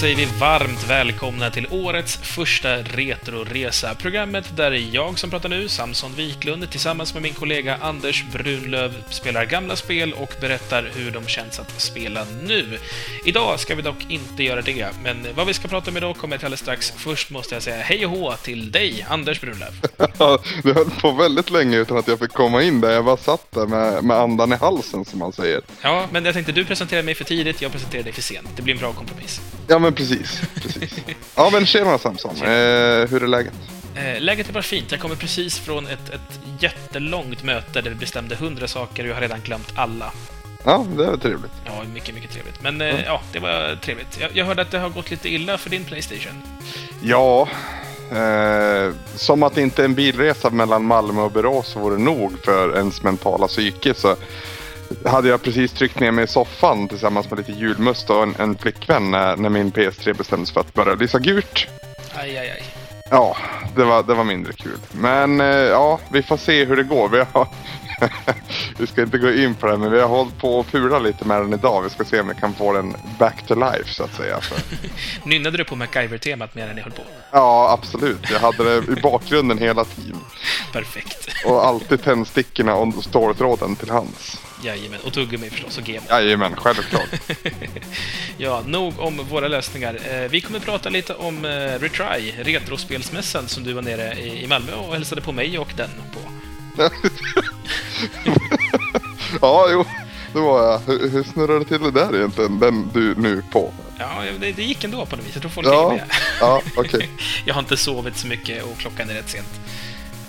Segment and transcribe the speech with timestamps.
[0.00, 3.94] säger vi varmt välkomna till årets första Retroresa.
[3.94, 9.44] Programmet där jag som pratar nu, Samson Wiklund, tillsammans med min kollega Anders Brunlöv spelar
[9.44, 12.78] gamla spel och berättar hur de känns att spela nu.
[13.24, 16.34] Idag ska vi dock inte göra det, men vad vi ska prata om idag kommer
[16.34, 16.92] jag till alldeles strax.
[16.96, 19.72] Först måste jag säga hej och hå till dig, Anders Brunlöv.
[20.62, 22.90] du höll på väldigt länge utan att jag fick komma in där.
[22.90, 25.60] Jag bara satt där med, med andan i halsen, som man säger.
[25.82, 28.48] Ja, men jag tänkte du presenterade mig för tidigt, jag presenterade dig för sent.
[28.56, 29.40] Det blir en bra kompromiss.
[29.66, 30.40] Ja, men precis.
[30.62, 30.94] precis.
[31.34, 32.36] Ja, men tjena Samson.
[32.36, 33.52] Eh, hur är läget?
[33.94, 34.90] Eh, läget är bara fint.
[34.90, 39.14] Jag kommer precis från ett, ett jättelångt möte där vi bestämde hundra saker och jag
[39.14, 40.12] har redan glömt alla.
[40.64, 41.52] Ja, det var trevligt.
[41.64, 42.62] Ja, mycket, mycket trevligt.
[42.62, 44.20] Men eh, ja, det var trevligt.
[44.20, 46.42] Jag, jag hörde att det har gått lite illa för din Playstation.
[47.02, 47.48] Ja,
[48.10, 53.48] eh, som att inte en bilresa mellan Malmö och Borås vore nog för ens mentala
[53.48, 54.16] psyke så
[55.04, 58.58] hade jag precis tryckt ner mig i soffan tillsammans med lite julmust och en, en
[58.58, 61.66] flickvän när, när min PS3 bestämdes för att börja lysa gult.
[62.14, 62.62] Aj, aj, aj.
[63.10, 63.36] Ja,
[63.76, 64.78] det var, det var mindre kul.
[64.92, 67.08] Men eh, ja, vi får se hur det går.
[67.08, 67.48] Vi, har
[68.78, 71.24] vi ska inte gå in på det, men vi har hållit på och pula lite
[71.24, 71.82] med den idag.
[71.82, 74.40] Vi ska se om vi kan få den back to life, så att säga.
[75.24, 77.02] Nynnade du på MacGyver-temat medan ni höll på?
[77.30, 78.30] Ja, absolut.
[78.30, 80.20] Jag hade det i bakgrunden hela tiden.
[80.72, 81.28] Perfekt.
[81.46, 84.40] Och alltid tändstickorna och ståltråden till hands.
[84.62, 86.06] Jajamän, och tuggummi förstås, och gemo.
[86.10, 87.08] Jajamän, självklart.
[88.38, 89.98] ja, nog om våra lösningar.
[90.10, 94.72] Eh, vi kommer prata lite om eh, Retry, Retrospelsmässan som du var nere i Malmö
[94.72, 96.20] och hälsade på mig och den på.
[99.40, 99.84] ja, jo,
[100.32, 100.78] det var jag.
[100.78, 103.72] Hur, hur snurrade det till det där egentligen, den du nu på?
[103.98, 105.34] Ja, det, det gick ändå på något vis.
[105.34, 106.04] Jag tror folk ja, med.
[106.40, 107.06] ja, okay.
[107.44, 109.60] jag har inte sovit så mycket och klockan är rätt sent.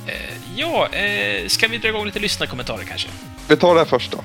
[0.09, 3.09] Eh, ja, eh, ska vi dra igång lite lyssnarkommentarer kanske?
[3.47, 4.23] Vi tar det här först då.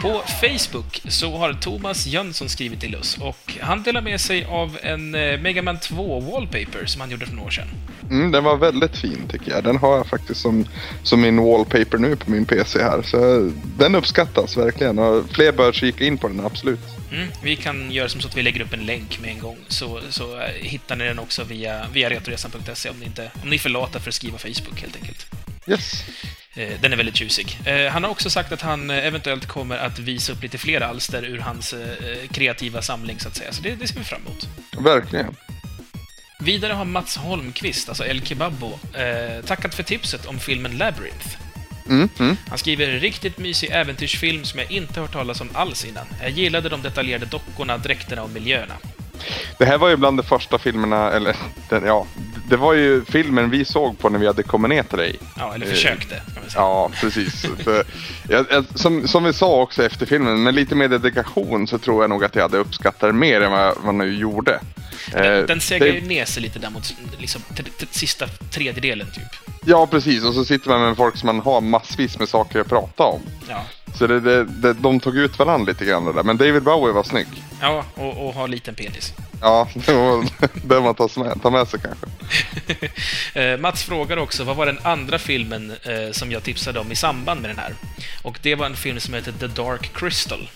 [0.00, 4.78] På Facebook så har Thomas Jönsson skrivit till oss och han delar med sig av
[4.82, 7.68] en eh, Mega Man 2 Wallpaper som han gjorde för några år sedan.
[8.10, 9.64] Mm, den var väldigt fin tycker jag.
[9.64, 10.66] Den har jag faktiskt som,
[11.02, 13.02] som min wallpaper nu på min PC här.
[13.02, 16.80] Så den uppskattas verkligen och fler bör kika in på den, absolut.
[17.12, 19.56] Mm, vi kan göra som så att vi lägger upp en länk med en gång,
[19.68, 23.56] så, så uh, hittar ni den också via, via retoresan.se om ni, inte, om ni
[23.56, 25.26] är för lata för att skriva Facebook helt enkelt.
[25.70, 26.04] Yes.
[26.58, 27.58] Uh, den är väldigt tjusig.
[27.66, 31.24] Uh, han har också sagt att han eventuellt kommer att visa upp lite fler alster
[31.24, 31.74] ur hans
[32.30, 33.52] kreativa samling, så att säga.
[33.52, 34.48] Så det, det ser vi fram emot.
[34.84, 35.36] Verkligen.
[36.40, 38.78] Vidare har Mats Holmqvist, alltså El Kebabbo,
[39.46, 41.36] tackat för tipset om filmen Labyrinth.
[41.88, 42.36] Mm, mm.
[42.48, 46.06] Han skriver riktigt mysig äventyrsfilm som jag inte hört talas om alls innan.
[46.20, 48.74] Jag gillade de detaljerade dockorna, dräkterna och miljöerna.
[49.58, 51.36] Det här var ju bland de första filmerna, eller
[51.68, 52.06] den, ja,
[52.50, 55.16] det var ju filmen vi såg på när vi hade kommit ner till dig.
[55.36, 56.22] Ja, eller försökte.
[56.54, 57.46] Ja, precis.
[57.64, 57.84] För,
[58.28, 62.10] jag, som, som vi sa också efter filmen, med lite mer dedikation så tror jag
[62.10, 64.60] nog att jag hade uppskattat det mer än vad man nu gjorde.
[65.12, 67.42] Den, den segar ju ner sig lite där mot liksom,
[67.90, 69.54] sista tredjedelen, typ.
[69.64, 70.24] Ja, precis.
[70.24, 73.20] Och så sitter man med folk som man har massvis med saker att prata om.
[73.48, 73.64] Ja.
[73.94, 76.22] Så det, det, det, de tog ut varandra lite grann där.
[76.22, 77.26] Men David Bowie var snygg.
[77.60, 79.14] Ja, och, och har liten penis.
[79.40, 80.24] Ja, det var
[80.64, 82.06] det man tar med, tar med sig kanske.
[83.34, 86.96] Eh, Mats frågar också, vad var den andra filmen eh, som jag tipsade om i
[86.96, 87.74] samband med den här?
[88.22, 90.48] Och det var en film som heter The Dark Crystal.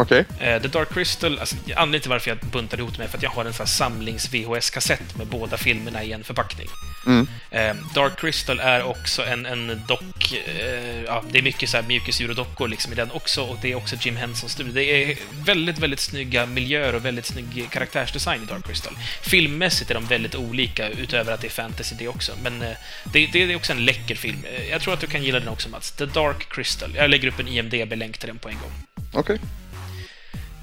[0.00, 0.24] Okej.
[0.36, 0.54] Okay.
[0.54, 3.22] Uh, The Dark Crystal, alltså, anledningen till varför jag buntade ihop det med för att
[3.22, 6.68] jag har en sån samlings VHS-kassett med båda filmerna i en förpackning.
[7.06, 7.28] Mm.
[7.52, 10.32] Uh, Dark Crystal är också en, en dock...
[10.48, 13.56] Uh, ja, det är mycket så här mjukisdjur och dockor liksom i den också, och
[13.62, 14.72] det är också Jim Hensons studio.
[14.72, 18.92] Det är väldigt, väldigt snygga miljöer och väldigt snygg karaktärsdesign i Dark Crystal.
[19.22, 22.60] Filmmässigt är de väldigt olika, utöver att det är fantasy det också, men
[23.12, 24.46] det, det, är också en läcker film.
[24.70, 25.92] Jag tror att du kan gilla den också, Mats.
[25.92, 26.94] The Dark Crystal.
[26.96, 28.72] Jag lägger upp en IMDB-länk till den på en gång.
[29.12, 29.34] Okej.
[29.34, 29.38] Okay.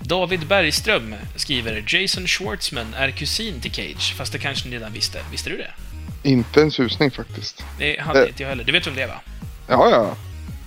[0.08, 5.20] David Bergström skriver Jason Schwartzman är kusin till Cage, fast det kanske ni redan visste.
[5.32, 5.72] Visste du det?
[6.24, 7.66] Inte en susning faktiskt.
[7.80, 8.28] Det hade det...
[8.28, 8.64] inte jag heller.
[8.64, 9.22] Du vet vem det är va?
[9.68, 10.16] Ja, ja.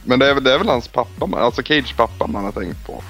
[0.05, 3.03] Men det är, det är väl hans pappa, alltså Cage pappa man har tänkt på.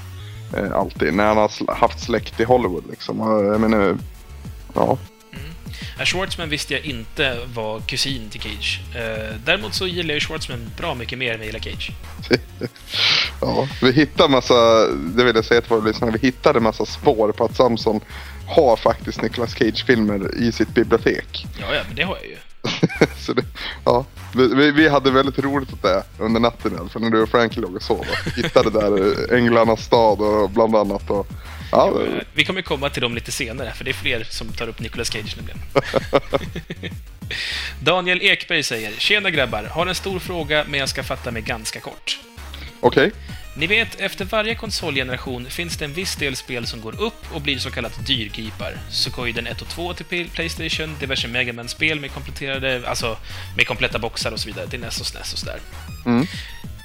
[0.56, 1.14] Eh, alltid.
[1.14, 3.18] När han har haft släkt i Hollywood liksom.
[3.52, 3.98] Jag menar,
[4.74, 4.98] ja.
[6.04, 8.80] Schwartzman visste jag inte var kusin till Cage.
[8.94, 11.90] Uh, däremot så gillar jag Schwartzman bra mycket mer än jag gillar Cage.
[13.40, 17.32] ja, vi hittade massa, det vill jag säga till våra lyssnare, vi hittade massa spår
[17.32, 18.00] på att Samson
[18.46, 21.46] har faktiskt Nicolas Cage-filmer i sitt bibliotek.
[21.60, 22.36] Ja, ja, men det har jag ju.
[23.18, 23.44] så det,
[23.84, 24.04] ja,
[24.34, 27.28] vi, vi, hade väldigt roligt åt det under natten i alla fall när du och
[27.28, 28.04] Frankie låg och sov.
[28.36, 31.10] Hittade där Änglarnas stad och bland annat.
[31.10, 31.26] Och,
[31.72, 34.68] Ja, jo, vi kommer komma till dem lite senare, för det är fler som tar
[34.68, 35.58] upp Nicolas Cage nämligen.
[37.82, 41.80] Daniel Ekberg säger “Tjena grabbar, har en stor fråga men jag ska fatta mig ganska
[41.80, 42.18] kort”.
[42.80, 43.06] Okej.
[43.06, 43.20] Okay.
[43.58, 47.40] Ni vet, efter varje konsolgeneration finns det en viss del spel som går upp och
[47.40, 48.76] blir så kallat dyrgripar.
[48.90, 53.16] Suikoiden 1 och 2 till Playstation, diverse Mega man spel med kompletterade, alltså
[53.56, 55.60] med kompletta boxar och så vidare till NES och SNES och sådär.
[56.06, 56.26] Mm.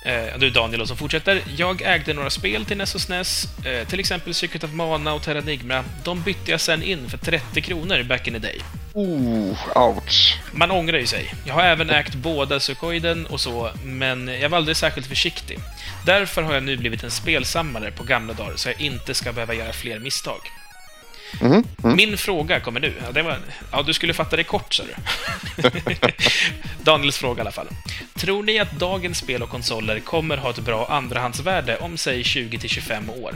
[0.05, 1.41] Eh, du Daniel som fortsätter.
[1.57, 5.21] Jag ägde några spel till NES och SNES, eh, till exempel Secret of Mana och
[5.21, 5.83] Terranigma.
[6.03, 8.59] De bytte jag sen in för 30 kronor back in the day.
[8.93, 10.39] Oh, ouch.
[10.51, 11.33] Man ångrar ju sig.
[11.45, 15.59] Jag har även ägt båda Suikoiden och så, men jag var aldrig särskilt försiktig.
[16.05, 19.53] Därför har jag nu blivit en spelsamlare på gamla dagar, så jag inte ska behöva
[19.53, 20.39] göra fler misstag.
[21.41, 21.63] Mm.
[21.83, 21.95] Mm.
[21.95, 22.93] Min fråga kommer nu.
[23.15, 23.37] Ja, var,
[23.71, 25.69] ja, du skulle fatta det kort, sa du.
[26.83, 27.67] Daniels fråga i alla fall.
[28.15, 33.23] Tror ni att dagens spel och konsoler kommer ha ett bra andrahandsvärde om, säg 20-25
[33.23, 33.35] år?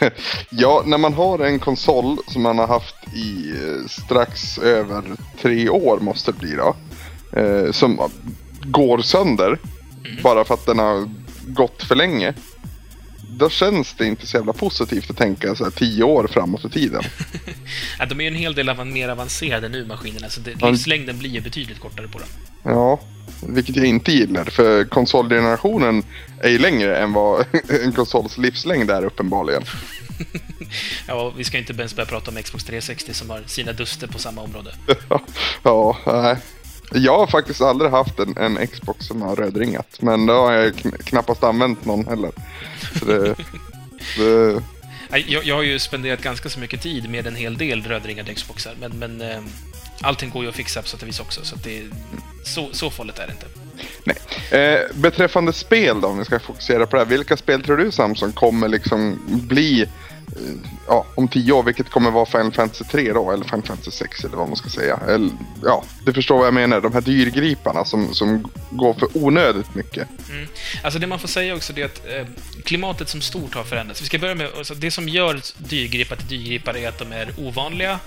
[0.50, 5.02] ja, när man har en konsol som man har haft i eh, strax över
[5.40, 6.76] tre år måste det bli då.
[7.40, 8.10] Eh, som
[8.62, 10.22] går sönder mm.
[10.22, 11.08] bara för att den har
[11.46, 12.34] gått för länge.
[13.38, 16.68] Då känns det inte så jävla positivt att tänka så här tio år framåt i
[16.68, 17.02] tiden.
[17.98, 21.30] ja, de är ju en hel del mer avancerade nu, maskinerna, så det, livslängden blir
[21.30, 22.28] ju betydligt kortare på dem.
[22.62, 23.00] Ja,
[23.48, 24.44] vilket jag inte gillar.
[24.44, 26.02] För konsolgenerationen
[26.40, 27.46] är ju längre än vad
[27.84, 29.62] en konsols livslängd är uppenbarligen.
[31.06, 34.18] ja, vi ska inte ens börja prata om Xbox 360 som har sina duster på
[34.18, 34.74] samma område.
[35.62, 36.36] ja, nej.
[36.92, 39.98] Jag har faktiskt aldrig haft en, en Xbox som har rödringat.
[40.00, 42.30] Men då har jag knappast använt någon heller.
[42.98, 43.34] Så det,
[44.16, 44.62] det...
[45.10, 48.74] Jag, jag har ju spenderat ganska så mycket tid med en hel del rödringade Xboxar,
[48.80, 49.40] men, men eh,
[50.00, 51.82] allting går ju att fixa på sätt och vis också, så det,
[52.44, 53.46] så, så farligt är det inte.
[54.04, 54.16] Nej.
[54.62, 57.10] Eh, beträffande spel då, om vi ska fokusera på det här.
[57.10, 59.88] Vilka spel tror du Samson kommer liksom bli
[60.86, 64.24] ja, om tio år, vilket kommer vara Final Fantasy 3 då, eller Final Fantasy 6
[64.24, 65.00] eller vad man ska säga.
[65.08, 65.30] Eller,
[65.62, 70.08] ja, du förstår vad jag menar, de här dyrgriparna som, som går för onödigt mycket.
[70.30, 70.48] Mm.
[70.82, 72.26] Alltså det man får säga också är att eh,
[72.64, 74.02] klimatet som stort har förändrats.
[74.02, 77.34] Vi ska börja med, alltså, det som gör dyrgripar till dyrgripar är att de är
[77.38, 77.98] ovanliga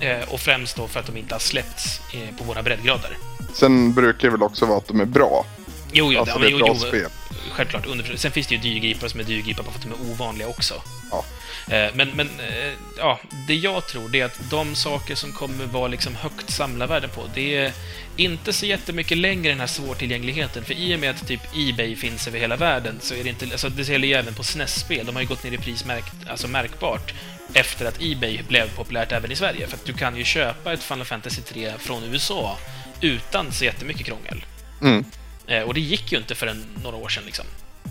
[0.00, 3.16] eh, och främst då för att de inte har släppts eh, på våra breddgrader.
[3.54, 5.44] Sen brukar det väl också vara att de är bra.
[5.92, 7.10] Jo, jo, alltså, det, är jo, bra jo, spel.
[7.52, 7.86] Självklart.
[7.86, 10.48] Under, sen finns det ju dyrgripar som är dyrgripar bara för att de är ovanliga
[10.48, 10.74] också.
[11.10, 11.24] Ja.
[11.70, 15.66] Eh, men, men eh, ja, det jag tror det är att de saker som kommer
[15.66, 17.72] vara liksom högt samlarvärde på, det är
[18.16, 20.64] inte så jättemycket längre den här svårtillgängligheten.
[20.64, 23.44] För i och med att typ Ebay finns över hela världen så är det inte...
[23.44, 25.06] Alltså det gäller ju även på SNES-spel.
[25.06, 27.14] De har ju gått ner i pris märk, alltså märkbart
[27.52, 29.66] efter att Ebay blev populärt även i Sverige.
[29.66, 32.58] För att du kan ju köpa ett Final Fantasy 3 från USA
[33.00, 34.44] utan så jättemycket krångel.
[34.82, 35.04] Mm.
[35.46, 37.46] Eh, och det gick ju inte förrän några år sedan liksom.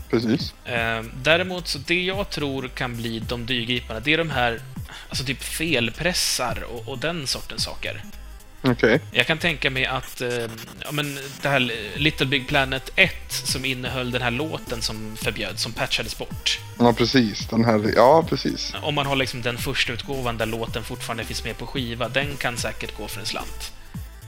[0.10, 0.54] Precis.
[0.66, 4.62] Eh, däremot, så det jag tror kan bli de dyrgriparna, det är de här,
[5.10, 8.04] alltså typ felpressar och, och den sortens saker.
[8.64, 9.00] Okay.
[9.12, 10.30] Jag kan tänka mig att, eh,
[10.80, 11.60] ja men det här
[11.96, 16.60] Little Big Planet 1 som innehöll den här låten som förbjöds, som patchades bort.
[16.80, 17.48] Ja, precis.
[17.48, 18.74] Den här, ja, precis.
[18.82, 22.38] Om man har liksom den första utgåvan där låten fortfarande finns med på skiva, den
[22.38, 23.72] kan säkert gå för en slant.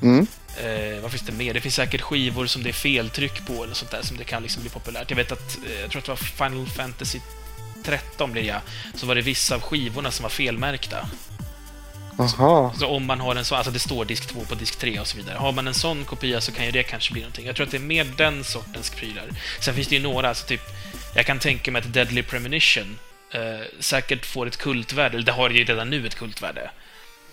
[0.01, 0.27] Mm.
[0.57, 1.53] Eh, vad finns det mer?
[1.53, 4.43] Det finns säkert skivor som det är feltryck på eller sånt där som det kan
[4.43, 5.09] liksom bli populärt.
[5.09, 7.19] Jag vet att, eh, jag tror att det var Final Fantasy
[7.83, 8.61] 13 blir det
[8.95, 11.09] så var det vissa av skivorna som var felmärkta.
[12.19, 12.71] Aha.
[12.73, 14.99] Så, så, om man har en sån, alltså det står disk 2 på disk 3
[14.99, 15.37] och så vidare.
[15.37, 17.45] Har man en sån kopia så kan ju det kanske bli någonting.
[17.45, 19.25] Jag tror att det är mer den sortens prylar.
[19.59, 20.61] Sen finns det ju några, alltså typ,
[21.15, 22.99] jag kan tänka mig att Deadly Premonition
[23.31, 26.71] eh, säkert får ett kultvärde, eller det har ju redan nu ett kultvärde.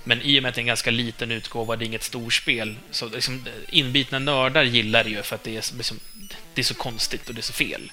[0.09, 2.77] Men i och med att det är en ganska liten utgåva, det är inget storspel,
[2.91, 6.01] så liksom, inbitna nördar gillar det ju för att det är, liksom,
[6.55, 7.93] det är så konstigt och det är så fel.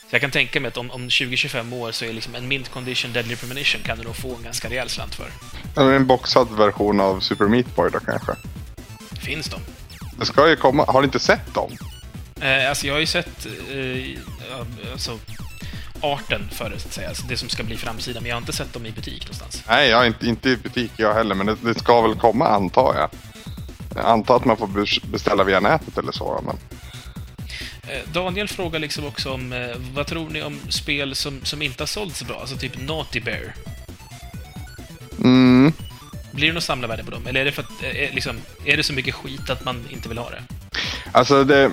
[0.00, 2.68] Så jag kan tänka mig att om, om 20-25 år så är liksom en mint
[2.68, 5.30] condition Deadly Premonition kan du nog få en ganska rejäl slant för.
[5.76, 8.32] Eller en boxad version av Super Meat Boy då kanske?
[9.20, 9.60] Finns de?
[10.18, 10.84] Det ska ju komma.
[10.88, 11.76] Har du inte sett dem?
[12.40, 15.18] Eh, alltså jag har ju sett eh, alltså,
[16.00, 17.08] arten för det, så att säga.
[17.08, 18.22] Alltså det som ska bli framsidan.
[18.22, 19.62] Men jag har inte sett dem i butik någonstans.
[19.68, 21.34] Nej, jag inte, inte i butik jag heller.
[21.34, 23.10] Men det, det ska väl komma antar jag.
[23.94, 26.44] Jag antar att man får beställa via nätet eller så.
[26.46, 26.56] Men...
[27.82, 31.82] Eh, Daniel frågar liksom också om eh, vad tror ni om spel som, som inte
[31.82, 32.40] har sålt så bra?
[32.40, 33.54] Alltså typ Naughty Bear.
[35.18, 35.72] Mm.
[36.32, 37.26] Blir det något samlarvärde på dem?
[37.26, 39.84] Eller är det, för att, är, eh, liksom, är det så mycket skit att man
[39.90, 40.42] inte vill ha det?
[41.12, 41.70] Alltså det...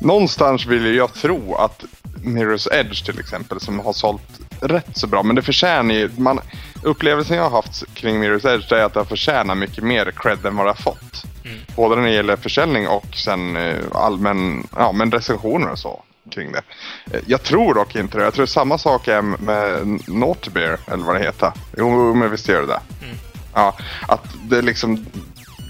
[0.00, 1.84] Någonstans vill jag tro att
[2.22, 5.22] Mirror's Edge till exempel som har sålt rätt så bra.
[5.22, 6.10] Men det förtjänar ju...
[6.16, 6.40] Man,
[6.82, 10.56] upplevelsen jag har haft kring Mirror's Edge är att det förtjänar mycket mer cred än
[10.56, 11.24] vad det har fått.
[11.44, 11.58] Mm.
[11.76, 16.52] Både när det gäller försäljning och sen eh, allmän ja, men recensioner och så kring
[16.52, 16.62] det.
[17.10, 18.24] Eh, jag tror dock inte det.
[18.24, 21.52] Jag tror samma sak är med Bear, eller vad det heter.
[21.76, 22.80] Jo, men visst gör det det.
[23.04, 23.16] Mm.
[23.54, 23.76] Ja,
[24.08, 25.06] att det liksom...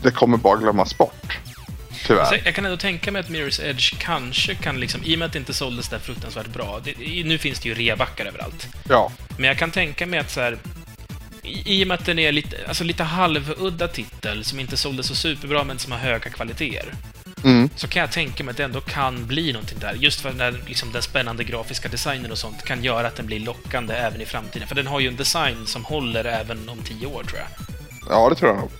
[0.02, 1.38] Det kommer bara glömmas bort.
[2.08, 2.24] Tyvärr.
[2.24, 5.26] Så jag kan ändå tänka mig att Mirror's Edge kanske kan liksom, i och med
[5.26, 8.68] att det inte såldes där fruktansvärt bra, det, nu finns det ju reabackar överallt.
[8.88, 9.12] Ja.
[9.36, 10.58] Men jag kan tänka mig att så här,
[11.42, 15.14] i, och med att den är lite, alltså lite halvudda titel, som inte sålde så
[15.14, 16.92] superbra men som har höga kvaliteter,
[17.44, 17.70] Mm.
[17.76, 19.94] så kan jag tänka mig att det ändå kan bli någonting där.
[19.94, 23.40] Just för den, liksom, den spännande grafiska designen och sånt kan göra att den blir
[23.40, 24.68] lockande även i framtiden.
[24.68, 27.48] För den har ju en design som håller även om tio år, tror jag.
[28.10, 28.70] ja, det tror jag nog.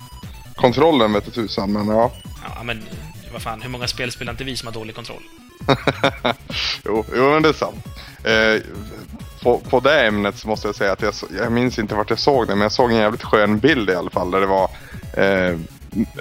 [0.55, 2.13] Kontrollen vet tusan, men ja.
[2.57, 2.83] Ja, men
[3.39, 5.23] vad fan, hur många spel spelar inte vi som har dålig kontroll?
[6.85, 7.87] jo, jo, men det är sant.
[8.25, 8.63] Eh,
[9.43, 12.19] på, på det ämnet så måste jag säga att jag, jag minns inte vart jag
[12.19, 14.71] såg det, men jag såg en jävligt skön bild i alla fall där det var
[15.17, 15.59] eh,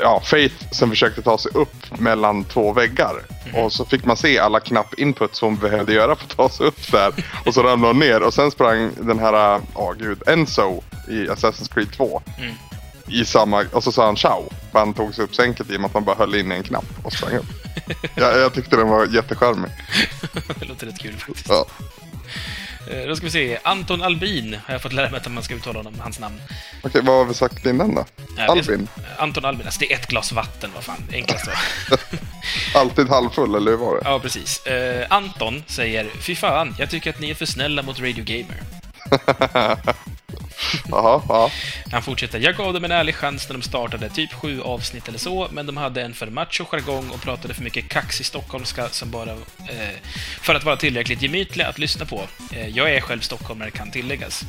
[0.02, 3.14] ja, Faith som försökte ta sig upp mellan två väggar.
[3.54, 6.66] Och så fick man se alla knappinput som hon behövde göra för att ta sig
[6.66, 7.14] upp där.
[7.46, 11.74] Och så ramlade hon ner och sen sprang den här, åh gud, Enzo i Assassin's
[11.74, 12.22] Creed 2.
[12.38, 12.54] Mm.
[13.08, 14.50] I samma, och så sa han ciao.
[14.72, 16.64] För han tog sig upp sänket i och med att man bara höll in en
[16.64, 17.46] knapp och sprang upp.
[18.16, 19.72] jag, jag tyckte den var jättecharmig.
[20.60, 21.50] det låter rätt kul faktiskt.
[21.50, 21.66] Ja.
[22.92, 23.60] Eh, Då ska vi se.
[23.64, 26.42] Anton Albin har jag fått lära mig att man ska uttala honom, hans namn.
[26.84, 28.06] Okej, vad har vi sagt innan då?
[28.18, 28.88] Ja, det är- Albin?
[29.18, 29.66] Anton Albin.
[29.66, 31.04] Alltså, det är ett glas vatten, vad fan.
[31.14, 31.52] Enklast så.
[32.80, 34.02] Alltid halvfull, eller hur var det?
[34.06, 34.66] Ja, precis.
[34.66, 38.64] Eh, Anton säger Fy fan, jag tycker att ni är för snälla mot Radio Gamer.
[40.90, 41.52] Jaha, ja.
[41.92, 42.40] Han fortsätter.
[42.40, 45.66] Jag gav dem en ärlig chans när de startade, typ sju avsnitt eller så, men
[45.66, 49.32] de hade en för macho jargong och pratade för mycket kaxig stockholmska som bara...
[49.32, 49.96] Eh,
[50.42, 52.22] för att vara tillräckligt gemytlig att lyssna på.
[52.52, 54.44] Eh, jag är själv stockholmare, kan tilläggas.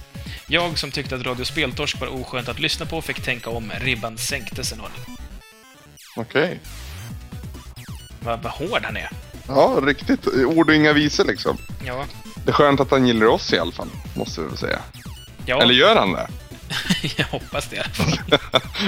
[0.47, 3.73] Jag som tyckte att Radio Speltorsk var oskönt att lyssna på fick tänka om.
[3.81, 5.19] Ribban sänktes en aning.
[6.17, 6.61] Okej.
[8.21, 9.11] Vad vad hård han är.
[9.49, 10.27] Ja, riktigt.
[10.27, 11.59] Ord och inga visor liksom.
[11.87, 12.05] Ja.
[12.45, 14.79] Det är skönt att han gillar oss i alla fall, måste vi väl säga.
[15.49, 16.29] Ja, Eller gör han det?
[17.17, 17.87] jag hoppas det.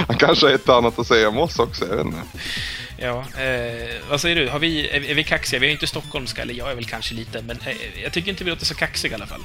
[0.09, 2.19] han kanske har ett annat att säga om oss också, jag vet inte.
[2.97, 4.49] Ja, eh, vad säger du?
[4.49, 5.61] Har vi, är, är vi kaxiga?
[5.61, 8.45] Vi är inte stockholmska, eller jag är väl kanske lite, men eh, jag tycker inte
[8.45, 9.41] vi låter så kaxiga i alla fall.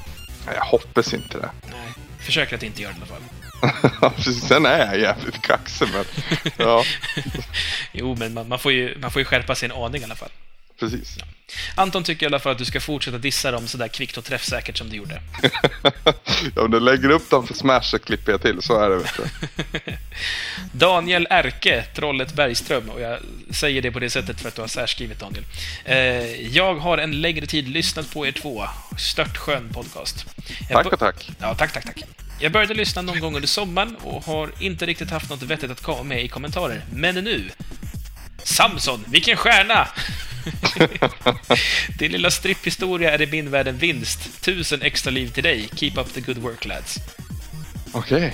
[0.46, 1.50] Nej, Jag hoppas inte det.
[1.72, 4.24] Nej, försöker att inte göra det i alla fall.
[4.48, 6.06] Sen är jag jävligt kaxig, men
[6.58, 6.84] ja,
[7.92, 10.16] Jo, men man, man, får ju, man får ju skärpa sig en aning i alla
[10.16, 10.30] fall.
[10.80, 11.18] Precis.
[11.76, 14.78] Anton tycker i alla fall att du ska fortsätta dissa dem sådär kvickt och träffsäkert
[14.78, 15.22] som du gjorde.
[16.56, 18.98] ja, om du lägger upp dem för Smash så klipper jag till, så är det
[18.98, 19.20] vet.
[20.72, 24.68] Daniel Erke, Trollet Bergström, och jag säger det på det sättet för att du har
[24.68, 25.44] särskrivit Daniel.
[25.86, 28.64] Eh, jag har en längre tid lyssnat på er två.
[28.98, 30.26] Stört skön podcast.
[30.70, 31.32] Jag Tack och tack.
[31.40, 32.04] Ja, tack, tack, tack.
[32.40, 35.82] Jag började lyssna någon gång under sommaren och har inte riktigt haft något vettigt att
[35.82, 36.82] komma med i kommentarer.
[36.94, 37.50] Men nu...
[38.46, 39.88] Samson, vilken stjärna!
[41.98, 44.42] Din lilla stripphistoria är i min värld en vinst.
[44.42, 45.70] Tusen extra liv till dig.
[45.76, 47.00] Keep up the good work, lads.
[47.96, 48.34] Okej.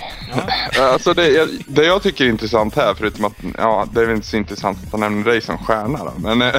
[0.76, 0.82] Ja.
[0.82, 4.16] Alltså det, jag, det jag tycker är intressant här, förutom att ja, det är väl
[4.16, 6.42] inte så intressant att han nämner dig som stjärna då, men...
[6.42, 6.54] eh,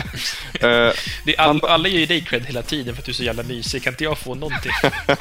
[0.53, 0.93] eh,
[1.25, 3.23] Det är all, alla ger ju dig cred hela tiden för att du är så
[3.23, 3.83] jävla mysig.
[3.83, 4.71] Kan inte jag få någonting?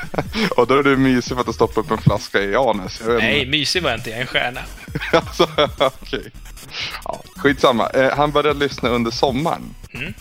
[0.57, 3.03] och då är du mysig för att du stoppar upp en flaska i anus.
[3.07, 4.11] Nej, mysig var jag inte.
[4.11, 4.61] Jag är en stjärna.
[5.13, 5.49] alltså,
[5.79, 6.31] okej.
[7.05, 7.89] Ja, skitsamma.
[7.89, 9.75] Eh, han började lyssna under sommaren.
[9.95, 10.15] Mm.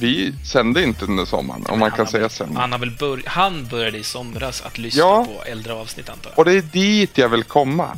[0.00, 2.56] Vi sände inte under sommaren, om man Han kan säga sen.
[2.56, 5.24] Han, har väl bör, han började i somras att lyssna Ja.
[5.24, 6.38] på äldre avsnitt, antar jag.
[6.38, 7.96] Och det är dit jag vill komma.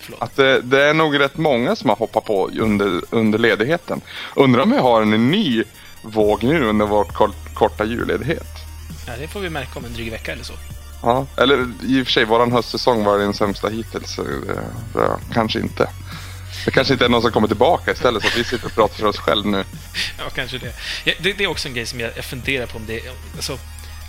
[0.00, 0.22] Förlåt.
[0.22, 4.00] Att det, det är nog rätt många som har hoppat på under, under ledigheten.
[4.36, 5.64] Undrar om vi har en ny
[6.02, 8.46] våg nu under vår kort, korta julledighet.
[9.06, 10.52] Ja, det får vi märka om en dryg vecka eller så.
[11.02, 14.14] Ja, eller i och för sig, våran höstsäsong var den sämsta hittills.
[14.14, 14.60] Så, det,
[14.94, 15.88] det, kanske inte.
[16.64, 18.94] Det kanske inte är någon som kommer tillbaka istället så att vi sitter och pratar
[18.96, 19.64] för oss själva nu.
[20.18, 20.72] Ja, kanske det.
[21.04, 21.32] Ja, det.
[21.32, 23.00] Det är också en grej som jag, jag funderar på om det...
[23.36, 23.58] Alltså,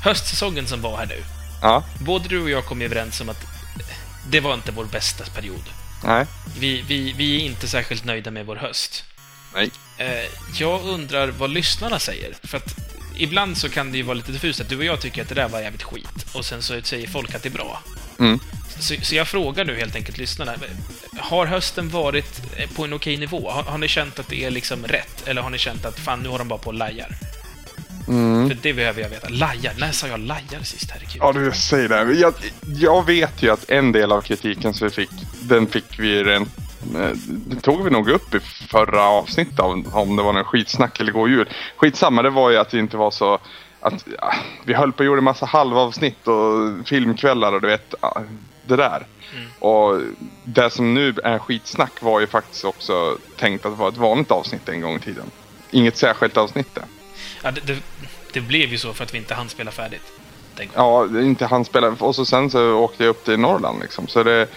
[0.04, 1.24] höstsäsongen som var här nu.
[1.62, 3.46] Ja, Både du och jag kom överens om att
[4.30, 5.64] det var inte vår bästa period.
[6.04, 6.26] nej,
[6.60, 9.04] Vi, vi, vi är inte särskilt nöjda med vår höst.
[9.54, 9.72] nej.
[9.98, 10.26] Eh,
[10.60, 12.34] jag undrar vad lyssnarna säger.
[12.44, 12.76] För att
[13.16, 15.36] ibland så kan det ju vara lite diffust att du och jag tycker att det
[15.36, 16.26] där var jävligt skit.
[16.34, 17.84] Och sen så säger folk att det är bra.
[18.20, 18.40] Mm.
[18.80, 20.54] Så, så jag frågar nu helt enkelt lyssnarna.
[21.18, 22.42] Har hösten varit
[22.76, 23.50] på en okej nivå?
[23.50, 25.28] Har, har ni känt att det är liksom rätt?
[25.28, 27.10] Eller har ni känt att fan, nu har de bara på och lajar?
[28.08, 28.50] Mm.
[28.50, 29.30] För det behöver jag veta.
[29.30, 29.74] Lajar?
[29.78, 30.92] När sa jag lajar sist?
[30.92, 31.18] Herregud.
[31.20, 32.14] Ja, du säger det.
[32.14, 32.34] Jag,
[32.76, 35.10] jag vet ju att en del av kritiken som vi fick,
[35.42, 36.50] den fick vi rent
[36.96, 41.00] eh, det tog vi nog upp i förra avsnittet om, om det var någon skitsnack
[41.00, 41.50] eller god jul.
[41.78, 43.40] Skitsamma, det var ju att det inte var så
[43.82, 44.34] att ja,
[44.66, 48.24] vi höll på och gjorde massa halvavsnitt och filmkvällar och du vet, ja,
[48.70, 49.06] det där.
[49.36, 49.50] Mm.
[49.60, 50.02] Och
[50.44, 54.70] det som nu är skitsnack var ju faktiskt också tänkt att vara ett vanligt avsnitt
[54.70, 55.32] en gång i tiden.
[55.72, 56.84] Inget särskilt avsnitt det.
[57.44, 57.78] Ja, det, det,
[58.34, 60.12] det blev ju så för att vi inte hann spela färdigt.
[60.74, 61.96] Ja, inte han spelade.
[62.00, 64.08] Och så sen så åkte jag upp till Norrland liksom.
[64.08, 64.48] Så det...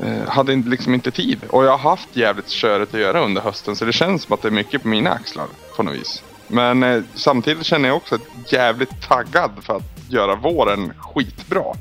[0.00, 1.38] eh, hade liksom inte tid.
[1.50, 4.42] Och jag har haft jävligt körigt att göra under hösten så det känns som att
[4.42, 6.22] det är mycket på mina axlar på något vis.
[6.48, 11.74] Men eh, samtidigt känner jag också att jävligt taggad för att göra våren skitbra.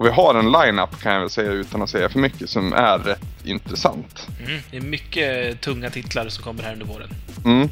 [0.00, 2.72] Och vi har en line-up kan jag väl säga utan att säga för mycket som
[2.72, 4.28] är rätt intressant.
[4.46, 7.08] Mm, det är mycket tunga titlar som kommer här under våren.
[7.44, 7.68] Mm.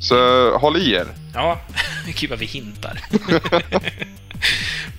[0.00, 1.06] Så håll i er.
[1.34, 1.60] Ja,
[2.20, 3.00] gud vad vi hintar.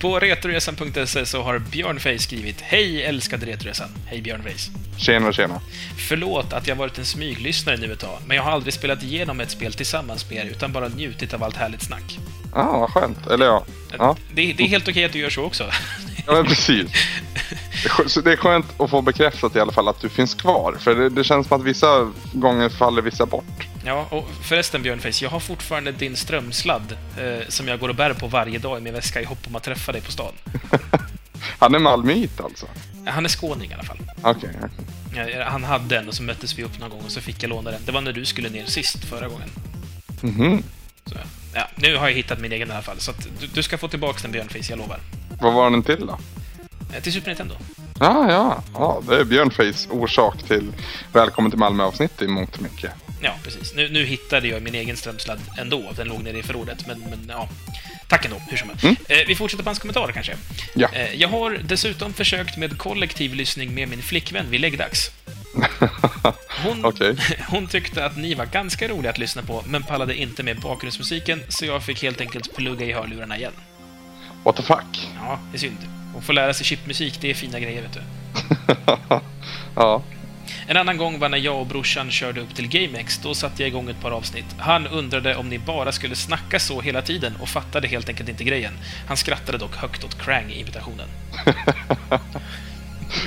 [0.00, 3.88] På Retroresan.se så har Björnface skrivit Hej älskade Retroresan.
[4.06, 4.70] Hej Björnface.
[4.96, 5.60] Tjena, tjena.
[6.08, 9.40] Förlåt att jag varit en smyglyssnare nu ett tag, men jag har aldrig spelat igenom
[9.40, 12.18] ett spel tillsammans med er utan bara njutit av allt härligt snack.
[12.54, 13.26] Ja, ah, vad skönt.
[13.26, 13.64] Eller ja.
[13.98, 14.16] ja.
[14.34, 15.64] Det, det är helt okej att du gör så också.
[16.26, 16.90] Ja, men precis.
[18.06, 20.76] Så det är skönt att få bekräftat i alla fall att du finns kvar.
[20.80, 23.66] För det, det känns som att vissa gånger faller vissa bort.
[23.84, 28.12] Ja, och förresten Björnface, jag har fortfarande din strömsladd eh, som jag går och bär
[28.12, 30.32] på varje dag i min väska i hopp om att träffa dig på stan.
[31.58, 32.66] Han är malmöit alltså?
[33.06, 33.98] Han är skåning i alla fall.
[34.22, 34.50] Okej.
[35.10, 35.42] Okay, okay.
[35.42, 37.70] Han hade en och så möttes vi upp någon gång och så fick jag låna
[37.70, 37.80] den.
[37.86, 39.50] Det var när du skulle ner sist förra gången.
[40.20, 40.62] Mhm.
[41.04, 41.14] Så,
[41.54, 43.88] ja, nu har jag hittat min egen i alla fall, så du, du, ska få
[43.88, 45.00] tillbaka den Björnface, jag lovar.
[45.40, 46.18] Vad var den till då?
[46.94, 47.54] Eh, till Super Nintendo.
[48.00, 48.62] Ja, ja.
[48.74, 50.72] ja det är Björnface orsak till
[51.12, 52.92] Välkommen till Malmö-avsnitt i mångt och mycket.
[53.22, 53.74] Ja, precis.
[53.74, 55.92] Nu, nu hittade jag min egen strömsladd ändå.
[55.96, 57.48] Den låg nere i förrådet, men, men ja.
[58.08, 58.84] Tack ändå, hur som helst.
[58.84, 58.96] Mm.
[59.08, 60.36] Eh, vi fortsätter på hans kommentarer kanske.
[60.74, 60.88] Ja.
[60.92, 65.10] Eh, jag har dessutom försökt med kollektiv lyssning med min flickvän vid läggdags.
[66.64, 67.16] Hon, okay.
[67.48, 71.42] hon tyckte att ni var ganska roliga att lyssna på, men pallade inte med bakgrundsmusiken,
[71.48, 73.52] så jag fick helt enkelt plugga i hörlurarna igen.
[74.44, 75.08] What the fuck?
[75.16, 75.78] Ja, det är synd.
[76.12, 78.00] Hon får lära sig chipmusik, det är fina grejer, vet du.
[79.74, 80.02] ja.
[80.66, 83.18] En annan gång var när jag och brorsan körde upp till GameX.
[83.18, 84.44] Då satte jag igång ett par avsnitt.
[84.58, 88.44] Han undrade om ni bara skulle snacka så hela tiden och fattade helt enkelt inte
[88.44, 88.72] grejen.
[89.08, 91.08] Han skrattade dock högt åt Krang-invitationen.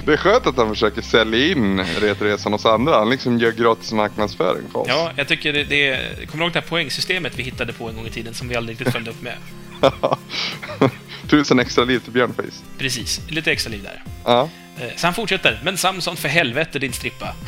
[0.06, 2.98] Det är skönt att han försöker sälja in Retroresan hos andra.
[2.98, 4.88] Han liksom gör gratis marknadsföring för oss.
[4.90, 6.26] Ja, jag tycker det, det är...
[6.26, 8.56] Kommer du ihåg det här poängsystemet vi hittade på en gång i tiden som vi
[8.56, 9.36] aldrig riktigt följde upp med?
[11.30, 12.64] Tusen extra liv till Björnface.
[12.78, 14.04] Precis, lite extra liv där.
[14.26, 14.50] Ja.
[14.80, 15.62] Eh, så han fortsätter.
[15.64, 17.36] Men Samson, för helvete din strippa.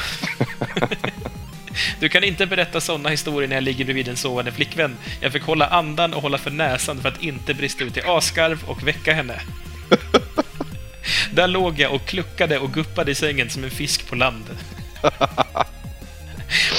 [2.00, 4.98] Du kan inte berätta sådana historier när jag ligger bredvid en sovande flickvän.
[5.21, 8.63] Jag fick hålla andan och hålla för näsan för att inte brista ut i asgarv
[8.65, 9.41] och väcka henne.
[11.36, 14.45] Där låg jag och kluckade och guppade i sängen som en fisk på land.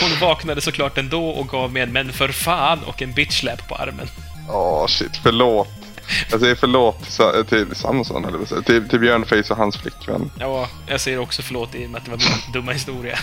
[0.01, 3.75] Hon vaknade såklart ändå och gav mig en men för fan och en bitchlap på
[3.75, 4.09] armen.
[4.49, 5.21] Åh, oh, shit.
[5.23, 5.69] Förlåt.
[6.31, 7.03] Jag säger förlåt
[7.49, 10.31] till Samson, eller till, till Björnface och hans flickvän.
[10.40, 13.19] Ja, jag säger också förlåt i och med att det var min dumma historia.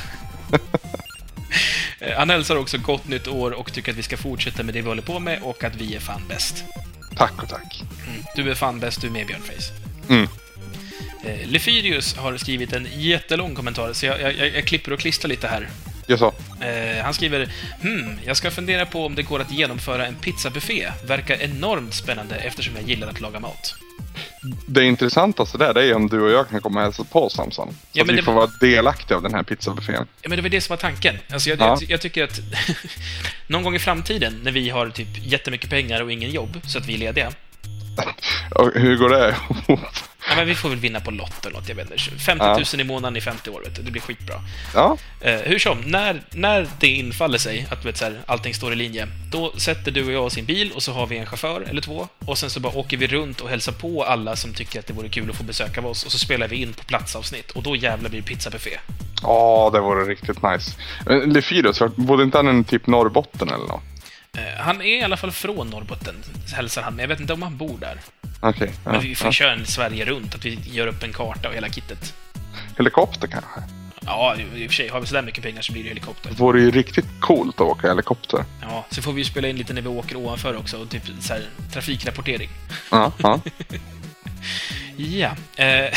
[2.17, 4.87] Han hälsar också gott nytt år och tycker att vi ska fortsätta med det vi
[4.87, 6.63] håller på med och att vi är fan bäst.
[7.17, 7.83] Tack och tack.
[8.07, 8.23] Mm.
[8.35, 9.73] Du är fan bäst, du är med Björnface.
[10.09, 10.27] Mm.
[11.25, 15.47] Eh, Lefyrius har skrivit en jättelång kommentar, så jag, jag, jag klipper och klistrar lite
[15.47, 15.69] här.
[16.07, 16.33] Jag så.
[16.61, 17.49] Eh, han skriver
[17.81, 20.91] Hmm, jag ska fundera på om det går att genomföra en pizzabuffé.
[21.05, 23.75] Verkar enormt spännande eftersom jag gillar att laga mat.
[24.67, 27.67] Det intressantaste där det är om du och jag kan komma och hälsa på Samson.
[27.69, 30.07] Så Ja, att vi det- får vara delaktiga av den här pizzabuffén.
[30.21, 31.15] Ja, men det var det som var tanken.
[31.33, 31.77] Alltså, jag, Ja.
[31.81, 32.39] jag, jag tycker att
[33.47, 36.85] någon gång i framtiden, när vi har typ jättemycket pengar och ingen jobb, så att
[36.85, 37.31] vi är lediga,
[38.75, 39.79] hur går det ihop?
[40.29, 42.03] ja, men vi får väl vinna på Lotto eller något, jag vet inte.
[42.03, 43.81] 50 000 i månaden i 50 år, vet du.
[43.81, 44.35] Det blir skitbra.
[44.73, 48.73] Ja, Eh, hur som, när, när det infaller sig att vet, så här, allting står
[48.73, 51.17] i linje, då sätter du och jag oss i en bil och så har vi
[51.17, 54.35] en chaufför eller två och sen så bara åker vi runt och hälsar på alla
[54.35, 56.55] som tycker att det vore kul att få besök av oss och så spelar vi
[56.55, 58.79] in på platsavsnitt och då jävlar blir det pizzabuffé.
[59.21, 60.71] Ja, det vore riktigt nice.
[61.25, 63.92] Lefyrius, bodde inte han i typ Norrbotten eller något?
[64.37, 66.15] Eh, han är i alla fall från Norrbotten,
[66.53, 67.97] hälsar han, men jag vet inte om han bor där.
[68.39, 68.71] Okej.
[68.85, 69.31] ja, Men vi får ja.
[69.31, 72.13] köra en Sverige runt, att vi gör upp en karta och hela kittet.
[72.77, 73.61] Helikopter kanske?
[74.05, 76.29] Ja, i och för sig, har vi sådär mycket pengar så blir det helikopter.
[76.29, 78.45] Det vore ju riktigt coolt att åka helikopter.
[78.61, 81.03] Ja, så får vi ju spela in lite när vi åker ovanför också, och typ
[81.19, 81.43] så här,
[81.73, 82.49] trafikrapportering.
[82.91, 83.39] Ja, ja.
[84.97, 85.31] Ja.
[85.55, 85.65] Eh,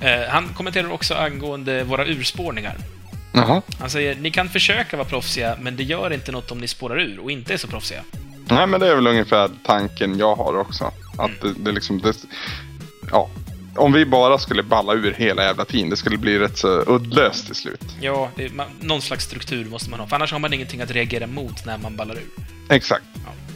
[0.00, 2.76] eh, han kommenterar också angående våra urspårningar.
[3.38, 3.62] Jaha.
[3.78, 7.00] Han säger ni kan försöka vara proffsiga, men det gör inte något om ni spårar
[7.00, 8.02] ur och inte är så proffsiga.
[8.50, 10.92] Nej, men det är väl ungefär tanken jag har också.
[11.18, 12.00] Att det, det liksom...
[12.00, 12.16] Det,
[13.10, 13.30] ja.
[13.76, 17.46] Om vi bara skulle balla ur hela jävla tiden, det skulle bli rätt så uddlöst
[17.46, 17.84] till slut.
[18.00, 20.90] Ja, det, man, någon slags struktur måste man ha, för annars har man ingenting att
[20.90, 22.26] reagera mot när man ballar ur.
[22.70, 23.04] Exakt.
[23.16, 23.47] Eh,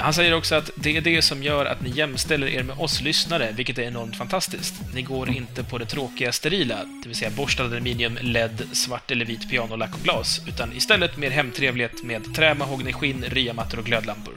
[0.00, 3.00] Han säger också att det är det som gör att ni jämställer er med oss
[3.00, 4.74] lyssnare, vilket är enormt fantastiskt.
[4.94, 9.24] Ni går inte på det tråkiga sterila, det vill säga borstad aluminium, LED, svart eller
[9.24, 14.34] vit pianolack och glas, utan istället mer hemtrevlighet med trä, mahogny, skinn, ryamattor och glödlampor.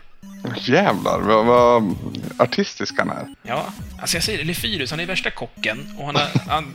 [0.55, 1.95] Jävlar vad, vad
[2.37, 3.27] artistisk han är.
[3.43, 3.65] Ja,
[4.01, 6.27] alltså jag säger det, Lefyrus, han är värsta kocken och han har...
[6.47, 6.65] Han,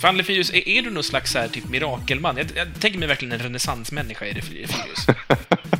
[0.00, 2.36] Fan, Lefyrius, är, är du någon slags här, typ mirakelman?
[2.36, 5.06] Jag, jag tänker mig verkligen en renässansmänniska i Lefyrius.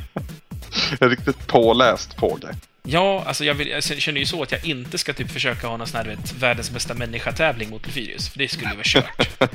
[1.01, 2.55] En riktigt påläst fågel.
[2.83, 5.77] Ja, alltså jag, vill, jag känner ju så att jag inte ska typ försöka ha
[5.77, 9.29] någon sån här, vet, världens bästa människa-tävling mot Lefyrius, för det skulle ju vara kört.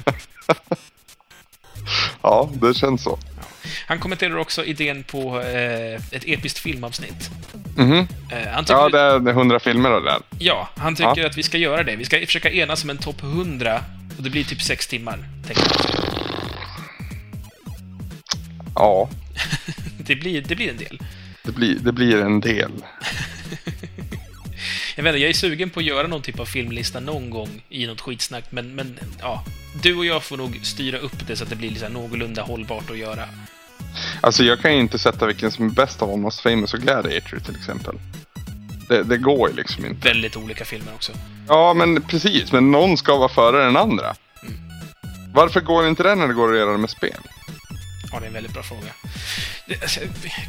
[2.22, 3.20] Ja, det känns så.
[3.88, 7.30] Han kommenterar också idén på eh, ett episkt filmavsnitt.
[7.78, 8.08] Mhm.
[8.32, 10.20] Eh, han tycker, Ja, det är 100 filmer och det där.
[10.40, 11.96] ja, han tycker att vi ska göra det.
[11.96, 13.84] Vi ska försöka enas om en topp 100
[14.18, 15.96] och det blir typ sex timmar, tänker jag.
[18.76, 19.10] Ja,
[19.98, 21.00] Det blir, det blir en del.
[21.44, 22.72] Det blir, det blir en del.
[24.96, 27.64] Jag vet inte, jag är sugen på att göra någon typ av filmlista någon gång
[27.70, 29.44] i något skitsnack, men, men ja.
[29.82, 32.90] Du och jag får nog styra upp det så att det blir liksom någorlunda hållbart
[32.90, 33.26] att göra.
[34.22, 37.40] Alltså jag kan ju inte sätta vilken som är bäst av Almost famous och Gladiator
[37.40, 37.96] till exempel.
[38.88, 40.08] Det, det går ju liksom inte.
[40.08, 41.12] Väldigt olika filmer också.
[41.48, 42.52] Ja, men precis.
[42.52, 44.16] Men någon ska vara före den andra.
[45.34, 47.20] Varför går inte det när det går att göra det med spel?
[48.14, 48.94] Ja, det är en väldigt bra fråga.
[49.82, 50.00] Alltså,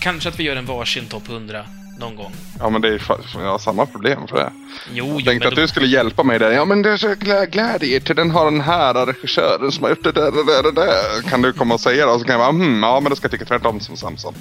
[0.00, 1.66] kanske att vi gör en varsin topp 100
[1.98, 2.33] någon gång.
[2.59, 3.03] Ja, men det är
[3.35, 4.53] jag har samma problem för det.
[4.92, 6.50] Jo, Jag jo, tänkte men att då, du skulle hjälpa mig där.
[6.50, 10.05] Ja, men det är så Gla- Gladiator, den har den här regissören som har gjort
[10.05, 11.22] det där, det där, det där.
[11.31, 12.12] Kan du komma och säga det?
[12.12, 14.35] Och så kan jag bara, hmm, ja, men då ska jag tycka tvärtom som Samson.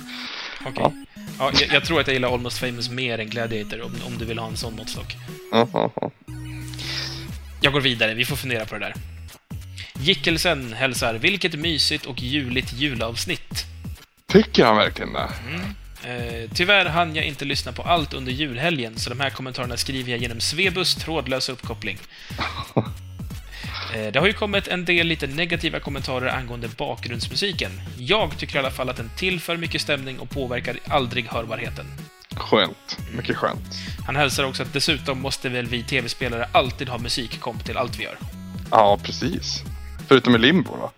[0.65, 0.83] okej.
[1.39, 4.25] Ja, jag, jag tror att jag gillar Almost famous mer än Gladiator, om, om du
[4.25, 5.15] vill ha en sån måttstock.
[5.51, 6.11] Ja, ja, ja.
[7.61, 8.93] Jag går vidare, vi får fundera på det där.
[10.03, 13.65] Gickelsen hälsar, vilket mysigt och juligt julavsnitt.
[14.27, 15.29] Tycker han verkligen det?
[16.03, 20.11] Eh, tyvärr hann jag inte lyssna på allt under julhelgen, så de här kommentarerna skriver
[20.11, 21.97] jag genom Svebus trådlösa uppkoppling.
[23.95, 27.71] Eh, det har ju kommit en del lite negativa kommentarer angående bakgrundsmusiken.
[27.97, 31.85] Jag tycker i alla fall att den tillför mycket stämning och påverkar aldrig hörbarheten.
[32.35, 32.97] Skönt.
[33.15, 33.75] Mycket skönt.
[34.05, 38.03] Han hälsar också att dessutom måste väl vi tv-spelare alltid ha musikkomp till allt vi
[38.03, 38.17] gör.
[38.71, 39.63] Ja, precis.
[40.07, 40.91] Förutom i Limbo då?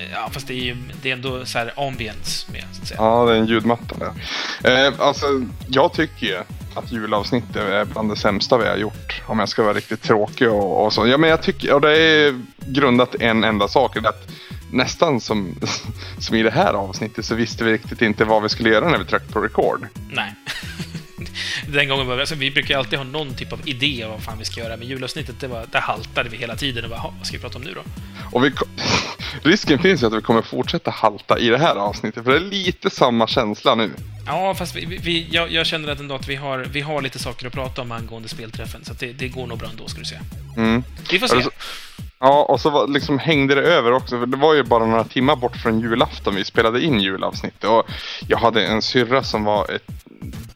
[0.00, 2.88] Eh, ja, fast det är ju det är ändå så här ambience med, så att
[2.88, 3.00] säga.
[3.00, 4.86] Ja, det är en ljudmatta där.
[4.86, 5.26] Eh, alltså,
[5.68, 6.38] jag tycker ju
[6.74, 9.22] att julavsnittet är bland det sämsta vi har gjort.
[9.26, 11.06] Om jag ska vara riktigt tråkig och, och så.
[11.06, 13.96] Ja, men jag tycker, och det är grundat en enda sak.
[14.02, 14.30] det Att
[14.72, 15.54] nästan som,
[16.18, 18.98] som i det här avsnittet så visste vi riktigt inte vad vi skulle göra när
[18.98, 19.86] vi tryckte på record.
[20.10, 20.34] Nej.
[21.68, 24.38] Den gången var alltså, vi brukar alltid ha någon typ av idé om vad fan
[24.38, 27.14] vi ska göra, men julavsnittet, det var, där haltade vi hela tiden och bara, "Ha,
[27.18, 27.80] vad ska vi prata om nu då?
[28.32, 28.52] Och vi,
[29.50, 32.24] risken finns ju att vi kommer fortsätta halta i det här avsnittet.
[32.24, 33.90] För det är lite samma känsla nu.
[34.26, 37.18] Ja, fast vi, vi, jag, jag känner att ändå att vi har, vi har lite
[37.18, 40.04] saker att prata om angående spelträffen, så det, det går nog bra ändå, ska du
[40.04, 40.18] se.
[40.56, 40.84] Mm.
[41.10, 41.50] Vi får se.
[42.22, 44.18] Ja, och så var, liksom hängde det över också.
[44.18, 47.64] För det var ju bara några timmar bort från julafton vi spelade in julavsnittet.
[47.64, 47.82] Och
[48.28, 49.90] jag hade en syrra som var ett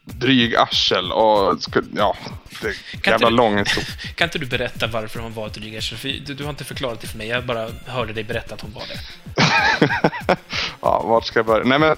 [0.05, 1.59] dryg arsel och
[1.97, 2.17] ja,
[2.63, 3.89] det är Kan jävla du- lång historia.
[4.15, 5.99] Kan inte du berätta varför hon var ett drygarsel?
[5.99, 8.61] För du, du har inte förklarat det för mig, jag bara hörde dig berätta att
[8.61, 8.99] hon var det.
[10.81, 11.65] ja, vart ska jag börja?
[11.65, 11.97] Nej men,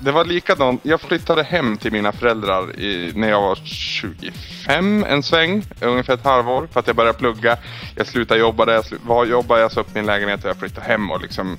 [0.00, 0.80] det var likadant.
[0.84, 6.24] Jag flyttade hem till mina föräldrar i, när jag var 25 en sväng, ungefär ett
[6.24, 7.58] halvår, för att jag började plugga.
[7.96, 10.56] Jag slutade jobba där, jag slu, var, jobbade, jag sa upp min lägenhet och jag
[10.56, 11.58] flyttade hem och liksom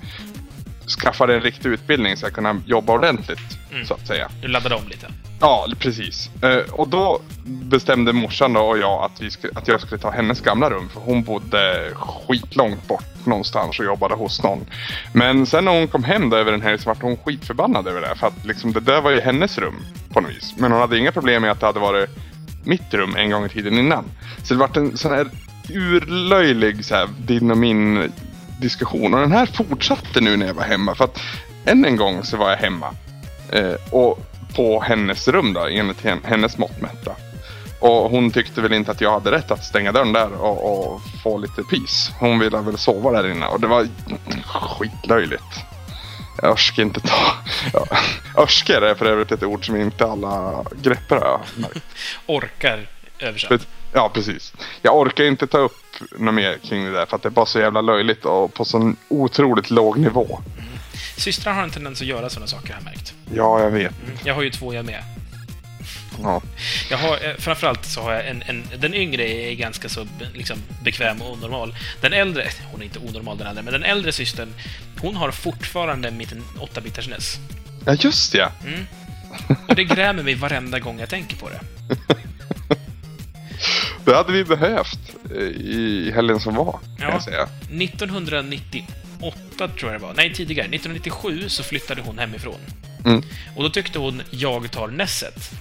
[0.88, 3.40] skaffade en riktig utbildning så jag kunde jobba ordentligt,
[3.72, 3.86] Mm.
[3.86, 4.30] så att säga.
[4.42, 5.08] Du laddade om lite.
[5.40, 6.30] Ja, precis.
[6.44, 10.42] Eh, och då bestämde morsan och jag att, vi skulle, att jag skulle ta hennes
[10.42, 10.90] gamla rum.
[10.94, 14.66] För hon bodde skitlångt bort någonstans och jobbade hos någon.
[15.14, 18.02] Men sen när hon kom hem då över den här så vart hon skitförbannad över
[18.02, 18.16] det.
[18.16, 19.76] För att liksom, det där var ju hennes rum
[20.14, 20.54] på något vis.
[20.58, 22.10] Men hon hade inga problem med att det hade varit
[22.64, 24.06] mitt rum en gång i tiden innan.
[24.44, 25.28] Så det vart en sån här
[25.70, 28.12] urlöjlig så här, din och min
[28.60, 29.14] diskussion.
[29.14, 30.96] Och den här fortsatte nu när jag var hemma.
[30.96, 31.20] För att
[31.66, 32.94] än en gång så var jag hemma.
[33.52, 34.20] Eh, och
[34.56, 37.12] på hennes rum då, enligt hen- hennes mått mätta.
[37.80, 41.02] Och hon tyckte väl inte att jag hade rätt att stänga dörren där och, och
[41.24, 42.12] få lite pis.
[42.20, 43.88] Hon ville väl sova där inne och det var
[44.54, 45.44] skitlöjligt.
[46.42, 47.16] Jag orskar inte ta...
[47.74, 47.86] Ja.
[48.38, 51.42] Örsker är för övrigt ett ord som inte alla greppar.
[52.26, 52.88] Orkar
[53.20, 53.68] översatt.
[53.94, 54.54] Ja, precis.
[54.82, 55.78] Jag orkar inte ta upp
[56.18, 58.66] något mer kring det där för att det är bara så jävla löjligt och på
[58.66, 60.40] sån otroligt låg nivå.
[61.18, 63.14] Systrar har en tendens att göra sådana saker, har jag märkt.
[63.34, 63.92] Ja, jag vet.
[64.06, 64.18] Mm.
[64.24, 65.04] Jag har ju två jag med.
[66.24, 66.42] Ja.
[66.90, 68.64] Jag har, eh, framförallt så har jag en, en...
[68.80, 71.76] Den yngre är ganska så liksom, bekväm och onormal.
[72.02, 72.48] Den äldre...
[72.72, 74.54] Hon är inte onormal den äldre, men den äldre systern,
[75.02, 77.40] hon har fortfarande mitt 8-bitars NES.
[77.86, 78.52] ja, just det.
[78.66, 78.86] Mm.
[79.68, 81.60] Och det grämer mig varenda gång jag tänker på det.
[84.06, 85.00] Det hade vi behövt
[85.36, 87.10] eh, i helgen som var, kan Ja.
[87.12, 87.48] jag säga.
[87.72, 90.14] 1998 tror jag det var.
[90.14, 90.66] Nej, tidigare.
[90.68, 92.60] 1997 så flyttade hon hemifrån.
[93.06, 93.22] Mm.
[93.56, 95.52] Och då tyckte hon, jag tar Nesset.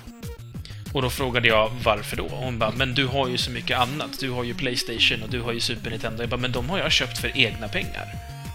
[0.93, 2.25] Och då frågade jag varför då?
[2.25, 4.11] Och hon bara, men du har ju så mycket annat.
[4.21, 6.23] Du har ju Playstation och du har ju Super Nintendo.
[6.23, 8.07] Jag bara, men de har jag köpt för egna pengar.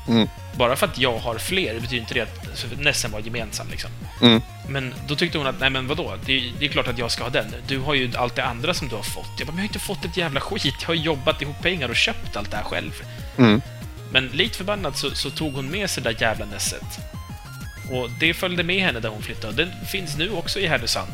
[0.08, 0.28] Mm.
[0.56, 3.90] Bara för att jag har fler betyder inte det att alltså, Nessen var gemensam liksom.
[4.22, 4.42] Mm.
[4.68, 6.14] Men då tyckte hon att, nej men vadå?
[6.26, 7.56] Det, det är klart att jag ska ha den.
[7.68, 9.30] Du har ju allt det andra som du har fått.
[9.38, 10.76] Jag bara, men jag har inte fått ett jävla skit.
[10.82, 12.92] Jag har jobbat ihop pengar och köpt allt det här själv.
[13.38, 13.62] Mm.
[14.12, 17.00] Men likt förbannat så, så tog hon med sig det där jävla Nesset.
[17.92, 19.54] Och det följde med henne där hon flyttade.
[19.54, 21.14] Den finns nu också i Härnösand.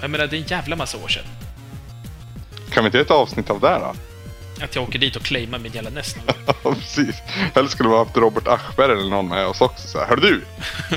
[0.00, 1.24] Jag menar, det är en jävla massa år sedan.
[2.70, 3.94] Kan vi inte göra ett avsnitt av det här då?
[4.62, 6.02] Att jag åker dit och claimar min jävla gång.
[6.64, 7.16] Ja, precis.
[7.54, 9.88] Eller skulle vi ha haft Robert Aschberg eller någon med oss också.
[9.88, 10.44] Så här, Hör du!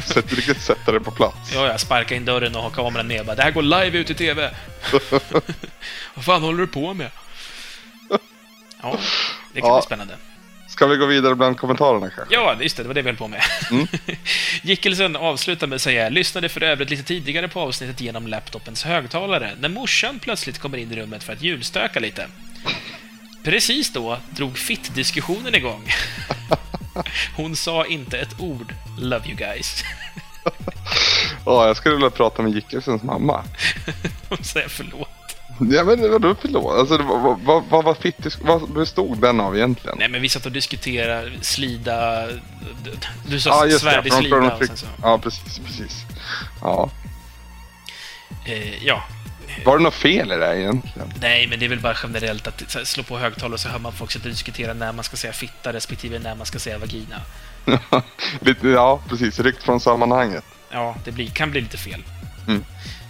[0.02, 1.52] Sätt, riktigt sätta det på plats.
[1.54, 3.26] Ja, jag sparkar in dörren och har kameran med.
[3.26, 4.50] Bara, det här går live ut i TV.
[6.14, 7.10] Vad fan håller du på med?
[8.82, 8.98] Ja,
[9.54, 9.78] det kan Ja.
[9.78, 10.14] bli spännande.
[10.70, 12.36] Ska vi gå vidare bland kommentarerna kanske?
[12.36, 12.84] Ja, just det.
[12.84, 13.42] Det var det vi höll på med.
[13.72, 13.88] Mm.
[14.62, 19.52] Gickelsen avslutar med att säga lyssnade för övrigt lite tidigare på avsnittet genom laptopens högtalare
[19.60, 22.28] när morsan plötsligt kommer in i rummet för att julstöka lite.
[23.44, 25.94] Precis då drog fitt-diskussionen igång.
[27.36, 29.84] Hon sa inte ett ord “Love you guys”.
[31.46, 33.44] Ja, jag skulle vilja prata med Gickelsens mamma.
[34.30, 35.10] Hon säger förlåt.
[35.72, 36.80] Ja men vadå förlåt?
[36.80, 39.98] Alltså vad, vad, vad, vad, fitt, vad bestod den av egentligen?
[40.00, 42.28] Nej, men vi satt och diskuterade slida...
[43.28, 44.76] Du sa Ja svärd i slida Chrono och Trigger.
[44.76, 44.86] sen så...
[45.02, 46.06] Ja precis, precis.
[46.62, 46.90] Ja.
[48.46, 49.04] Eh, ja.
[49.66, 51.14] Var det något fel i det här egentligen?
[51.22, 53.94] Nej, men det är väl bara generellt att slå på högtalare och så hör man
[53.94, 57.22] folk sitta och diskutera när man ska säga fitta respektive när man ska säga vagina.
[58.64, 60.44] Ja precis, ryckt från sammanhanget.
[60.72, 62.04] Ja, det blir, kan bli lite fel.
[62.48, 62.66] Mm.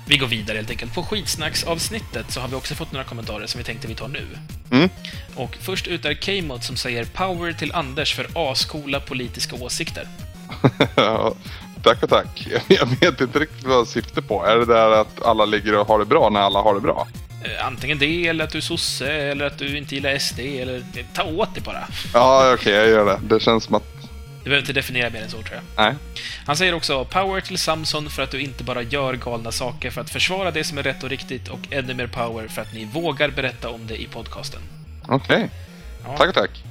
[0.08, 0.94] Vi går vidare helt enkelt.
[0.94, 4.28] På skitsnacksavsnittet så har vi också fått några kommentarer som vi tänkte vi tar nu.
[4.72, 4.90] Mm.
[5.36, 10.08] Och först ut är K-mod som säger “Power till Anders för ascoola politiska åsikter”.
[11.84, 12.48] Tack och tack.
[12.68, 14.46] Jag, vet inte riktigt vad jag syftar på.
[14.46, 17.08] Är det där att alla ligger och har det bra när alla har det bra?
[17.44, 20.76] Eh, Antingen det, eller att du är sosse, eller att du inte gillar SD, eller
[20.78, 21.88] eh, ta åt det bara.
[22.14, 23.20] Ja, okej, jag gör det.
[23.36, 23.84] Det känns som att...
[24.44, 25.86] Du behöver inte definiera mer än så, tror jag.
[25.86, 25.96] Nej.
[26.46, 30.02] Han säger också “Power till Samson för att du inte bara gör galna saker för
[30.02, 32.86] att försvara det som är rätt och riktigt och ännu mer power för att ni
[32.86, 34.62] vågar berätta om det i podcasten”.
[35.08, 35.50] Okej.
[36.06, 36.18] Ja.
[36.18, 36.64] Tack och tack.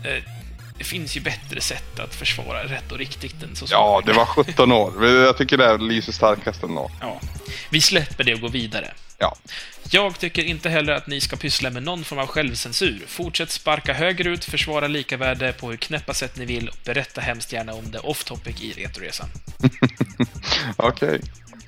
[0.81, 3.67] Det finns ju bättre sätt att försvara rätt och riktigt än så.
[3.71, 5.07] Ja, det var 17 år.
[5.07, 6.91] Jag tycker det lyser starkast ändå.
[7.01, 7.21] Ja.
[7.71, 8.95] Vi släpper det och går vidare.
[9.19, 9.37] Ja.
[9.91, 13.03] Jag tycker inte heller att ni ska pyssla med någon form av självcensur.
[13.07, 17.73] Fortsätt sparka högerut, försvara likavärde på hur knäppa sätt ni vill och berätta hemskt gärna
[17.75, 19.29] om det off topic i Retoresan.
[20.77, 21.21] Okej.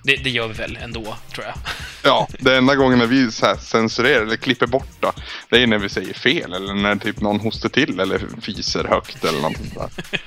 [0.05, 1.55] Det, det gör vi väl ändå, tror jag.
[2.05, 5.13] Ja, det enda gången när vi så censurerar eller klipper bort då,
[5.49, 9.25] det är när vi säger fel eller när typ någon hostar till eller fiser högt
[9.25, 9.91] eller något sånt där.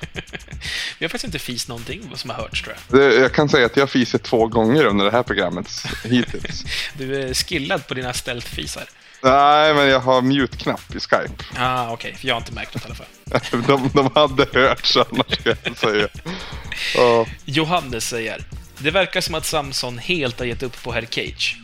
[0.99, 2.99] Vi har faktiskt inte fis någonting som har hörts, tror jag.
[2.99, 5.67] Det, jag kan säga att jag fiser två gånger under det här programmet
[6.03, 6.63] hittills.
[6.97, 8.83] Du är skillad på dina stealth-fisar.
[9.23, 11.43] Nej, men jag har mute-knapp i Skype.
[11.57, 12.15] Ah, okej.
[12.19, 13.63] För jag har inte märkt något i alla fall.
[13.67, 16.07] De, de hade hört annars ska jag säga.
[16.95, 17.25] Ja.
[17.45, 18.41] Johannes säger
[18.79, 21.57] Det verkar som att Samson helt har gett upp på Herr Cage.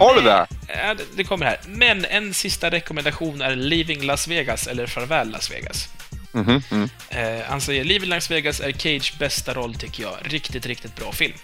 [0.00, 0.46] Har du det?
[0.68, 1.58] Ja, det- kommer här.
[1.66, 5.88] Men en sista rekommendation är Leaving Las Vegas eller Farväl Las Vegas.
[6.34, 6.62] Mm.
[7.08, 10.14] Eh, han säger Leaving Las Vegas är Cage bästa roll, tycker jag.
[10.22, 11.34] Riktigt, riktigt bra film.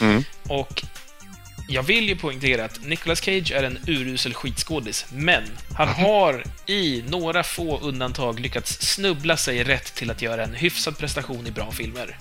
[0.00, 0.24] Mm.
[0.48, 0.82] Och
[1.68, 5.42] jag vill ju poängtera att Nicolas Cage är en urusel skitskådis, men
[5.76, 10.98] han har i några få undantag lyckats snubbla sig rätt till att göra en hyfsad
[10.98, 12.18] prestation i bra filmer.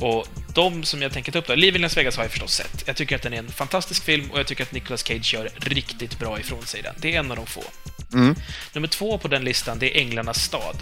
[0.00, 2.82] Och de som jag tänker ta upp då, Leaving Las Vegas har jag förstås sett.
[2.86, 5.50] Jag tycker att den är en fantastisk film och jag tycker att Nicolas Cage gör
[5.56, 6.94] riktigt bra ifrån sig i den.
[6.98, 7.62] Det är en av de få.
[8.12, 8.34] Mm.
[8.72, 10.76] Nummer två på den listan, det är Änglarnas stad.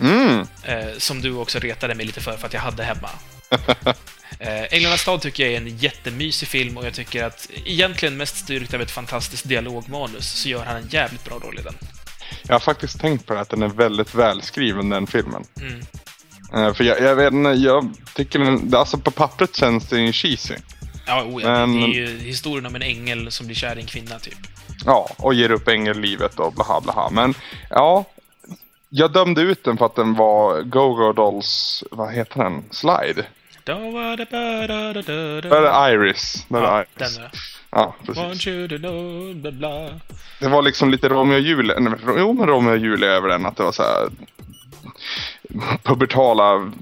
[0.00, 0.46] Mm.
[0.62, 3.10] Eh, som du också retade mig lite för, för att jag hade hemma.
[4.38, 8.36] Eh, Änglarnas stad tycker jag är en jättemysig film och jag tycker att, egentligen mest
[8.36, 11.74] styrkt av ett fantastiskt dialogmanus, så gör han en jävligt bra roll i den.
[12.42, 15.44] Jag har faktiskt tänkt på det, att den är väldigt välskriven den filmen.
[15.60, 15.86] Mm.
[16.54, 20.12] Eh, för jag, jag vet inte, jag tycker den, alltså på pappret känns den ju
[20.12, 20.54] cheesy.
[21.06, 23.80] Ja, oh, ja, Men- det är ju historien om en ängel som blir kär i
[23.80, 24.38] en kvinna, typ.
[24.84, 27.10] Ja, och ger upp ängellivet och blaha blaha.
[27.10, 27.34] Men
[27.70, 28.04] ja,
[28.88, 32.64] jag dömde ut den för att den var Go-Go Dolls, vad heter den?
[32.70, 33.24] Slide?
[33.64, 33.74] Där
[35.66, 36.46] är Iris.
[36.48, 37.16] Där Ja, är Iris.
[37.16, 37.28] den
[37.70, 38.44] Ja, precis.
[38.78, 40.00] know.
[40.40, 41.74] Det var liksom lite Romeo och Julia,
[42.18, 43.46] jo men Romeo och Julia över den.
[43.46, 44.08] Att det var så här
[45.82, 46.72] pubertala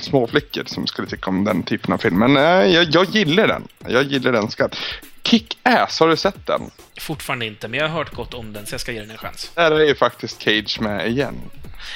[0.00, 2.18] småflickor som skulle tycka om den typen av film.
[2.18, 3.62] Men äh, jag, jag gillar den.
[3.86, 4.76] Jag gillar den skatt.
[5.22, 6.70] Kick-Ass, har du sett den?
[7.00, 9.18] Fortfarande inte, men jag har hört gott om den, så jag ska ge den en
[9.18, 9.50] chans.
[9.54, 11.34] Där är ju faktiskt Cage med igen.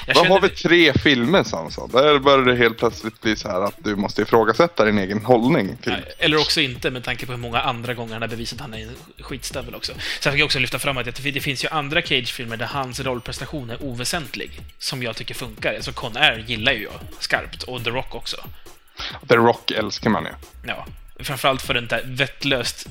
[0.07, 1.89] Jag känner- har vi tre filmer Samson?
[1.91, 5.77] Där börjar det helt plötsligt bli så här att du måste ifrågasätta din egen hållning.
[5.77, 5.95] Till...
[6.17, 8.73] Eller också inte, med tanke på hur många andra gånger han har bevisat att han
[8.73, 9.93] är en skitstövel också.
[10.19, 12.99] Sen fick jag också lyfta fram att det det finns ju andra Cage-filmer där hans
[12.99, 15.73] rollprestation är oväsentlig, som jag tycker funkar.
[15.73, 18.37] Alltså Con Air gillar ju jag skarpt, och The Rock också.
[19.27, 20.31] The Rock älskar man ju.
[20.67, 20.85] Ja,
[21.19, 22.87] framförallt för den där vettlöst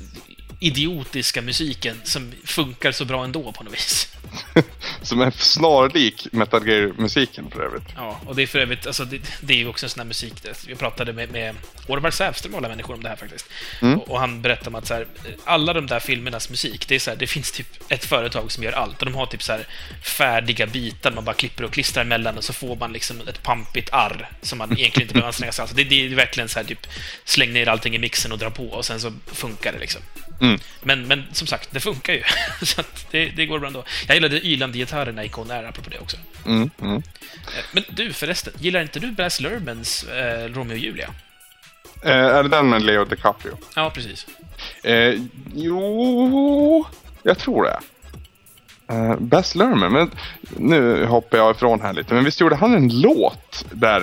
[0.61, 4.16] idiotiska musiken som funkar så bra ändå på något vis.
[5.03, 7.85] Som är snarlik Metal Gear-musiken för övrigt.
[7.97, 10.07] Ja, och det är för övrigt, alltså det, det är ju också en sån här
[10.07, 10.33] musik,
[10.66, 11.55] vi pratade med, med
[11.88, 13.47] Orvar Sävström och alla människor om det här faktiskt.
[13.97, 15.07] Och, och han berättade om att så här,
[15.45, 18.64] alla de där filmernas musik, det är så här, det finns typ ett företag som
[18.64, 19.66] gör allt, och de har typ så här
[20.03, 23.88] färdiga bitar man bara klipper och klistrar emellan och så får man liksom ett pampigt
[23.92, 25.73] arr som man egentligen inte behöver anstränga sig alls.
[25.73, 26.87] Det, det är verkligen så här typ,
[27.25, 30.03] släng ner allting i mixen och dra på och sen så funkar det liksom.
[30.40, 30.61] Mm.
[30.83, 32.22] Men, men som sagt, det funkar ju.
[32.66, 33.85] så det, det går bra ändå.
[34.07, 36.16] Jag gillade ylande gitarrerna i Con Air, apropå det också.
[36.46, 36.96] Mm, mm.
[36.96, 37.03] Eh,
[37.72, 41.09] Men du förresten, gillar inte du Baz Luhrmanns eh, Romeo och Julia?
[42.03, 43.59] Eh, är det den med Leo DiCaprio?
[43.75, 44.27] Ja, precis.
[44.85, 45.14] Eh,
[45.55, 46.87] jo,
[47.22, 47.79] jag tror det.
[48.94, 50.11] Eh, Baz Luhrmann, men
[50.57, 52.14] nu hoppar jag ifrån här lite.
[52.14, 54.01] Men visst gjorde han en låt där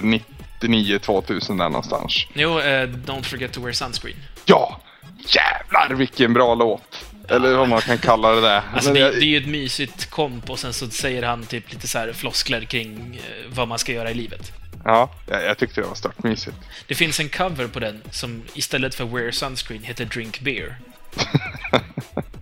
[0.61, 2.25] 99-2000 där någonstans?
[2.33, 4.17] Jo, eh, Don't forget to wear sunscreen.
[4.45, 4.81] Ja!
[5.27, 7.05] Jävlar vilken bra låt!
[7.29, 8.61] Eller vad man kan kalla det där.
[8.73, 11.71] Alltså det, jag- det är ju ett mysigt komp och sen så säger han typ
[11.73, 14.51] lite så här floskler kring eh, vad man ska göra i livet.
[14.85, 16.55] Ja, jag, tyckte det var störtmysigt.
[16.87, 20.75] Det finns en cover på den som istället för wear sunscreen heter drink beer.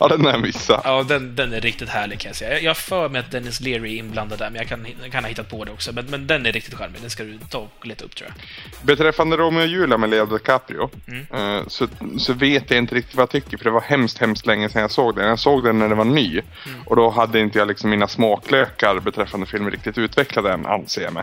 [0.00, 0.80] Ja, den har jag missat.
[0.84, 2.60] Ja, den, den är riktigt härlig kan jag säga.
[2.60, 5.28] Jag- har för mig att Dennis Leary är inblandad där, men jag kan, kan ha
[5.28, 5.92] hittat på det också.
[5.92, 7.00] Men, men den är riktigt charmig.
[7.00, 8.46] Den ska du ta och leta upp tror jag.
[8.86, 11.26] Beträffande Romeo och Julia med Leo DiCaprio Mm.
[11.58, 11.86] eh, så,
[12.18, 14.80] så vet jag inte riktigt vad jag tycker för det var hemskt, hemskt länge sedan
[14.82, 15.28] jag såg den.
[15.28, 16.80] Jag såg den när den var ny Mm.
[16.86, 21.12] och då hade inte jag liksom mina smaklökar beträffande filmen riktigt utvecklade än, anser jag
[21.12, 21.22] mig.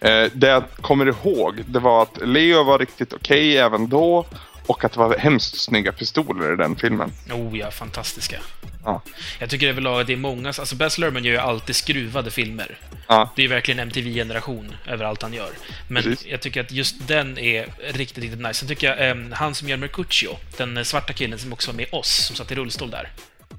[0.00, 4.26] Eh, det jag kommer ihåg, det var att Leo var riktigt okej även då
[4.66, 7.12] och att det var hemskt snygga pistoler i den filmen.
[7.32, 8.40] Oh ja, fantastiska.
[8.84, 9.02] Ja.
[9.38, 10.48] Jag tycker överlag att det är många...
[10.48, 12.78] Alltså Baz Luhrmann gör ju alltid skruvade filmer.
[13.08, 15.50] Ja, Det är verkligen MTV-generation över allt han gör.
[15.88, 16.26] Men Precis.
[16.26, 18.54] jag tycker att just den är riktigt, riktigt nice.
[18.54, 21.76] Sen tycker jag eh, han som gör Mercutio, den eh, svarta killen som också var
[21.76, 23.08] med oss, som satt i rullstol där.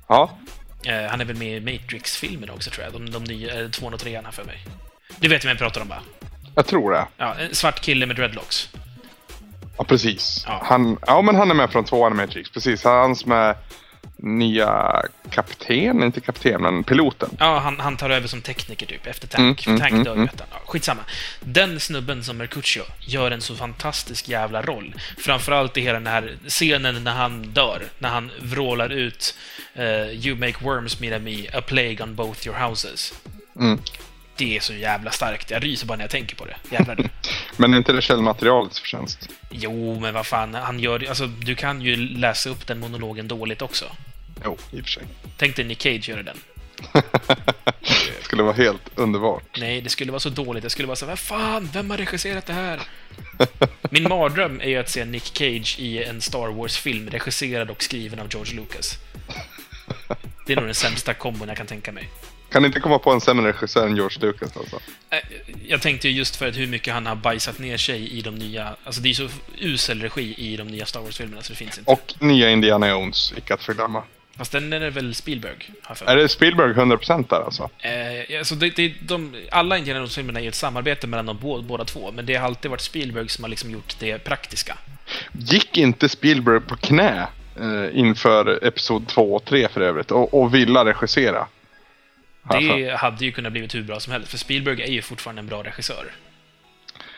[0.07, 0.37] ja.
[0.85, 2.93] Eh, han är väl med i Matrix-filmerna också, tror jag.
[2.93, 4.65] De, de nya, eh, tvåan och trean här för mig.
[5.19, 5.99] Du vet vem jag pratar om, va?
[6.55, 7.07] jag tror det.
[7.17, 8.69] Ja, en svart kille med dreadlocks.
[9.77, 10.43] Ja, precis.
[10.47, 10.61] Ja.
[10.63, 12.49] Han, ja, men han är med från tvåan i Matrix.
[12.49, 13.55] Precis, han som är
[14.23, 17.29] nya kapten, inte kapten, men piloten.
[17.39, 19.67] Ja, han, han tar över som tekniker typ, efter Tank.
[19.67, 20.29] Mm, mm, Tank mm, dör mm.
[20.37, 21.01] Ja, skitsamma.
[21.39, 24.95] Den snubben som Mercutio gör en så fantastisk jävla roll.
[25.17, 27.81] Framförallt i hela den här scenen när han dör.
[27.99, 29.35] När han vrålar ut
[29.73, 33.13] eh, You make worms me, a plague on both your houses.
[33.59, 33.79] Mm.
[34.35, 35.51] Det är så jävla starkt.
[35.51, 36.55] Jag ryser bara när jag tänker på det.
[36.71, 37.03] Jävlar du.
[37.57, 39.29] Men är inte det källmaterialets förtjänst?
[39.49, 40.53] Jo, men vad fan.
[40.53, 43.85] Han gör Alltså, du kan ju läsa upp den monologen dåligt också.
[44.43, 45.03] Jo, i och för sig.
[45.37, 46.37] Tänk dig Nick Cage göra den.
[48.17, 49.57] Det skulle vara helt underbart.
[49.59, 50.63] Nej, det skulle vara så dåligt.
[50.63, 52.79] Det skulle vara så vad fan, vem har regisserat det här?
[53.89, 58.19] Min mardröm är ju att se Nick Cage i en Star Wars-film regisserad och skriven
[58.19, 58.97] av George Lucas.
[60.45, 62.09] Det är nog den sämsta kombon jag kan tänka mig.
[62.53, 64.79] Kan inte komma på en sämre regissör än George Lucas alltså.
[65.09, 65.17] Eh,
[65.67, 68.35] Jag tänkte ju just för att hur mycket han har bajsat ner sig i de
[68.35, 68.75] nya...
[68.83, 69.27] Alltså det är så
[69.59, 71.91] usel regi i de nya Star Wars-filmerna så det finns inte.
[71.91, 74.03] Och nya Indiana Jones, icke att förglömma.
[74.37, 75.55] Fast den är väl Spielberg,
[76.05, 77.69] Är det Spielberg 100% där alltså?
[77.79, 81.85] Eh, alltså det, det, de, alla Indiana Jones-filmerna är ett samarbete mellan de båda, båda
[81.85, 84.77] två, men det har alltid varit Spielberg som har liksom gjort det praktiska.
[85.31, 87.27] Gick inte Spielberg på knä
[87.59, 91.47] eh, inför Episod 2 och 3 för övrigt och, och ville regissera?
[92.49, 95.47] Det hade ju kunnat blivit hur bra som helst, för Spielberg är ju fortfarande en
[95.47, 96.11] bra regissör.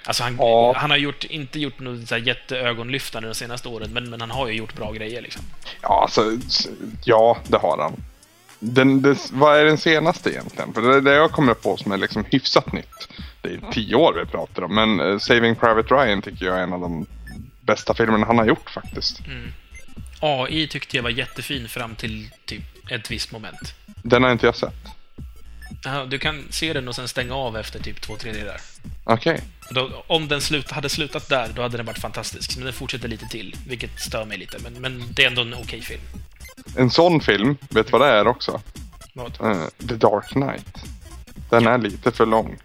[0.06, 0.74] Alltså han, Ja.
[0.78, 4.48] han har gjort, inte gjort något så jätteögonlyftande de senaste åren, men, men han har
[4.48, 5.42] ju gjort bra grejer liksom.
[5.82, 6.38] Ja, alltså,
[7.04, 8.04] ja, det har han.
[8.60, 10.74] Den, det, vad är den senaste egentligen?
[10.74, 13.08] För det det jag kommer på som är liksom hyfsat nytt.
[13.42, 16.64] Det är tio år vi pratar om, men eh, Saving Private Ryan tycker jag är
[16.64, 17.06] en av de
[17.62, 19.22] bästa filmerna han har gjort faktiskt.
[20.20, 23.74] AI tyckte jag var jättefin fram till typ ett visst moment.
[23.86, 24.74] Den har inte jag sett.
[25.86, 28.62] Ja, Du kan se den och sen stänga av efter typ två tredjedelar.
[29.04, 29.42] Okej.
[29.70, 32.56] Då, om den slut, hade slutat där, då hade den varit fantastisk.
[32.58, 34.58] Men den fortsätter lite till, vilket stör mig lite.
[34.64, 36.02] Men, men det är ändå en okej film.
[36.78, 38.62] En sån film, vet du vad det är också?
[39.14, 39.42] Vad?
[39.52, 40.84] Eh, The Dark Knight.
[41.50, 42.58] Den är lite för lång.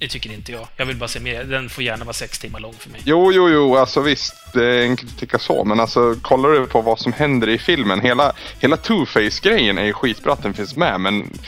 [0.00, 0.68] Det tycker inte jag.
[0.76, 1.44] Jag vill bara se mer.
[1.44, 3.00] Den får gärna vara sex timmar lång för mig.
[3.04, 6.66] Jo, jo, jo, alltså visst, det är enkelt att tycka så, men alltså kollar du
[6.66, 10.76] på vad som händer i filmen, hela, hela Two-Face-grejen är ju skitbra att den finns
[10.76, 11.38] med, men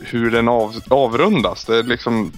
[0.00, 2.32] hur den av, avrundas, det är liksom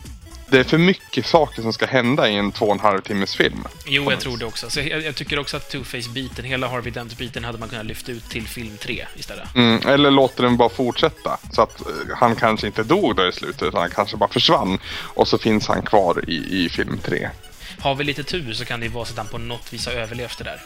[0.50, 3.36] det är för mycket saker som ska hända i en två och en halv timmes
[3.36, 3.64] film.
[3.86, 4.70] Jo, jag tror det också.
[4.70, 8.30] Så jag, jag tycker också att Two-Face-biten, hela Harvey Dent-biten, hade man kunnat lyfta ut
[8.30, 9.54] till film 3 istället.
[9.54, 11.38] Mm, eller låter den bara fortsätta.
[11.52, 11.86] Så att eh,
[12.16, 14.78] han kanske inte dog då i slutet, utan han kanske bara försvann.
[15.14, 17.30] Och så finns han kvar i, i film 3.
[17.78, 19.86] Har vi lite tur så kan det ju vara så att han på något vis
[19.86, 20.60] har överlevt det där.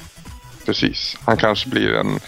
[0.66, 1.16] Precis.
[1.24, 2.20] Han kanske blir en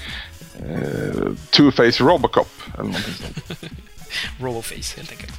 [0.58, 3.60] eh, Two-Face Robocop eller någonting sånt.
[4.40, 5.32] Roboface, helt enkelt.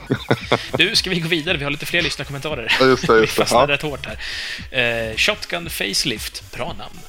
[0.77, 1.57] Du, ska vi gå vidare?
[1.57, 2.75] Vi har lite fler lyssnarkommentarer.
[2.79, 3.45] Ja, just det, just vi det.
[3.45, 3.75] fastnade Ja.
[3.75, 4.05] rätt hårt
[4.71, 5.09] här.
[5.11, 6.99] Eh, Shotgun Facelift, bra namn.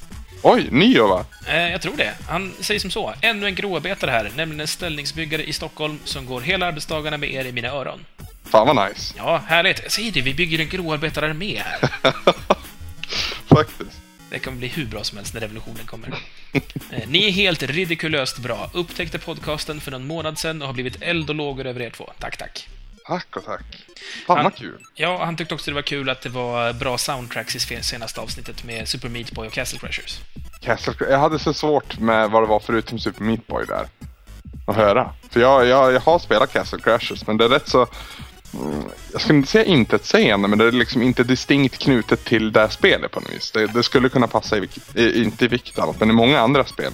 [0.43, 1.25] Oj, nio va?
[1.49, 2.15] Eh, jag tror det.
[2.29, 3.15] Han säger som så.
[3.21, 7.45] Ännu en gråarbetare här, nämligen en ställningsbyggare i Stockholm som går hela arbetsdagarna med er
[7.45, 8.05] i mina öron.
[8.51, 9.15] Fan vad nice.
[9.17, 9.81] Ja, härligt.
[9.83, 11.91] Jag säger det, vi bygger en gråarbetararmé här.
[13.49, 14.01] Faktiskt.
[14.35, 16.15] Det kommer bli hur bra som helst när revolutionen kommer.
[16.53, 16.63] Eh,
[17.09, 18.71] Ni är helt ridikulöst bra.
[18.75, 22.13] Upptäckte podcasten för någon månad sedan och har blivit eld och lågor över er två.
[22.19, 22.69] Tack, tack.
[23.07, 23.63] Tack och tack.
[24.27, 24.79] Fan Han- vad kul.
[24.95, 28.65] Ja, han tyckte också det var kul att det var bra soundtracks i senaste avsnittet
[28.65, 30.19] med Super Meat Boy och Castle Crashers.
[30.63, 33.87] Castle, jag hade så svårt med vad det var förutom Super Meat Boy där.
[34.67, 35.15] Att höra.
[35.31, 37.87] För jag, jag, jag har spelat Castle Crashers men det är rätt så...
[39.13, 42.69] Jag skulle inte säga intetsägande men det är liksom inte distinkt knutet till det här
[42.69, 43.51] spelet på något vis.
[43.51, 46.65] Det, det skulle kunna passa i, i inte i vilket annat men i många andra
[46.65, 46.93] spel.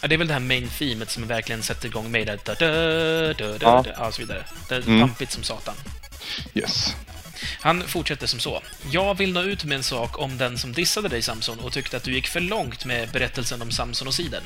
[0.00, 2.38] Ja, det är väl det här main themet som verkligen sätter igång mig där.
[2.44, 2.54] Da,
[3.58, 4.06] da, Ja.
[4.06, 4.44] och så vidare.
[4.68, 5.00] Det är Mm.
[5.00, 5.74] pampigt som satan.
[6.54, 6.96] Yes.
[7.60, 8.62] Han fortsätter som så.
[8.90, 11.96] Jag vill nå ut med en sak om den som dissade dig Samson och tyckte
[11.96, 14.42] att du gick för långt med berättelsen om Samson och Siden.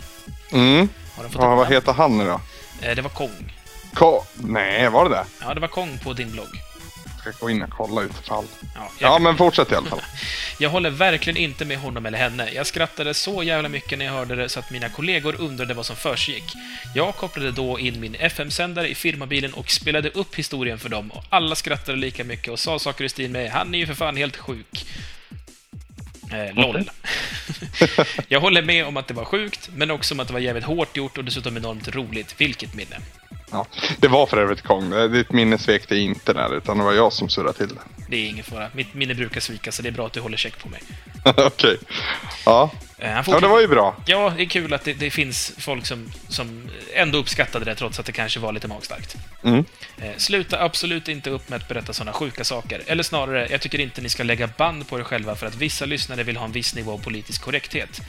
[0.53, 0.89] Mm.
[1.15, 2.41] Har den fått Ja, vad heter han nu då?
[2.83, 3.53] Eh, Det var Kong.
[3.95, 5.25] Ko- Nej, var det det?
[5.41, 6.61] Ja, det var Kong på din blogg.
[7.21, 8.45] Ska jag gå in och kolla utifall.
[8.75, 10.01] Ja, jag, Ja, men fortsätt i alla fall.
[10.59, 12.51] jag håller verkligen inte med honom eller henne.
[12.53, 15.87] Jag skrattade så jävla mycket när jag hörde det så att mina kollegor undrade vad
[15.87, 16.45] som försiggick.
[16.95, 21.25] Jag kopplade då in min FM-sändare i firmabilen och spelade upp historien för dem och
[21.29, 24.17] alla skrattade lika mycket och sa saker i stil med “Han är ju för fan
[24.17, 24.85] helt sjuk”.
[26.33, 26.91] Eh, LOL.
[28.29, 30.65] jag håller med om att det var sjukt, men också om att det var jävligt
[30.65, 32.35] hårt gjort och dessutom enormt roligt.
[32.39, 32.97] Vilket minne.
[33.53, 33.67] Ja,
[33.99, 34.91] det var för övrigt Kong.
[34.91, 37.81] Det- Ditt minne svek dig inte där, utan det var jag som surrade till det.
[38.09, 38.69] Det är ingen fara.
[38.73, 40.83] Mitt minne brukar svika, så det är bra att du håller check på mig.
[41.25, 41.77] Okej.
[42.47, 42.71] Ja.
[42.99, 43.97] Eh, ja, det var ju bra.
[44.07, 47.99] Ja, det är kul att det, det finns folk som, som ändå uppskattade det trots
[48.01, 49.17] att det kanske var lite magstarkt.
[49.45, 49.65] Mm.
[49.99, 52.83] Eh, sluta absolut inte upp med att berätta sådana sjuka saker.
[52.87, 55.85] Eller snarare, jag tycker inte ni ska lägga band på er själva för att vissa
[55.85, 58.01] lyssnare vill ha en viss nivå av politisk korrekthet.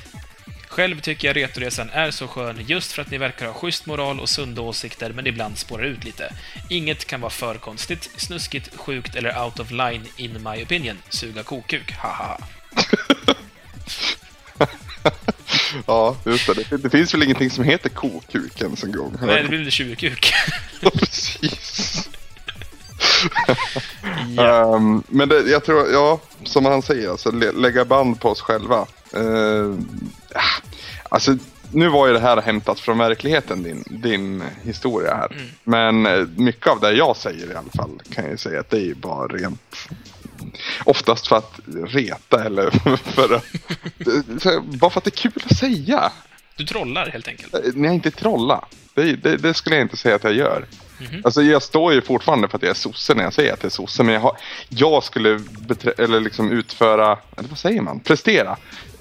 [0.74, 4.20] Själv tycker jag Retoresan är så skön just för att ni verkar ha schysst moral
[4.20, 6.34] och sunda åsikter, men ibland spårar ut lite.
[6.70, 10.98] Inget kan vara för konstigt, snuskigt, sjukt eller out of line in my opinion.
[11.10, 12.38] Suga kokuk, haha.
[15.86, 16.78] Ja, just det.
[16.78, 16.90] det.
[16.90, 19.18] Finns väl ingenting som heter kokuk ens en gång?
[19.22, 20.34] Nej, det blir väl tjurkuk.
[20.82, 22.10] Ja, Precis.
[24.36, 24.76] ja.
[24.76, 28.42] Ehm, men det, jag tror, ja, som han säger, alltså, lä lägga band på oss
[28.42, 28.88] själva.
[29.16, 29.76] Uh,
[31.14, 31.38] alltså,
[31.72, 35.32] nu var ju det här hämtat från verkligheten, din, din historia här.
[35.32, 35.46] Mm.
[35.64, 38.78] Men eh, mycket av det jag säger i alla fall kan jag säga att det
[38.78, 39.76] är ju bara rent
[40.84, 43.44] Oftast för att reta eller för att,
[44.66, 46.12] bara för att det är kul att säga.
[46.56, 47.76] Du trollar helt enkelt.
[47.76, 48.66] När jag inte trolla.
[48.94, 50.66] Det, det, det skulle jag inte säga att jag gör.
[51.00, 51.22] Mhm.
[51.26, 53.70] Alltså jag står ju fortfarande för att jag är sosse när jag säger att jag
[53.70, 54.04] är sosse.
[54.04, 54.38] Men jag, har,
[54.70, 55.40] jag skulle
[55.98, 58.58] eller liksom utföra, eller vad säger man, prestera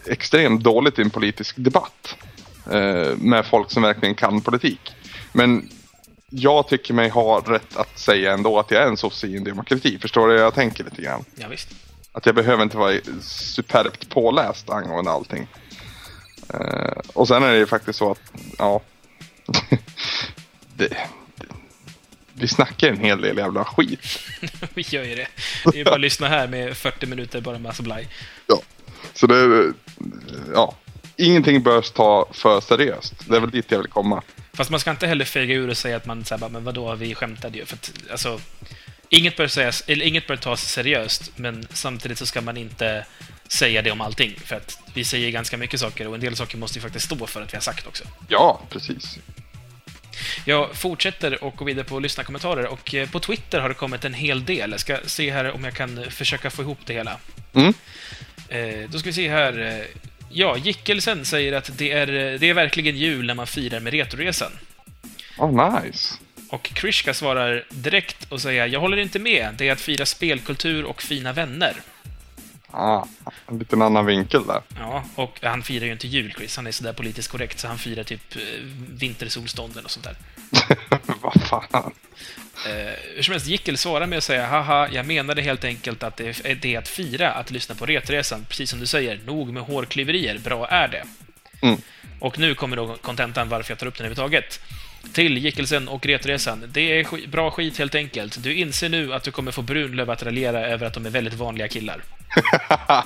[0.06, 2.16] extremt dåligt i en politisk debatt.
[2.70, 4.80] Eh, med folk som verkligen kan politik.
[5.32, 5.68] Men
[6.30, 9.44] jag tycker mig ha rätt att säga ändå att jag är en sosse i en
[9.44, 9.98] demokrati.
[9.98, 11.24] Förstår du hur jag tänker lite grann?
[11.34, 11.68] Ja, visst.
[12.12, 15.46] Att jag behöver inte vara superbt påläst angående allting.
[16.54, 18.80] Eh, och sen är det ju faktiskt så att, ja.
[20.76, 20.96] det,
[22.34, 24.18] vi snackar en hel del jävla skit.
[24.74, 25.28] Vi gör ju det.
[25.64, 28.08] Det är ju bara att lyssna här med 40 minuter bara massa blaj.
[28.46, 28.62] Ja.
[29.14, 29.72] Så det, är,
[30.54, 30.74] ja.
[31.16, 33.14] Ingenting bör ta för seriöst.
[33.28, 34.22] Det är väl dit jag vill komma.
[34.52, 37.14] Fast man ska inte heller fega ur och säga att man säger men vadå, vi
[37.14, 37.64] skämtade ju.
[37.64, 38.40] För att, alltså,
[39.08, 43.06] inget bör, sägas, eller inget bör tas seriöst, men samtidigt så ska man inte
[43.48, 44.34] säga det om allting.
[44.44, 47.26] För att vi säger ganska mycket saker och en del saker måste vi faktiskt stå
[47.26, 48.04] för att vi har sagt också.
[48.28, 49.18] Ja, precis.
[50.44, 54.14] Jag fortsätter och går vidare på lyssnarkommentarer och eh, på Twitter har det kommit en
[54.14, 54.70] hel del.
[54.70, 57.18] Jag ska se här om jag kan försöka få ihop det hela.
[57.52, 57.74] Mm.
[58.52, 59.58] Eh, då ska vi se här.
[59.80, 59.84] eh,
[60.34, 63.92] Ja, Gickelsen säger att det är, eh, det är verkligen jul när man firar med
[63.92, 64.52] Retoresan.
[65.38, 66.14] Oh, nice.
[66.48, 69.54] Och Krishka svarar direkt och säger “Jag håller inte med.
[69.58, 71.74] Det är att fira spelkultur och fina vänner”.
[72.70, 73.04] Ah,
[73.46, 74.60] en liten annan vinkel där.
[74.78, 76.56] Ja, och han firar ju inte jul, Chris.
[76.56, 78.36] Han är sådär politiskt korrekt, så han firar typ
[78.90, 80.16] vintersolstånden och sånt där.
[81.20, 81.92] Vad fan.
[82.66, 86.16] Eh, hur som helst, Jickel svarar med att säga “Haha, jag menade helt enkelt att
[86.16, 88.46] det är, det att fira att lyssna på Retresan.
[88.48, 90.38] Precis som du säger, nog med hårklyverier.
[90.38, 91.04] Bra är det.”
[91.62, 91.80] Mm.
[92.20, 94.60] Och nu kommer då kontentan varför jag tar upp den överhuvudtaget.
[95.12, 96.64] Till Gickelsen och Retresan.
[96.72, 98.42] Det är sk bra skit helt enkelt.
[98.42, 101.34] Du inser nu att du kommer få Brunlöv att raljera över att de är väldigt
[101.34, 102.02] vanliga killar.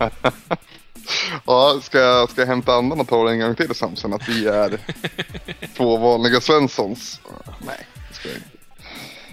[1.46, 4.12] ja, ska jag, ska jag hämta andan och ta det en gång till Samson?
[4.12, 4.78] Att vi är
[5.76, 7.20] två vanliga Svenssons?
[7.66, 8.48] Nej, det ska jag inte.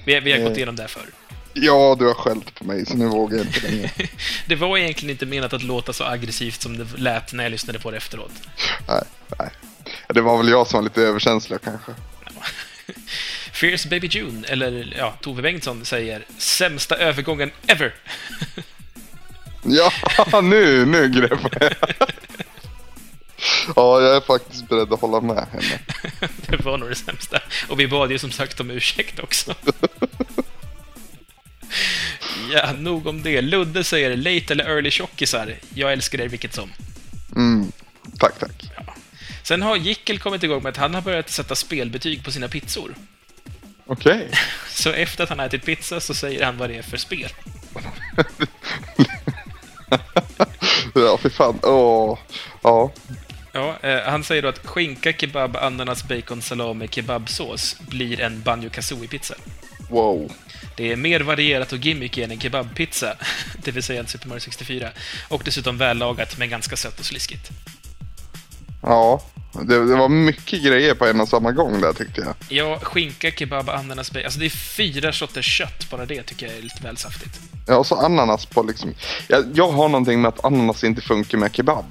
[0.06, 0.56] Vi, vi har gått Eh.
[0.58, 1.10] igenom det här förr.
[1.54, 3.90] Ja, du har skällt på mig så nu vågar jag inte längre.
[4.48, 7.80] Det var egentligen inte menat att låta så aggressivt som det lät när jag lyssnade
[7.80, 8.32] på det efteråt.
[8.88, 9.04] Nej,
[9.40, 9.50] nej.
[10.08, 11.92] Det var väl jag som var lite överkänslig kanske.
[13.54, 17.96] Fierce Baby June, eller ja, Tove Bengtsson säger “Sämsta övergången ever”.
[19.64, 19.92] Ja,
[20.42, 21.74] nu, nu greppar jag.
[23.76, 25.80] Ja, jag är faktiskt beredd att hålla med henne.
[26.48, 27.40] det var nog det sämsta.
[27.68, 29.56] Och vi bad ju som sagt om ursäkt också.
[32.54, 33.42] ja, nog om det.
[33.42, 35.56] Ludde säger “Late eller early tjockisar”.
[35.74, 36.72] Jag älskar er vilket som.
[37.36, 37.72] Mm,
[38.20, 38.72] tack, tack.
[39.44, 42.96] Sen har Jickel kommit igång med att han har börjat sätta spelbetyg på sina pizzor.
[43.86, 44.30] Okej.
[44.70, 47.30] Så efter att han har ätit pizza så säger han vad det är för spel.
[50.96, 51.60] Ja, fy fan.
[51.64, 52.18] Åh.
[52.62, 52.92] Ja.
[53.54, 58.70] Ja, eh, han säger då att skinka, kebab, ananas, bacon, salami, kebabsås blir en banjo
[58.70, 59.34] kazooie-pizza.
[59.90, 60.32] Wow.
[60.78, 63.16] Det är mer varierat och gimmicky än en kebabpizza,
[63.64, 64.90] det vill säga en Super Mario 64.
[65.28, 67.50] Och dessutom vällagat, men ganska sött och sliskigt.
[68.82, 69.22] Ja.
[69.54, 72.36] Det, det var mycket grejer på en och samma gång där tyckte jag.
[72.50, 74.26] Ja, skinka, kebab, ananas, bacon.
[74.26, 77.40] Alltså det är fyra sorters kött, bara det tycker jag är lite väl saftigt.
[77.68, 78.94] Ja, och så ananas på liksom...
[79.28, 81.86] Jag, jag har någonting med att ananas inte funkar med kebab.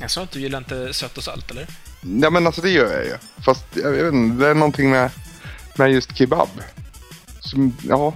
[0.00, 1.66] Jag sa att du gillar inte sött och salt, eller?
[2.00, 3.16] Ja, men alltså det gör jag ju.
[3.44, 5.10] Fast jag vet inte, det är någonting med,
[5.74, 6.48] med just kebab.
[7.40, 8.14] Som, ja.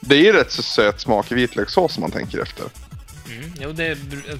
[0.00, 2.66] Det är ju rätt så söt smak i vitlökssås om man tänker efter.
[3.30, 3.94] Mm, jo, det,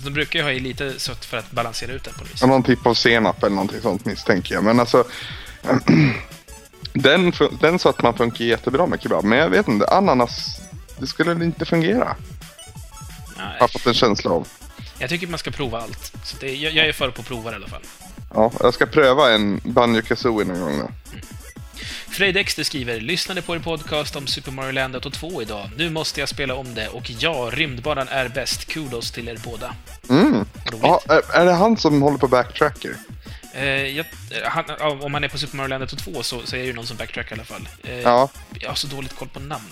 [0.04, 2.42] de brukar ju ha i lite sött för att balansera ut det på något vis.
[2.42, 4.64] Någon typ av senap eller någonting sånt misstänker jag.
[4.64, 5.04] Men alltså...
[6.92, 9.24] den, den sötman funkar jättebra med kebab.
[9.24, 10.60] Men jag vet inte, ananas...
[10.98, 12.16] Det skulle inte fungera.
[13.36, 14.48] Nej, Jag har fått en känsla av.
[14.98, 16.12] jag tycker man ska prova allt.
[16.24, 17.82] Så det, jag, jag är för på att prova det i alla fall.
[18.34, 20.90] Ja, jag ska pröva en banjo kazooie någon gång då.
[22.10, 25.70] Frej Dexter skriver “Lyssnade på er podcast om Super Mario Land 1 och 2 idag.
[25.76, 28.64] Nu måste jag spela om det och ja, rymdbanan är bäst.
[28.64, 29.74] Kudos till er båda.”
[30.08, 30.44] Mm.
[30.82, 31.00] Ja,
[31.34, 32.96] är, det han som håller på backtracker?
[33.54, 34.04] Eh, jag,
[34.44, 36.60] han, ja, om man är på Super Mario Land 1 och 2 så, så är
[36.60, 37.68] det ju någon som backtrackar i alla fall.
[37.82, 38.28] Eh, Ja.
[38.60, 39.64] Jag har så dåligt koll på namn.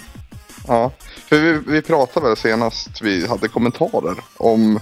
[0.67, 0.93] Ja,
[1.29, 4.81] för vi, vi pratade väl senast vi hade kommentarer om,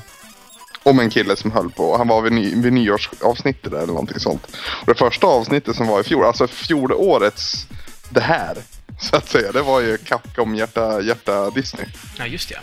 [0.87, 4.21] om en kille som höll på, han var vid, ny, vid nyårsavsnittet där eller någonting
[4.21, 4.47] sånt.
[4.57, 7.67] Och det första avsnittet som var i fjol, alltså fjolårets
[8.09, 8.57] det här,
[9.01, 11.87] så att säga, det var ju Kack om hjärta, hjärta Disney.
[12.19, 12.59] Ja, just ja.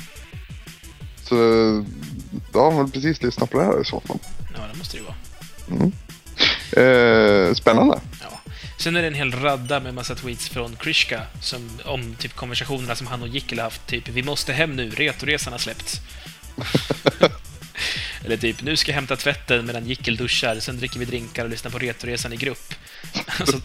[1.24, 1.36] Så
[2.52, 4.20] då har man väl precis lyssnat på det här i så fall.
[4.56, 5.92] Ja, det måste det ju vara.
[6.88, 8.00] Eh, spännande.
[8.22, 8.40] Ja.
[8.80, 12.96] Sen är det en hel radda med massa tweets från Krishka som, om typ konversationerna
[12.96, 13.88] som han och Jickel har haft.
[13.88, 16.02] Typ “Vi måste hem nu, Retoresan har släppts”.
[18.26, 21.50] Eller typ “Nu ska jag hämta tvätten medan Jickel duschar, sen dricker vi drinkar och
[21.50, 22.74] lyssnar på Retoresan i grupp”.
[23.40, 23.58] Alltså,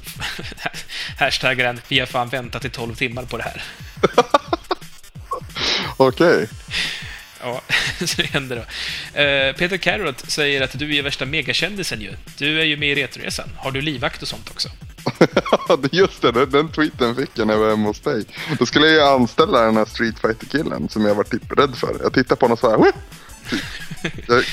[1.19, 3.63] hashtaggar han “Vi har fan väntat i 12 timmar på det här”.
[5.97, 6.49] Okej.
[7.41, 7.63] Ja,
[7.99, 8.63] så det händer då.
[9.21, 12.13] Eh, Peter Carrot säger att du är värsta megakändisen ju.
[12.39, 13.49] Du är ju med i Retoresan.
[13.57, 14.69] Har du livvakt och sånt också?
[15.93, 18.25] Just det, den, tweeten fick jag när jag var hemma hos dig.
[18.59, 21.77] Då skulle jag ju anställa den här Street fighter killen som jag var typ rädd
[21.77, 21.97] för.
[22.03, 22.93] Jag tittade på honom så här.
[24.29, 24.45] Jag,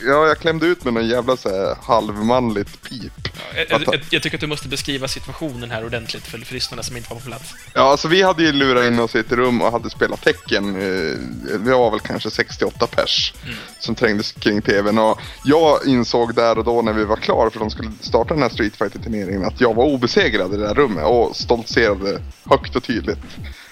[0.00, 3.12] ja, jag klämde ut med någon jävla så här halvmanligt pip.
[3.54, 6.82] Jag, jag, jag, jag tycker att du måste beskriva situationen här ordentligt för, för lyssnarna
[6.82, 7.54] som inte var på plats.
[7.74, 10.74] Ja, alltså vi hade ju lurat in oss i ett rum och hade spelat tecken.
[10.76, 11.18] Eh,
[11.58, 13.32] Vi var väl kanske 68 pers
[13.78, 14.98] som trängdes kring tvn.
[14.98, 18.42] Och jag insåg där och då när vi var klara för de skulle starta den
[18.42, 22.76] här Street fighter turneringen att jag var obesegrad i det här rummet och stoltserade högt
[22.76, 23.18] och tydligt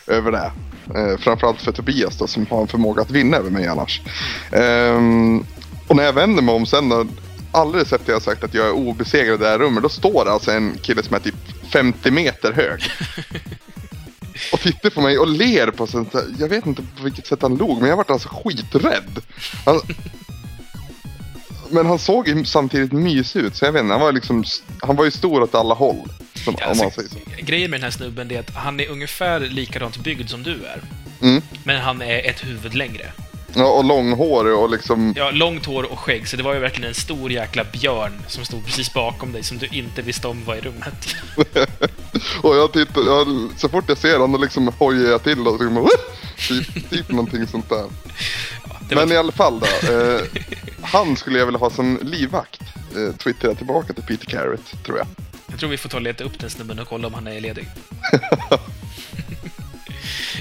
[0.06, 0.52] över det.
[0.94, 4.00] Eh, framförallt för Tobias då, som har en förmåga att vinna över mig annars.
[4.52, 5.44] Ehm,
[5.86, 7.06] och när jag vänder mig om sen då,
[7.52, 10.30] alldeles efter jag sagt att jag är obesegrad i det här rummet, då står det
[10.30, 11.34] alltså en kille som är typ
[11.72, 12.80] 50 meter hög.
[14.52, 16.14] Och tittar på mig och ler på sånt.
[16.38, 19.22] Jag vet inte på vilket sätt han log, men jag vart alltså skiträdd.
[19.64, 19.80] Han...
[21.70, 24.44] Men han såg ju samtidigt mysig ut, så jag vet inte, han var liksom,
[24.82, 25.96] han var ju stor åt alla håll.
[26.46, 27.16] Åtminstone, Ja, alltså, så.
[27.38, 30.82] grejen med den här snubben är att han är ungefär likadant byggd som du är.
[31.22, 31.42] Mm.
[31.64, 33.12] Men han är ett huvud längre.
[33.54, 35.14] Ja, och långhårig och liksom...
[35.16, 38.44] Ja, långt hår och skägg, så det var ju verkligen en stor jäkla björn som
[38.44, 41.16] stod precis bakom dig, som du inte visste om var i rummet.
[42.42, 45.88] Och jag tittar, jag, så fort jag ser honom liksom hojar jag till och liksom,
[46.48, 47.84] typ, typ någonting sånt där.
[48.90, 49.92] Men i alla fall då.
[49.92, 50.20] Eh,
[50.82, 52.60] han skulle jag vilja ha som livvakt.
[52.96, 55.06] Eh, twittrade jag tillbaka till Peter Carrot, tror jag.
[55.46, 57.40] Jag tror vi får ta och leta upp den snubben och kolla om han är
[57.40, 57.68] ledig.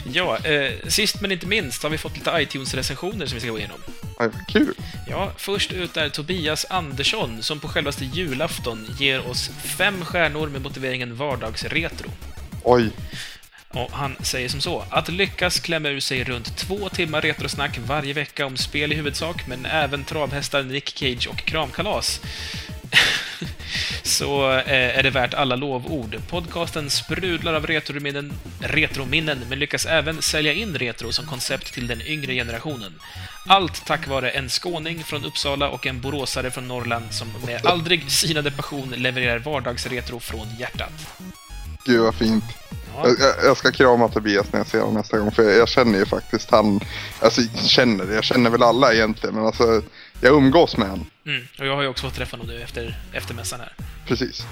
[0.14, 3.58] ja, eh, sist men inte minst har vi fått lite iTunes-recensioner som vi ska gå
[3.58, 3.78] igenom.
[4.18, 4.76] Vad kul.
[5.08, 10.62] Ja, först ut är Tobias Andersson som på självaste julafton ger oss fem stjärnor med
[10.62, 12.10] motiveringen vardagsretro.
[12.64, 12.92] Oj.
[13.76, 18.14] Och han säger som så, att lyckas klämma ur sig runt två timmar retrosnack varje
[18.14, 22.22] vecka om spel i huvudsak, men även travhästar, Nick Cage och kramkalas.
[24.04, 26.18] Så eh, är det värt alla lovord.
[26.30, 32.02] Podcasten sprudlar av retrominnen, retrominnen, men lyckas även sälja in retro som koncept till den
[32.02, 32.94] yngre generationen.
[33.48, 38.12] Allt tack vare en skåning från Uppsala och en boråsare från Norrland som med aldrig
[38.12, 40.94] sinade passion levererar vardagsretro från hjärtat.
[41.86, 42.44] Gud vad fint.
[42.96, 43.08] Ja.
[43.20, 45.32] Jag, jag- ska krama Tobias när jag ser honom nästa gång.
[45.32, 46.80] För jag, jag känner ju faktiskt han.
[47.20, 49.36] Alltså känner, jag känner väl alla egentligen.
[49.36, 49.82] Men alltså
[50.22, 51.06] jag umgås med han.
[51.26, 53.74] Mm, och jag har ju också fått träffa honom nu efter, efter mässan här.
[54.08, 54.46] Precis.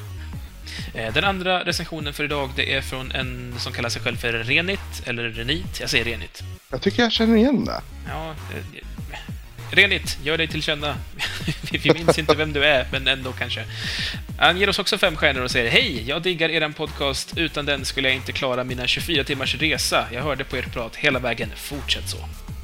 [0.94, 4.34] Eh, Den andra recensionen för idag, det är från en som kallar sig själv för
[4.34, 6.42] Renit, eller Renit, jag säger Renit.
[6.70, 7.82] Jag tycker jag känner igen det.
[8.10, 8.80] Ja, eh,
[9.76, 10.96] Renit, gör dig till känna.
[11.72, 13.66] Vi minns inte vem du är, men ändå kanske.
[14.38, 17.34] Han ger oss också fem stjärnor och säger Hej, jag diggar eran podcast.
[17.38, 20.08] Utan den skulle jag inte klara mina 24 timmars resa.
[20.12, 21.50] Jag hörde på ert prat hela vägen.
[21.56, 22.18] Fortsätt så.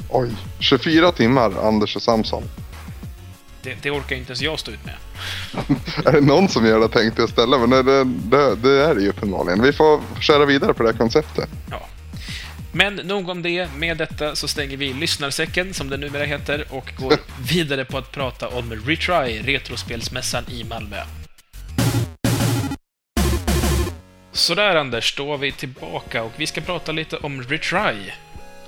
[0.09, 0.29] Oj.
[0.59, 2.43] 24 timmar Anders och Samson.
[3.61, 4.95] Det, det orkar inte ens jag stå ut med.
[6.05, 7.57] är det någon som gör det tänkte jag ställa.
[7.57, 9.61] Men det, det, det, det är det ju uppenbarligen.
[9.61, 11.49] Vi får köra vidare på det här konceptet.
[11.71, 11.87] Ja.
[12.71, 13.69] Men nog om det.
[13.77, 17.13] Med detta så stänger vi lyssnarsäcken, som den numera heter, och går
[17.53, 20.97] vidare på att prata om Retry, Retrospelsmässan i Malmö.
[24.31, 28.11] Sådär Anders, då är vi tillbaka och vi ska prata lite om Retry.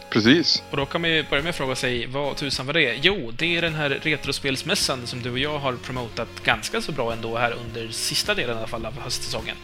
[0.10, 0.64] Precis.
[0.72, 2.99] Och då kan man ju börja med att fråga sig, vad tusan var det?
[3.02, 7.14] Jo, det är den här Retrospelsmässan som du och jag har promotat ganska så bra
[7.14, 9.56] ändå här under sista delen i alla fall av höstsäsongen.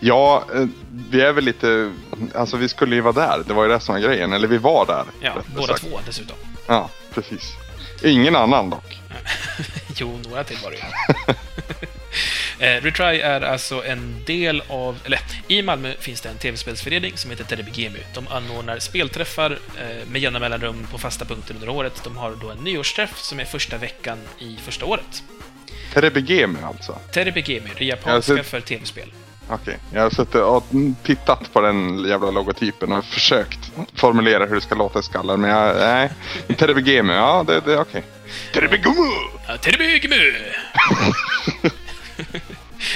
[0.00, 0.66] Ja, eh,
[1.10, 1.92] vi är väl lite...
[2.34, 3.42] Alltså vi skulle ju vara där.
[3.46, 4.32] Det var ju det som var grejen.
[4.32, 5.04] Eller vi var där.
[5.20, 5.80] Ja, båda sagt.
[5.80, 6.36] två dessutom.
[6.66, 7.52] Ja, precis.
[8.02, 8.98] Ingen annan dock.
[9.96, 10.82] Jo, några till var det ju.
[12.58, 17.30] Eh, Retry är alltså en del av, eller i Malmö finns det en tv-spelsförening som
[17.30, 17.98] heter Terebigemu.
[18.14, 19.50] De anordnar spelträffar
[19.80, 22.00] eh, med jämna mellanrum på fasta punkter under året.
[22.04, 25.22] De har då en nyårsträff som är första veckan i första året.
[25.94, 26.98] Terebegemi alltså.
[27.12, 29.12] Terebigemu, det japanska ser- för tv-spel.
[29.48, 30.64] Okej, jag har suttit och
[31.02, 35.40] tittat på den jävla logotypen och försökt formulera hur det ska låta i skallen.
[35.40, 36.10] Men jag, nej.
[36.56, 38.04] Terebegemi, ja det, det är okej.
[38.52, 39.10] Terebegemu!
[39.48, 40.32] Ja, Terebigemu!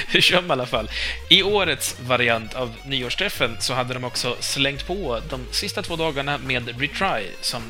[0.07, 0.89] Hur kör man i alla fall?
[1.29, 6.37] I årets variant av nyårsträffen så hade de också slängt på de sista två dagarna
[6.37, 7.61] med Retry, som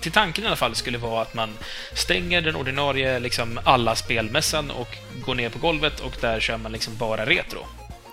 [0.00, 1.58] till tanken i alla fall skulle vara att man
[1.94, 4.88] stänger den ordinarie liksom alla spelmässan och
[5.26, 7.66] går ner på golvet och där kör man liksom bara retro.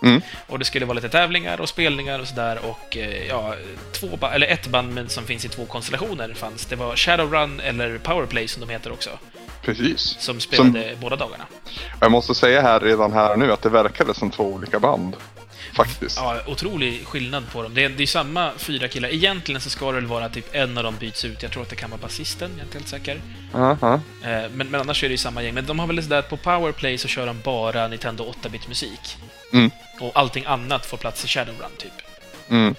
[0.03, 0.21] Mm.
[0.47, 3.55] Och det skulle vara lite tävlingar och spelningar och sådär och eh, ja,
[3.91, 6.65] två eller ett band som finns i två konstellationer fanns.
[6.65, 9.09] Det var Shadowrun eller Powerplay som de heter också,
[9.61, 10.15] Precis.
[10.19, 11.45] som spelade båda dagarna.
[11.99, 15.15] Jag måste säga här redan här nu att det verkade som två olika band.
[15.73, 16.17] Faktiskt.
[16.17, 17.73] Ja, otrolig skillnad på dem.
[17.73, 19.09] Det är, det är samma fyra killar.
[19.09, 21.43] Egentligen så ska det väl vara typ en av dem byts ut.
[21.43, 23.21] Jag tror att det kan vara basisten, jag är inte helt säker.
[23.53, 23.71] Ja.
[23.81, 25.53] Eh, Men, men annars är det ju samma gäng.
[25.53, 29.17] Men de har väl sådär att på Powerplay så kör de bara Nintendo 8-bit musik.
[29.53, 29.71] Mm.
[29.99, 31.91] Och allting annat får plats i Shadowrun, typ.
[32.49, 32.75] Mm.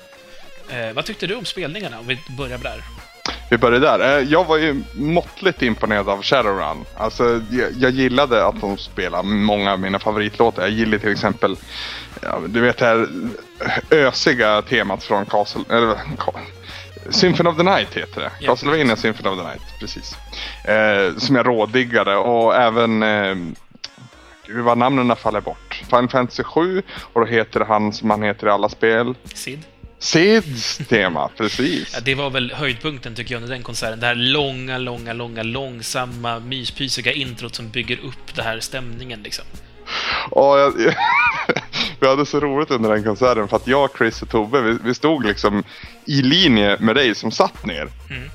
[0.70, 1.98] Eh, vad tyckte du om spelningarna?
[1.98, 2.82] Om vi börjar där.
[3.50, 4.18] Vi börjar där.
[4.18, 6.84] Eh, Jag var ju måttligt imponerad av Shadowrun.
[6.96, 10.62] Alltså, jag, jag gillade att de spelade många av mina favoritlåtar.
[10.62, 11.56] Jag gillade till exempel,
[12.22, 13.08] ja, du vet det här
[13.90, 15.62] ösiga temat från Castle...
[15.70, 15.98] Eller,
[17.10, 18.46] Symphony of the Night heter det.
[18.46, 20.16] Castlevania Symphony of the Night, precis.
[20.64, 23.02] Eh, som jag rådiggade och även...
[23.02, 23.36] Eh,
[24.54, 25.82] gud faller bort.
[25.84, 26.82] Final Fantasy 7
[27.12, 29.14] och då heter han som han heter i alla spel.
[29.34, 29.64] Sid?
[29.98, 31.92] Sids tema, precis.
[31.94, 34.00] Ja, det var väl höjdpunkten tycker jag under den konserten.
[34.00, 39.44] Det här långa, långa, långa, långsamma, myspysiga introt som bygger upp den här stämningen liksom.
[40.30, 40.72] Ja, jag,
[42.00, 44.94] vi hade så roligt under den konserten för att jag, Chris och Tobbe, vi, vi
[44.94, 45.64] stod liksom
[46.04, 47.88] i linje med dig som satt ner.
[48.10, 48.30] Mm.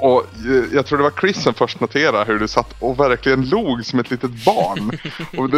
[0.00, 3.48] Och eh, jag tror det var Chris som först noterade hur du satt och verkligen
[3.48, 4.98] log som ett litet barn.
[5.38, 5.56] och det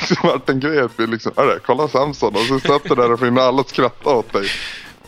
[0.00, 2.34] liksom vart en grej att vi liksom, hörru, kolla Samson.
[2.34, 4.48] Och så satt du där och finna alla att skratta åt dig.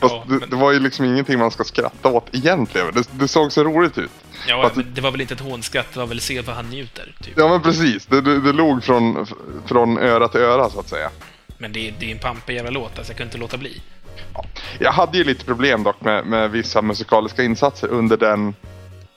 [0.00, 2.86] Fast Ja, det, men- det var ju liksom ingenting man ska skratta åt egentligen.
[2.94, 4.10] Det, det såg så roligt ut.
[4.48, 7.14] Ja, men det var väl inte ett hånskratt, det var väl se vad han njuter.
[7.22, 7.34] Typ.
[7.36, 9.26] Ja men precis, det, det, det log från,
[9.66, 11.10] från öra till öra så att säga.
[11.58, 13.82] Men det, är- det är en pampig jävla låt, alltså jag kunde inte låta bli.
[14.78, 18.54] Jag hade ju lite problem dock med, med vissa musikaliska insatser under den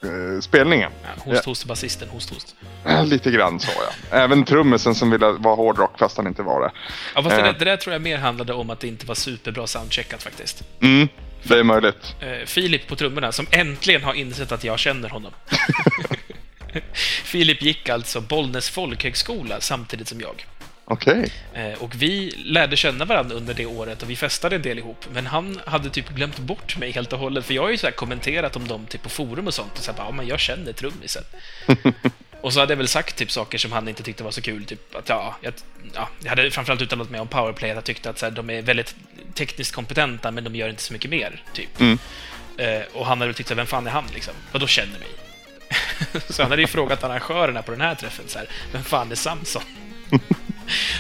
[0.04, 0.92] eh, spelningen.
[1.04, 2.56] Ja, host, host, basisten, host, host.
[2.86, 3.72] Eh, Lite grann så
[4.12, 4.18] ja.
[4.18, 6.72] Även trummisen som ville vara hårdrock fast han inte var det.
[7.16, 7.46] Ja, fast det, Eh.
[7.46, 10.64] där, det där tror jag mer handlade om att det inte var superbra soundcheckat faktiskt.
[10.82, 11.08] Mm,
[11.44, 12.16] det är möjligt.
[12.20, 15.32] Eh, Filip på trummorna, som äntligen har insett att jag känner honom.
[17.24, 20.46] Filip gick alltså Bollnäs folkhögskola samtidigt som jag.
[20.92, 21.32] Okej.
[21.54, 25.06] Eh, Och vi lärde känna varandra under det året och vi festade en del ihop.
[25.14, 27.46] Men han hade typ glömt bort mig helt och hållet.
[27.46, 29.78] För jag har ju så kommenterat om dem typ på forum och sånt.
[29.78, 31.24] Och så här, bara, ja, men jag känner trummisen.
[32.42, 34.66] och så hade jag väl sagt typ saker som han inte tyckte var så kul.
[34.66, 35.54] Typ att ja, jag,
[35.94, 37.70] ja, jag hade framförallt uttalat mig om powerplay.
[37.70, 38.96] Att jag tyckte att så här, de är väldigt
[39.34, 41.44] tekniskt kompetenta men de gör inte så mycket mer.
[41.54, 41.80] Typ.
[41.80, 42.00] Mm.
[42.58, 44.34] Eh, och han hade väl tyckt vem fan är han liksom?
[44.52, 45.10] Vad då känner mig?
[46.30, 49.16] så han hade ju frågat arrangörerna på den här träffen så här, vem fan är
[49.16, 49.62] Samson?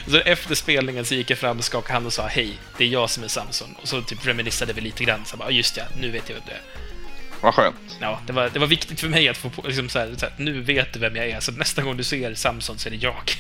[0.07, 2.88] Så efter spelningen så gick jag fram och skakade hand och sa hej, det är
[2.88, 3.76] jag som är Samson.
[3.82, 5.26] Och så typ reminissade vi lite grann.
[5.26, 6.61] Så bara, "Ja, just ja, nu vet jag vem du är.
[7.41, 7.97] Vad skönt.
[8.01, 10.26] Ja, det var, det var viktigt för mig att få på, liksom så här, så
[10.26, 12.91] här, nu vet du vem jag är, så nästa gång du ser Samson så är
[12.91, 13.32] det jag.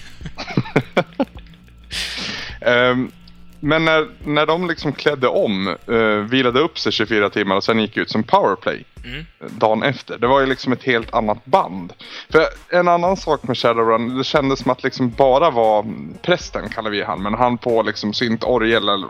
[2.61, 3.11] Ehm,
[3.59, 7.79] men när, när de liksom klädde om, uh, vilade upp sig 24 timmar och sen
[7.79, 9.25] gick ut som powerplay Mm.
[9.39, 10.17] dagen efter.
[10.17, 11.93] Det var ju liksom ett helt annat band.
[12.29, 15.85] För en annan sak med Shadowrun, det kändes som att liksom bara var
[16.21, 19.07] prästen, kallar vi han, men han på liksom synt orgel eller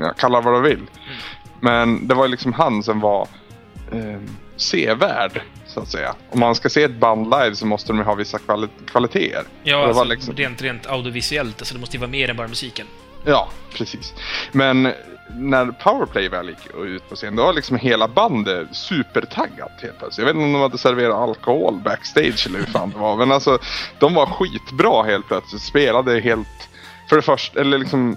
[0.00, 0.82] ja, kalla vad du vill.
[1.60, 3.28] Men det var ju liksom han som var
[3.92, 4.20] eh,
[4.56, 6.14] sevärd, så att säga.
[6.30, 9.42] Om man ska se ett band live så måste de ju ha vissa kvali- kvaliteter.
[9.62, 12.86] Ja, alltså, liksom- rent, rent audiovisuellt, alltså det måste ju vara mer än bara musiken.
[13.24, 14.14] Ja, precis.
[14.52, 14.92] Men
[15.36, 20.18] när Powerplay väl gick ut på scen, då var liksom hela bandet supertaggat helt plötsligt.
[20.18, 23.16] Jag vet inte om de hade serverat alkohol backstage eller hur fan det var.
[23.16, 23.58] Men alltså,
[23.98, 25.62] de var skitbra helt plötsligt.
[25.62, 26.68] Spelade helt,
[27.08, 28.16] för det första, eller liksom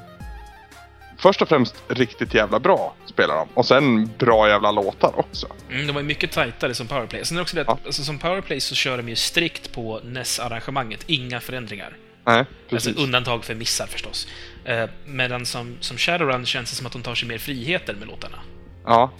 [1.17, 3.47] Först och främst riktigt jävla bra spelar de.
[3.53, 5.47] Och sen bra jävla låtar också.
[5.71, 7.25] Mm, de var ju mycket tajtare som powerplay.
[7.25, 7.77] Sen är det också det att, Ja.
[7.85, 11.97] alltså, som powerplay så kör de ju strikt på NES-arrangemanget, inga förändringar.
[12.25, 12.87] Nej, precis.
[12.87, 14.27] Alltså undantag för missar förstås.
[14.66, 18.07] Eh, medan som, som Shadowrun känns det som att de tar sig mer friheter med
[18.07, 18.38] låtarna.
[18.86, 19.11] Ja.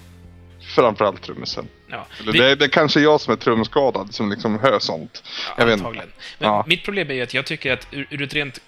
[0.74, 1.68] Framförallt trummisen.
[1.90, 5.22] Ja, vi- Det, är- det är kanske jag som är trumskadad som liksom hör sånt.
[5.58, 5.90] Jag vet inte.
[5.90, 6.02] Men
[6.38, 6.64] Ja.
[6.68, 8.60] mitt problem är ju att jag tycker att ur, ur ett rent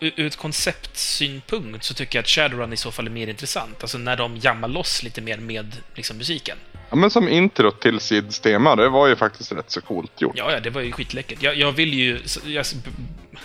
[0.00, 3.82] ur ett konceptsynpunkt så tycker jag att Shadowrun i så fall är mer intressant.
[3.82, 6.58] Alltså när de jammar loss lite mer med liksom, musiken.
[6.90, 10.34] Ja, men som intro till Sids tema, det var ju faktiskt rätt så coolt gjort.
[10.36, 11.42] Ja, ja, det var ju skitläckert.
[11.42, 12.20] Jag, jag vill ju...
[12.44, 12.66] Jag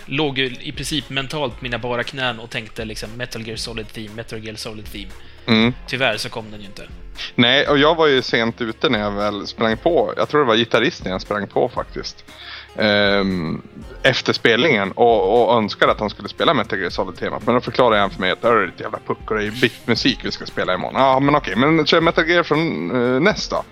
[0.06, 4.10] låg ju i princip mentalt mina bara knän och tänkte liksom Metal Gear Solid Theme,
[4.14, 5.10] Metal Gear Solid Theme.
[5.46, 5.74] Mm.
[5.86, 6.88] Tyvärr så kom den ju inte.
[7.34, 10.14] Nej, och jag var ju sent ute när jag väl sprang på.
[10.16, 12.24] Jag tror det var gitarristen jag sprang på faktiskt.
[12.78, 13.62] Ehm,
[14.02, 17.46] efter spelningen och, och önskade att han skulle spela Metal Gear Solid-temat.
[17.46, 19.50] Men då förklarade han för mig att det är ett jävla puck och det är
[19.50, 21.00] bitmusik vi ska spela imorgon.
[21.00, 23.64] Ja, men okej, men kör Metal Gear från uh, nästa.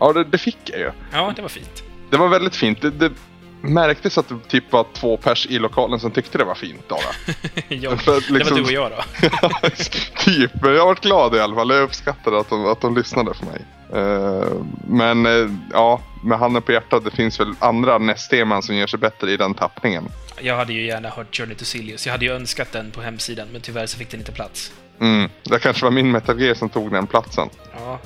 [0.00, 0.90] Ja, det, det fick jag ju.
[1.12, 1.82] Ja, det var fint.
[2.10, 2.82] Det var väldigt fint.
[2.82, 3.12] Det, det
[3.60, 6.98] märktes att det typ var två pers i lokalen som tyckte det var fint bara.
[7.68, 9.28] jag, För att Det var liksom- du och jag då.
[10.24, 11.70] typ, men jag varit glad i alla fall.
[11.70, 13.64] Jag uppskattade att de, att de lyssnade på mig.
[13.94, 14.52] Eh,
[14.88, 18.98] men eh, ja, med handen på hjärtat, det finns väl andra nästteman som gör sig
[18.98, 20.08] bättre i den tappningen.
[20.40, 22.06] Jag hade ju gärna hört Journey to Silius.
[22.06, 24.72] Jag hade ju önskat den på hemsidan, men tyvärr så fick den inte plats.
[25.00, 25.30] Mm.
[25.42, 27.48] Det kanske var min Metal Gear som tog den platsen.
[27.74, 27.98] Ja.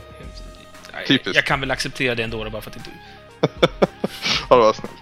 [1.09, 1.35] Typiskt.
[1.37, 3.79] Jag kan väl acceptera det ändå, bara för att det är du.
[4.51, 4.93] Ja, det var snällt.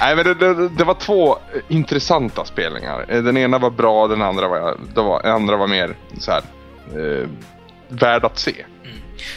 [0.00, 3.06] Nej, men det, det, det var två eh, intressanta spelningar.
[3.08, 6.42] Den ena var bra, den andra var, det var, den andra var mer så här,
[6.96, 7.28] eh,
[7.88, 8.64] värd att se.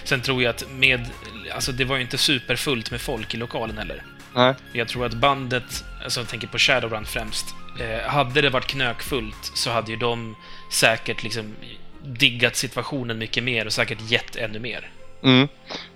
[0.04, 1.10] Sen tror jag att med...
[1.54, 4.04] Alltså, det var ju inte superfullt med folk i lokalen heller.
[4.36, 4.56] Nej.
[4.74, 7.46] Jag tror att bandet, alltså jag tänker på Shadowrun främst,
[7.80, 10.36] eh, hade det varit knökfullt så hade ju de
[10.72, 11.56] säkert liksom
[12.04, 14.90] diggat situationen mycket mer och säkert gett ännu mer.
[15.24, 15.48] Mm,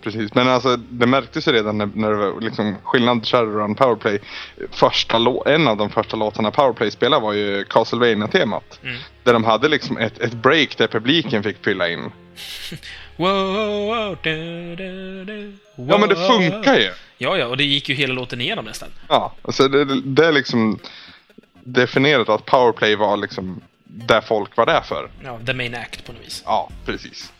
[0.01, 4.19] precis, men alltså det märktes ju redan när, när det var liksom skillnad Shadowrun Powerplay.
[4.71, 8.79] Första en av de första låtarna Powerplay spelade var ju Castlevania-temat.
[8.83, 8.97] Mm.
[9.23, 12.11] Där de hade liksom ett, ett break där publiken fick fylla in.
[13.17, 13.53] Wow,
[13.85, 14.17] wow,
[15.89, 16.91] Ja men det funkar ju!
[17.17, 18.89] Ja, ja, och det gick ju hela låten igenom nästan.
[19.09, 20.79] Ja, alltså det, det- är liksom
[21.63, 25.09] definierat att Powerplay var liksom där folk var där för.
[25.23, 26.43] Ja, the main act på något vis.
[26.45, 27.31] Ja, precis.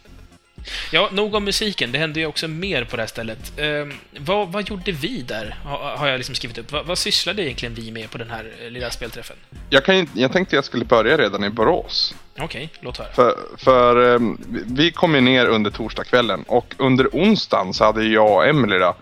[0.92, 1.92] ja, nog om musiken.
[1.92, 3.60] Det hände ju också mer på det här stället.
[3.60, 3.88] Eh,
[4.20, 5.58] vad, vad gjorde vi där?
[5.64, 6.72] Ha, har jag liksom skrivit upp.
[6.72, 9.36] Vad, vad sysslade egentligen vi med på den här eh, lilla spelträffen?
[9.70, 12.16] Jag, kan, jag tänkte jag skulle börja redan i Borås.
[12.40, 13.14] Okej, okay, låt höra.
[13.14, 18.50] För, för um, vi kom ju ner under torsdagskvällen och under onsdagen så hade jag
[18.64, 18.96] och då,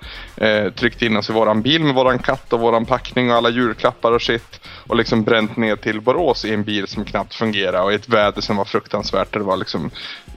[0.45, 3.49] eh, tryckt in oss i våran bil med våran katt och våran packning och alla
[3.49, 4.59] julklappar och shit.
[4.87, 8.09] Och liksom bränt ner till Borås i en bil som knappt fungerade och i ett
[8.09, 9.33] väder som var fruktansvärt.
[9.33, 9.91] Det var liksom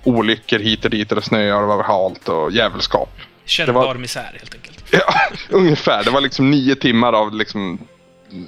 [0.05, 3.11] olyckor hit och dit och det snöade och det var halt och jävelskap.
[3.45, 3.95] Kännbar var...
[3.95, 4.85] misär helt enkelt.
[4.91, 5.15] Ja,
[5.57, 6.05] ungefär.
[6.05, 7.79] Det var liksom nio timmar av liksom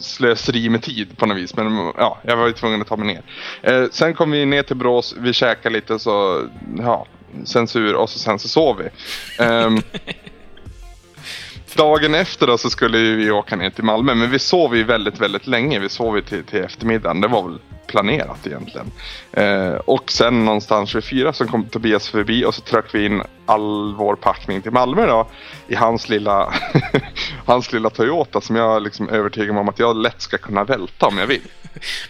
[0.01, 1.57] slöseri med tid på något vis.
[1.57, 3.22] Men ja, jag var ju tvungen att ta mig ner.
[3.62, 6.43] Eh, sen kom vi ner till Brås, vi käkade lite så,
[6.79, 7.07] ja,
[7.45, 8.89] censur och så, sen så sov vi.
[9.45, 9.70] Eh,
[11.77, 14.14] dagen efter då så skulle vi åka ner till Malmö.
[14.14, 15.79] Men vi sov ju väldigt, väldigt länge.
[15.79, 17.21] Vi sov till, till eftermiddagen.
[17.21, 18.91] Det var väl planerat egentligen.
[19.33, 23.23] Eh, och sen någonstans vid fyra så kom Tobias förbi och så tröck vi in
[23.47, 25.29] all vår packning till Malmö då.
[25.69, 26.55] I hans lilla,
[27.45, 31.19] hans lilla Toyota som jag liksom övertygad om att jag lätt ska kunna välta om
[31.19, 31.43] jag vill.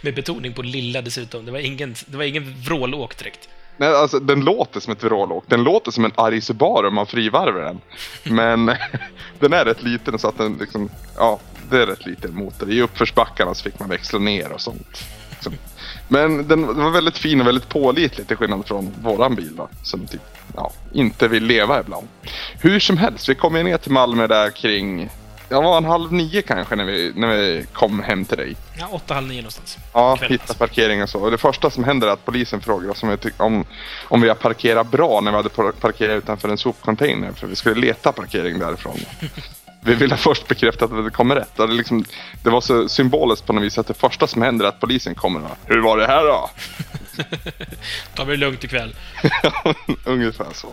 [0.01, 1.45] Med betoning på lilla dessutom.
[1.45, 3.49] Det var ingen, det var ingen vrålåk direkt.
[3.79, 5.45] Nej, alltså den låter som ett vrålåk.
[5.47, 7.81] Den låter som en arg Subaru om man frivarvar den.
[8.35, 8.67] Men
[9.39, 11.39] den är rätt liten så att den liksom, ja,
[11.71, 12.71] det är rätt liten motor.
[12.71, 15.05] I uppförsbackarna så fick man växla ner och sånt.
[15.31, 15.53] Liksom.
[16.09, 20.07] Men den, var väldigt fin och väldigt pålitlig till skillnad från våran bil då, som
[20.07, 20.21] typ,
[20.57, 22.09] ja, inte vill leva ibland.
[22.61, 25.11] Hur som helst, vi kom ju ner till Malmö där kring
[25.49, 28.57] jag var en halv nio kanske när vi, när vi kom hem till dig.
[28.79, 29.79] Ja, åtta, halv nio någonstans.
[29.93, 31.21] Ja, hitta parkering och så.
[31.21, 33.65] Och det första som händer är att polisen frågar oss om vi, om,
[34.03, 37.33] om vi har parkerat bra när vi hade parkerat utanför en sopcontainer.
[37.33, 38.99] För vi skulle leta parkering därifrån.
[39.81, 41.57] vi ville först bekräfta att det kommer rätt.
[41.57, 42.05] Det, liksom,
[42.43, 45.15] det var så symboliskt på något vis att det första som händer är att polisen
[45.15, 45.41] kommer.
[45.41, 46.51] Och, Hur var det här då?
[48.15, 48.95] Ta det lugnt ikväll.
[50.05, 50.69] Ungefär så.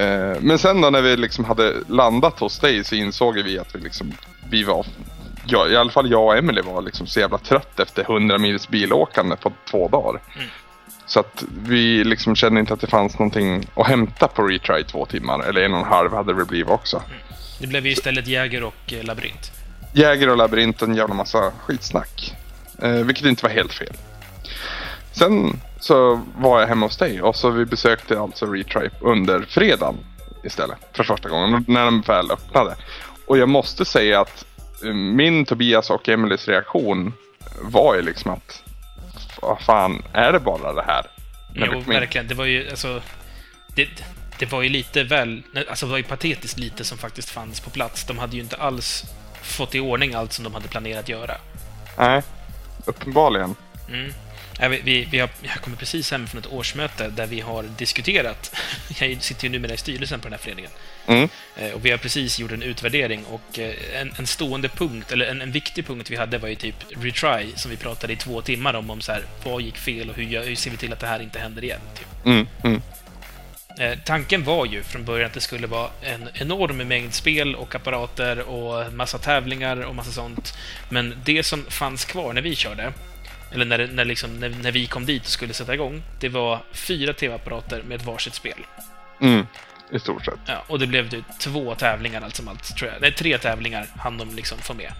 [0.00, 3.74] Eh, men sen då när vi liksom hade landat hos dig så insåg vi att
[3.74, 4.12] vi liksom,
[4.50, 4.86] vi var,
[5.46, 8.68] ja, i alla fall jag och Emily var liksom så jävla trött efter 100 mils
[8.68, 10.20] bilåkande på två dagar.
[10.36, 10.48] Mm.
[11.06, 15.06] Så att vi liksom kände inte att det fanns någonting att hämta på retry två
[15.06, 15.40] timmar.
[15.48, 16.96] Eller en och en halv hade det blivit också.
[16.96, 17.18] Mm.
[17.58, 19.52] Det blev ju istället Jäger och eh, Labyrint.
[19.92, 22.34] Jäger och Labyrint en jävla massa skitsnack.
[22.82, 23.96] Eh, vilket inte var helt fel.
[25.12, 29.96] Sen så var jag hemma hos dig och så vi besökte alltså Retripe under fredagen
[30.44, 30.78] istället.
[30.92, 32.76] För första gången när de väl öppnade.
[33.26, 34.44] Och jag måste säga att
[34.84, 37.12] eh, min, Tobias och Emelies reaktion
[37.60, 38.62] var ju liksom att
[39.42, 41.06] vad fan, är det bara det här?
[41.54, 42.26] Jo, verkligen.
[42.28, 43.02] Det var ju alltså...
[43.74, 43.88] Det,
[44.38, 45.42] det var ju lite väl...
[45.68, 48.04] Alltså det var ju patetiskt lite som faktiskt fanns på plats.
[48.04, 49.04] De hade ju inte alls
[49.42, 51.36] fått i ordning allt som de hade planerat göra.
[51.98, 52.22] Nej,
[52.84, 53.56] uppenbarligen.
[53.88, 54.12] Mm.
[54.60, 58.56] Vi, vi, vi har, jag kommer precis hem från ett årsmöte där vi har diskuterat.
[59.00, 60.70] Jag sitter ju numera i styrelsen på den här föreningen.
[61.06, 61.28] Mm.
[61.56, 65.26] Eh, och vi har precis gjort en utvärdering och eh, en, en stående punkt, eller
[65.26, 68.42] en, en, viktig punkt vi hade var ju typ retry, som vi pratade i två
[68.42, 71.00] timmar om, om så här, vad gick fel och hur, hur ser vi till att
[71.00, 71.80] det här inte händer igen.
[71.94, 72.06] Typ.
[72.24, 72.46] Mm.
[72.62, 72.82] Mm.
[73.78, 77.74] Eh, tanken var ju från början att det skulle vara en enorm mängd spel och
[77.74, 80.58] apparater och massa tävlingar och massa sånt.
[80.88, 82.92] Men det som fanns kvar när vi körde,
[83.52, 86.60] eller när, när, liksom, när, när vi kom dit och skulle sätta igång, det var
[86.72, 88.66] fyra tv-apparater med ett varsitt spel.
[89.20, 89.46] Mm,
[89.92, 90.38] i stort sett.
[90.46, 93.00] Ja, och det blev typ två tävlingar allt som allt, tror jag.
[93.00, 94.92] Nej, tre tävlingar hann de liksom få med.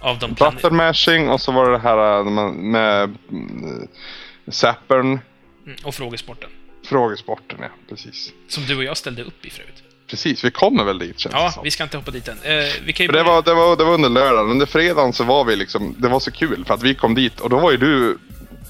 [0.00, 5.20] Av de Button mashing och så var det det här äh, med, med äh, Zappern.
[5.66, 6.50] Mm, och frågesporten.
[6.90, 7.68] Frågesporten, ja.
[7.88, 8.32] Precis.
[8.48, 9.82] Som du och jag ställde upp i förut.
[10.06, 11.64] Precis, vi kommer väl dit känns Ja, det som.
[11.64, 12.38] vi ska inte hoppa dit än.
[12.42, 14.50] Eh, vi kan ju det, var, det, var, det var under lördagen.
[14.50, 17.40] Under fredagen så var vi liksom, det var så kul för att vi kom dit
[17.40, 18.18] och då var ju du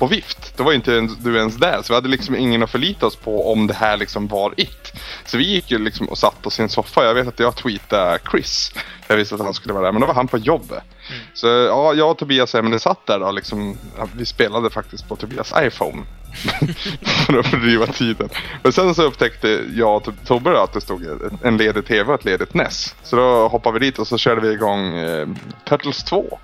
[0.00, 0.56] på vift.
[0.56, 1.82] Då var ju inte du ens där.
[1.82, 4.92] Så vi hade liksom ingen att förlita oss på om det här liksom var it.
[5.24, 7.04] Så vi gick ju liksom och satt oss i en soffa.
[7.04, 8.72] Jag vet att jag tweetade Chris.
[9.08, 10.84] Jag visste att han skulle vara där, men då var han på jobbet.
[11.08, 11.22] Mm.
[11.34, 13.78] Så ja, jag och Tobias Emily satt där och liksom,
[14.16, 16.02] vi spelade faktiskt på Tobias iPhone.
[17.26, 18.28] för att fördriva tiden.
[18.62, 21.06] Men sen så upptäckte jag och Tobbe att det stod
[21.42, 22.94] en ledig TV och ett ledigt NES.
[23.02, 25.28] Så då hoppade vi dit och så körde vi igång eh,
[25.68, 26.38] Turtles 2.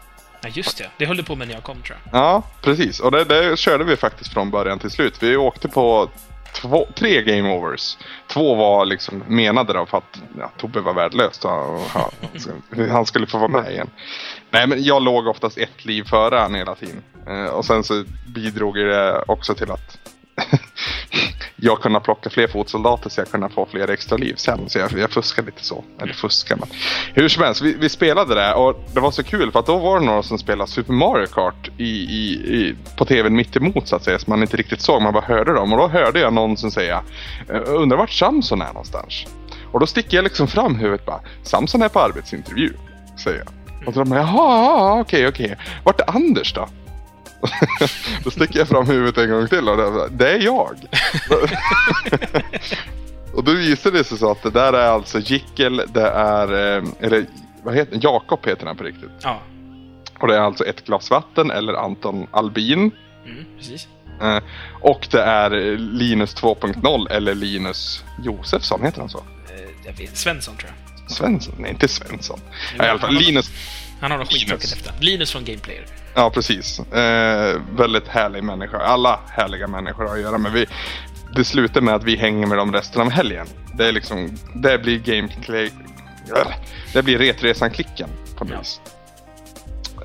[0.46, 0.90] Ja, just det.
[0.96, 2.20] Det höll du på med när jag kom tror jag.
[2.20, 3.00] Ja, precis.
[3.00, 5.22] Och det, det körde vi faktiskt från början till slut.
[5.22, 6.10] Vi åkte på
[6.54, 7.96] två, tre game overs.
[8.26, 11.44] Två var liksom menade då för att ja, Tobbe var värdelös.
[11.44, 11.50] Och,
[11.94, 12.10] ja,
[12.90, 13.90] han skulle få vara med igen.
[14.50, 17.02] Nej, men jag låg oftast ett liv före han hela tiden.
[17.26, 19.98] Eh, och sen så bidrog det också till att
[21.56, 24.68] jag kunna plocka fler fotsoldater så jag kunna få fler extra liv sen.
[24.68, 25.84] Så jag, jag fuskar lite så.
[26.00, 26.56] Eller fuskar.
[26.56, 26.68] men.
[27.14, 29.78] Hur som helst, vi, vi spelade det och det var så kul för att då
[29.78, 33.88] var det några som spelade Super Mario Kart i, i, i, på tvn mitt emot
[33.88, 34.18] så att säga.
[34.18, 35.72] Som man inte riktigt såg, man bara hörde dem.
[35.72, 37.02] Och då hörde jag någon som säga,
[37.48, 39.26] eh, undrar vart Samson är någonstans?
[39.72, 42.72] Och då sticker jag liksom fram huvudet bara, Samson är på arbetsintervju,
[43.24, 43.48] säger jag.
[43.88, 45.56] Och så de bara, jaha, okej, okej.
[45.84, 46.68] Vart är Anders då?
[48.24, 50.76] då sticker jag fram huvudet en gång till och det, det är jag.
[53.34, 56.84] och då visade det sig så att det där är alltså Jickel, det är, eh,
[57.00, 57.26] eller
[57.62, 59.10] vad heter Jakob heter han på riktigt.
[59.22, 59.40] Ja,
[60.20, 62.78] Och det är alltså ett glas vatten eller Anton Albin.
[63.24, 63.88] mm, precis.
[64.22, 64.38] Eh,
[64.80, 69.18] och det är Linus 2.0 eller Linus Josefsson, heter han så?
[69.18, 69.24] Eh,
[69.86, 71.10] jag vet, Svensson tror jag.
[71.10, 71.54] Svensson?
[71.58, 72.40] Nej, inte Svensson.
[72.44, 73.50] Jo, Ja, i alla fall han har- Linus.
[74.00, 74.92] Han har något skittråkigt efter.
[75.00, 75.86] Linus från Gameplayer.
[76.18, 76.78] Ja, precis.
[76.78, 78.78] Eh, väldigt härlig människa.
[78.78, 80.52] Alla härliga människor att göra med.
[80.52, 80.66] Vi,
[81.34, 83.46] det slutar med att vi hänger med dem resten av helgen.
[83.74, 85.72] Det är liksom, det blir gameplay.
[86.92, 88.80] Det blir Retresan-klicken på något vis.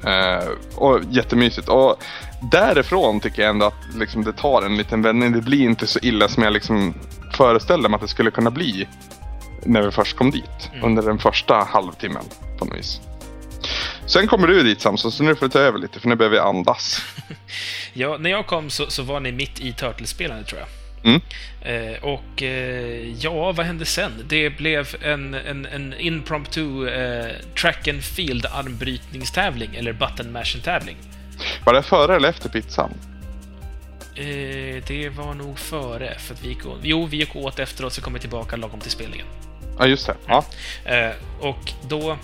[0.04, 1.70] Eh, och jättemysigt.
[1.70, 2.04] Och
[2.52, 5.32] därifrån tycker jag ändå att liksom, det tar en liten vändning.
[5.32, 6.94] Det blir inte så illa som jag liksom
[7.34, 8.88] föreställde mig att det skulle kunna bli.
[9.64, 10.70] När vi först kom dit.
[10.74, 10.86] Mm.
[10.86, 12.24] Under den första halvtimmen
[12.60, 13.02] på något vis.
[14.06, 16.36] Sen kommer du dit Samson, så nu får du ta över lite för nu behöver
[16.36, 17.02] vi andas.
[17.94, 20.68] Ja, när jag kom så, så var ni mitt i Turtles-spelandet tror jag.
[21.04, 21.22] Mm.
[21.62, 24.12] Eh, och eh, ja, vad hände sen?
[24.30, 27.32] Det blev en, en, en impromptu eh,
[27.62, 30.96] track and field armbrytningstävling, eller button mashing-tävling.
[31.66, 32.94] Var det före eller efter pizzan?
[34.16, 37.94] Eh, det var nog före, för att vi gick och, Jo, vi gick åt efteråt,
[37.94, 39.28] så kom vi tillbaka lagom till spelningen.
[39.80, 40.16] Ja, just det.
[40.28, 40.46] Ja.
[40.86, 42.18] Eh, och då...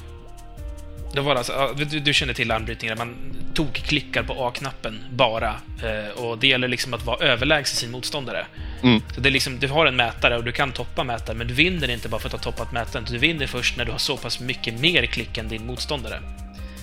[1.17, 3.15] Då var det alltså, du, du känner till armbrytningen, man
[3.53, 5.55] tog klickar på A-knappen bara.
[5.83, 8.45] Eh, och det gäller liksom att vara överlägsen sin motståndare.
[8.83, 9.01] Mm.
[9.15, 11.53] Så det är liksom, du har en mätare och du kan toppa mätaren, men du
[11.53, 13.05] vinner inte bara för att ha toppat mätaren.
[13.09, 16.19] Du vinner först när du har så pass mycket mer klick än din motståndare.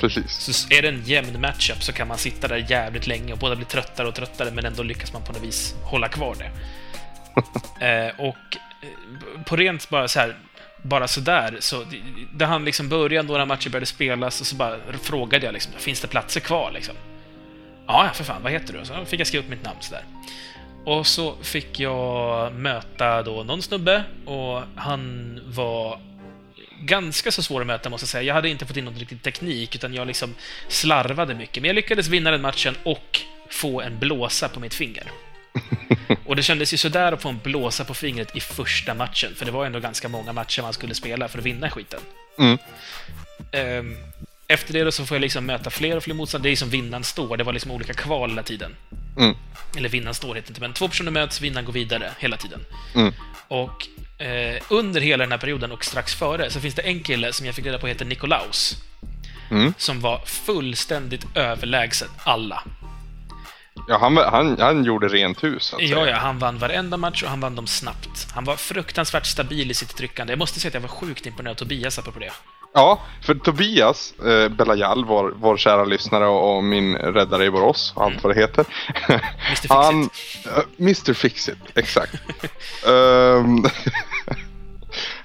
[0.01, 0.33] Precis.
[0.33, 3.57] Så är det en jämn matchup så kan man sitta där jävligt länge och båda
[3.57, 6.51] blir tröttare och tröttare, men ändå lyckas man på något vis hålla kvar det.
[7.87, 10.37] eh, och eh, på rent bara så här,
[10.85, 11.85] bara sådär, så
[12.33, 15.73] det, han hann liksom börja, några matcher började spelas och så bara frågade jag liksom,
[15.79, 16.95] finns det platser kvar liksom?
[17.87, 18.85] Ja, ja, för fan, vad heter du?
[18.85, 20.05] Så fick jag skriva upp mitt namn sådär.
[20.85, 26.01] Och så fick jag möta då någon snubbe och han var
[26.81, 28.23] ganska så svår att möta måste jag säga.
[28.23, 30.35] Jag hade inte fått in någon riktig teknik utan jag liksom
[30.69, 31.63] slarvade mycket.
[31.63, 33.21] Men jag lyckades vinna den matchen och
[33.51, 35.11] få en blåsa på mitt finger.
[36.27, 39.45] Och det kändes ju sådär att få en blåsa på fingret i första matchen, för
[39.45, 42.01] det var ändå ganska många matcher man skulle spela för att vinna skiten.
[42.39, 42.59] Mm.
[43.53, 43.97] Ehm,
[44.49, 46.51] Efter det då så får jag liksom möta fler och fler motståndare.
[46.51, 47.37] Det är som vinnaren står.
[47.37, 48.77] Det var liksom olika kval hela tiden.
[49.17, 49.37] Mm.
[49.77, 52.61] Eller vinnaren står heter inte, men två personer möts, vinnaren går vidare hela tiden.
[52.95, 53.13] Mm.
[53.49, 53.89] Och
[54.23, 57.47] eh, under hela den här perioden och strax före så finns det en kille som
[57.47, 58.77] jag fick reda på heter Nikolaus.
[59.51, 59.75] Mm.
[59.79, 62.63] Som var fullständigt överlägsen alla.
[63.89, 65.63] Ja, han, han, han gjorde rent hus.
[65.65, 66.11] Så att Ja, säga.
[66.11, 68.27] ja, han vann varenda match och han vann dem snabbt.
[68.35, 70.33] Han var fruktansvärt stabil i sitt tryckande.
[70.33, 72.33] Jag måste säga att jag var sjukt imponerad av Tobias apropå det.
[72.75, 77.93] Ja, för Tobias eh, Belayal, vår, vår kära lyssnare och, och min räddare i Borås,
[77.97, 78.65] och allt vad det heter.
[79.49, 79.71] Fixit.
[79.71, 82.15] han, eh, Mr Fixit, exakt.
[82.87, 83.65] Ehm,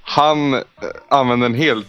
[0.01, 0.62] han eh,
[1.10, 1.88] använde en helt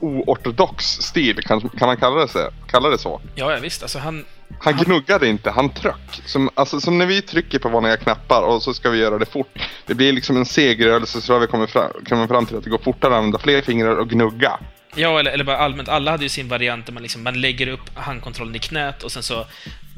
[0.00, 3.20] oortodox stil, kan, kan man kalla det, så, kalla det så?
[3.34, 3.82] Ja, ja, visst.
[3.82, 4.24] Alltså, han...
[4.58, 6.22] Han gnuggade inte, han tryck.
[6.24, 9.26] Som, alltså, som när vi trycker på vanliga knappar och så ska vi göra det
[9.26, 9.58] fort.
[9.86, 12.70] Det blir liksom en segrörelse så har vi kommit fram, kommit fram till att det
[12.70, 14.58] går fortare att använda fler fingrar och gnugga.
[14.96, 15.88] Ja, eller, eller bara allmänt.
[15.88, 19.12] Alla hade ju sin variant där man, liksom, man lägger upp handkontrollen i knät och
[19.12, 19.46] sen så...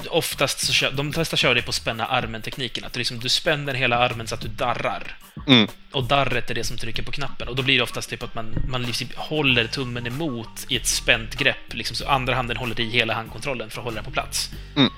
[0.08, 2.84] Oftast så kör, de flesta kör det på spänna armen-tekniken.
[2.84, 5.16] Att du, liksom, du spänner hela armen så att du darrar.
[5.46, 5.68] Mm.
[5.92, 7.48] Och darret är det som trycker på knappen.
[7.48, 10.86] Och då blir det oftast typ att man, man liksom håller tummen emot i ett
[10.86, 11.74] spänt grepp.
[11.74, 14.50] Liksom, så andra handen håller i hela handkontrollen för att hålla den på plats.
[14.76, 14.92] Mm.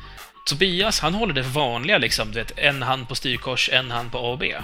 [0.46, 2.32] Tobias, han håller det vanliga liksom.
[2.32, 4.55] Du vet, en hand på styrkors, en hand på A och B.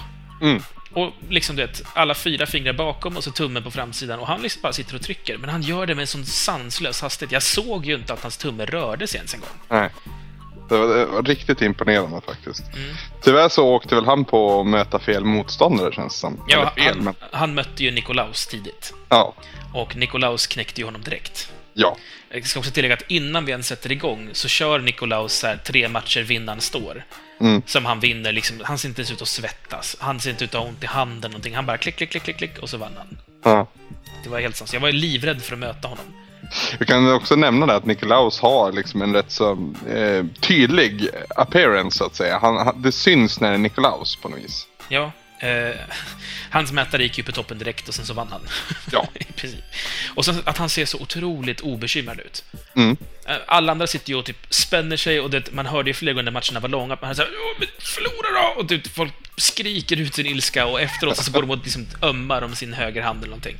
[0.42, 0.62] Mm.
[0.96, 4.18] Och liksom, du vet, alla fyra fingrar bakom och så tummen på framsidan.
[4.18, 5.38] Och han liksom bara sitter och trycker.
[5.38, 7.32] Men han gör det med en sån sanslös hastighet.
[7.32, 9.48] Jag såg ju inte att hans tumme rörde sig ens en gång.
[9.68, 9.90] Nej.
[10.68, 12.62] Det var, det var riktigt imponerande faktiskt.
[12.74, 12.96] Mm.
[13.22, 16.44] Tyvärr så åkte väl han på att möta fel motståndare känns det som.
[16.48, 18.94] Ja, fel, han, men han mötte ju Nikolaus tidigt.
[19.08, 19.34] ja.
[19.74, 21.52] Och Nikolaus knäckte ju honom direkt.
[21.74, 21.96] Ja.
[22.30, 25.56] Jag ska också tillägga att innan vi ens sätter igång så kör Nikolaus så här,
[25.56, 27.04] tre matcher vinnaren står.
[27.40, 27.62] Mm.
[27.66, 28.32] Som han vinner.
[28.32, 29.96] Liksom, han ser inte ens ut att svettas.
[30.00, 31.30] Han ser inte ut att ha ont i handen.
[31.30, 31.54] Någonting.
[31.54, 33.18] Han bara klick, klick, klick, klick, klick och så vann han.
[33.44, 33.66] ja.
[34.24, 34.72] Det var helt sant.
[34.72, 36.04] Jag var livrädd för att möta honom.
[36.78, 41.98] Vi kan också nämna det att Nikolaus har liksom en rätt så eh, tydlig appearance
[41.98, 42.38] så att säga.
[42.38, 44.66] Han, han, det syns när det är Nikolaus på något vis.
[44.88, 45.12] Ja.
[45.40, 45.74] Eh,
[46.50, 48.40] hans mätare gick ju på toppen direkt och sen så vann han.
[48.92, 49.08] Ja.
[49.14, 49.64] I princip.
[50.14, 52.44] Och sen att han ser så otroligt obekymrad ut.
[52.76, 52.96] Mm.
[53.26, 56.12] Eh, Alla andra sitter ju och typ spänner sig och det, man hörde ju flera
[56.12, 58.60] gånger när matcherna var långa att man såhär "Åh, men förlora då!
[58.60, 62.42] Och typ, folk skriker ut sin ilska och efteråt så går de och liksom ömmar
[62.42, 63.56] om sin högerhand eller någonting.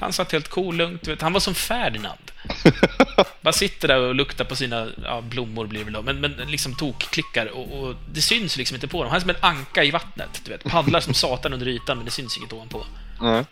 [0.00, 1.22] Han satt helt cool, lugnt, du vet.
[1.22, 2.30] Han var som Ferdinand.
[3.40, 6.32] Bara sitter där och luktar på sina ja, blommor, blir det väl då, men, men
[6.32, 9.10] liksom tokklickar och, och det syns liksom inte på dem.
[9.10, 10.64] Han är som en anka i vattnet, du vet.
[10.64, 12.86] Paddlar som satan under ytan, men det syns inget ovanpå.
[13.20, 13.44] Nej.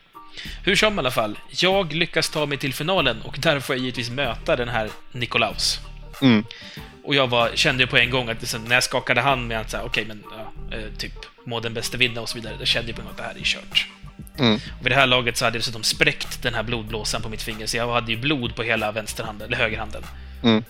[0.63, 3.81] Hur som i alla fall, jag lyckas ta mig till finalen och där får jag
[3.81, 5.81] givetvis möta den här Nikolaus.
[6.23, 6.45] Mm.
[7.05, 9.61] Och jag var, kände ju på en gång att liksom, när jag skakade hand med
[9.61, 11.13] att säga okej, men ja, eh, typ
[11.45, 13.23] må den bästa vinna och så vidare, då kände jag på en gång att det
[13.23, 13.87] här är kört.
[14.39, 14.55] Mm.
[14.55, 17.43] Och vid det här laget så hade jag dessutom spräckt den här blodblåsan på mitt
[17.43, 20.03] finger, så jag hade ju blod på hela vänsterhanden, eller högerhanden.
[20.43, 20.65] Mm.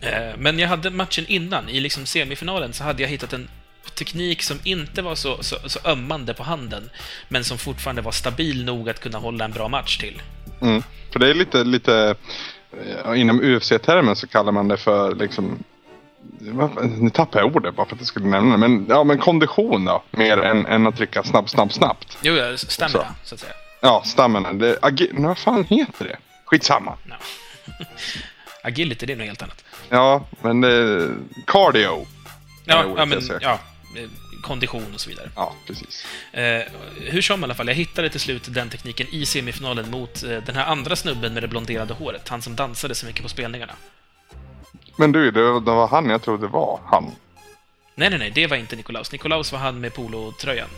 [0.00, 3.48] Eh, Men jag hade matchen innan, i liksom semifinalen, så hade jag hittat en
[3.94, 6.90] teknik som inte var så, så, så ömmande på handen,
[7.28, 10.22] men som fortfarande var stabil nog att kunna hålla en bra match till.
[10.60, 10.82] Mm.
[11.12, 12.14] För det är lite, lite
[12.72, 15.64] eh, inom UFC-termen så kallar man det för liksom
[16.98, 18.58] nu tappar jag ordet bara för att jag skulle nämna det.
[18.68, 20.02] Men, ja, men kondition då.
[20.10, 22.18] Mer än, än att trycka snabb, snabb, snabbt.
[22.22, 23.52] Jo, ja, stamina, så att säga.
[23.80, 24.52] Ja, stamina.
[24.52, 26.16] Det, agi- men vad fan heter det?
[26.44, 26.96] Skitsamma.
[27.08, 27.16] Ja.
[28.62, 29.64] Agility, det är något helt annat.
[29.88, 31.08] Ja, men det,
[31.46, 32.06] cardio.
[32.64, 33.58] Ja, ordet ja, men, ja,
[33.96, 34.08] eh,
[34.42, 35.30] kondition och så vidare.
[35.36, 36.06] Ja, precis.
[36.32, 36.62] Eh,
[37.00, 40.30] hur som i alla fall, jag hittade till slut den tekniken i semifinalen mot eh,
[40.30, 42.28] den här andra snubben med det blonderade håret.
[42.28, 43.72] Han som dansade så mycket på spelningarna.
[44.96, 47.04] Men du, det, det var han jag trodde var han.
[47.94, 49.12] Nej, nej, nej, det var inte Nikolaus.
[49.12, 50.68] Nikolaus var han med polotröjan.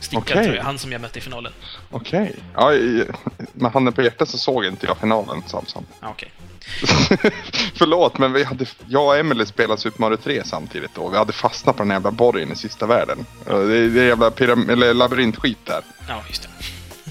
[0.00, 0.44] Stickad Okej.
[0.46, 1.52] tröja, han som jag mötte i finalen.
[1.90, 2.34] Okej.
[2.54, 3.04] Ja, i-
[3.52, 5.86] med handen på hjärtat så såg inte jag finalen Samson.
[6.00, 6.30] Ja, okej.
[7.76, 11.08] Förlåt, men vi hade, jag och Emily spelade Super Mario 3 samtidigt då.
[11.08, 13.26] Vi hade fastnat på den jävla borgen i sista världen.
[13.46, 15.80] Ja, Det är, det är jävla pyram- eller labyrintskit där.
[16.08, 16.48] Ja, just det.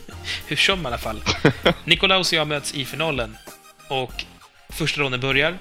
[0.48, 1.22] Hur som i alla fall.
[1.84, 3.38] Nikolaus och jag möts i finalen
[3.90, 4.26] och
[4.70, 5.58] första ronden börjar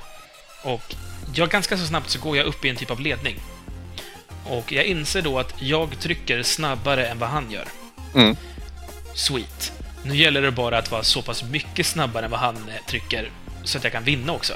[0.62, 0.94] och
[1.34, 3.40] jag ganska så snabbt så går jag upp i en typ av ledning.
[4.44, 7.68] Och jag inser då att jag trycker snabbare än vad han gör.
[8.14, 8.36] Mm.
[9.14, 9.72] Sweet.
[10.04, 13.30] Nu gäller det bara att vara så pass mycket snabbare än vad han eh, trycker
[13.64, 14.54] så att jag kan vinna också.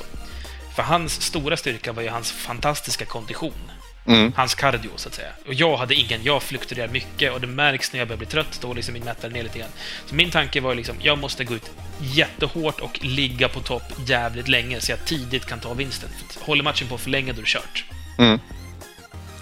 [0.77, 3.71] För hans stora styrka var ju hans fantastiska kondition.
[4.07, 4.33] Mm.
[4.37, 5.29] Hans cardio, så att säga.
[5.47, 6.21] Och jag hade ingen.
[6.25, 8.59] Jag fluktuerar mycket och det märks när jag börjar bli trött.
[8.63, 9.71] Då liksom min mätare ner lite grann.
[10.07, 14.49] Så min tanke var liksom, jag måste gå ut jättehårt och ligga på topp jävligt
[14.49, 16.09] länge så jag tidigt kan ta vinsten.
[16.41, 17.85] Håller matchen på för länge, då är det kört.
[18.19, 18.39] Mm.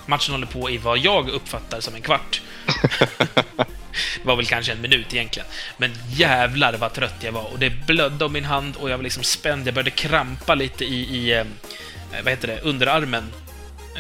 [0.07, 2.43] Matchen håller på i vad jag uppfattar som en kvart.
[3.37, 5.49] det var väl kanske en minut egentligen.
[5.77, 7.53] Men jävlar vad trött jag var.
[7.53, 9.67] Och det blödde om min hand och jag var liksom spänd.
[9.67, 11.45] Jag började krampa lite i, i eh,
[12.23, 13.25] vad heter det, underarmen.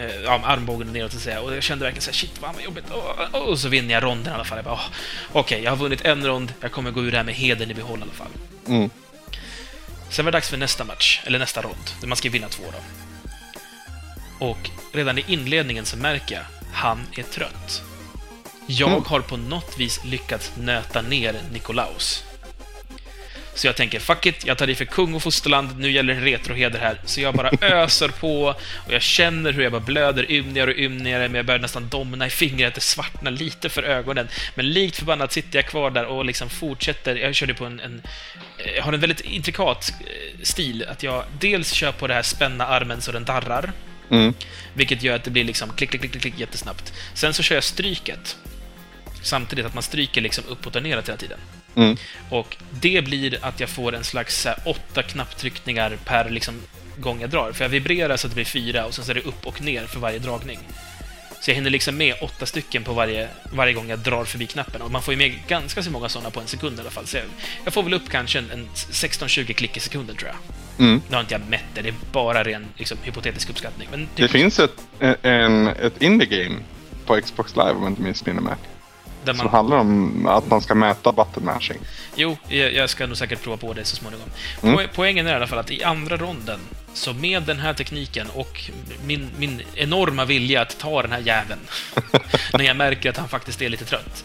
[0.00, 1.40] Eh, ja, armbågen neråt så att säga.
[1.40, 2.84] Och jag kände verkligen såhär, shit vad jobbigt.
[2.90, 4.58] Åh, Och så vinner jag ronden i alla fall.
[4.58, 4.80] Jag bara, åh,
[5.32, 6.52] Okej, jag har vunnit en rond.
[6.60, 8.30] Jag kommer gå ur det här med heden i behåll i alla fall.
[8.66, 8.90] Mm.
[10.10, 12.62] Sen var det dags för nästa match, eller nästa rond, där man ska vinna två
[12.72, 12.78] då.
[14.46, 17.82] Och redan i inledningen så märker jag, han är trött.
[18.66, 19.04] Jag Mm.
[19.06, 22.24] har på något vis lyckats nöta ner Nikolaus.
[23.54, 26.20] Så jag tänker, fuck it, jag tar i för kung och fosterland, nu gäller det
[26.20, 27.00] retroheder här.
[27.04, 28.44] Så jag bara öser på,
[28.86, 32.26] och jag känner hur jag bara blöder ymnigare och ymnigare, men jag börjar nästan domna
[32.26, 34.28] i fingret, det svartnar lite för ögonen.
[34.54, 38.02] Men likt förbannat sitter jag kvar där och liksom fortsätter, jag körde på en, en
[38.76, 42.66] jag har en väldigt intrikat eh, stil, att jag dels kör på det här spänna
[42.66, 43.72] armen så den darrar,
[44.10, 44.34] Mm.
[44.74, 46.92] vilket gör att det blir liksom klick, klick, klick, klick, klick jättesnabbt.
[47.14, 48.36] Sen så kör jag stryket.
[49.22, 51.38] Samtidigt att man stryker liksom uppåt och neråt hela tiden.
[51.76, 51.96] Mm.
[52.30, 56.54] Och det blir att jag får en slags här, åtta knapptryckningar per liksom,
[56.96, 57.52] gång jag drar.
[57.52, 59.62] För jag vibrerar så att det blir fyra och sen så är det upp och
[59.62, 60.58] ner för varje dragning.
[61.40, 64.82] Så jag hinner liksom med åtta stycken på varje, varje gång jag drar förbi knappen.
[64.82, 67.06] Och man får ju med ganska så många sådana på en sekund i alla fall.
[67.06, 67.24] Så jag,
[67.64, 70.86] jag får väl upp kanske en, en 16-20 klick i sekunden tror jag.
[70.86, 71.02] Mm.
[71.08, 73.88] Nu har inte jag mätt det, det är bara ren liksom, hypotetisk uppskattning.
[73.90, 74.76] Men Det typ, finns ett,
[75.22, 76.56] en, ett indie-game
[77.06, 78.54] på Xbox Live om jag inte missminner mig.
[79.24, 81.78] Där man, handlar om att man ska mäta button mashing.
[82.16, 84.28] Jo, jag, ska nog säkert prova på det så småningom.
[84.62, 84.78] Mm.
[84.78, 86.60] Po- Poängen är i alla fall att i andra ronden,
[86.94, 88.70] så med den här tekniken och
[89.04, 91.60] min, min enorma vilja att ta den här jäveln,
[92.52, 94.24] när jag märker att han faktiskt är lite trött,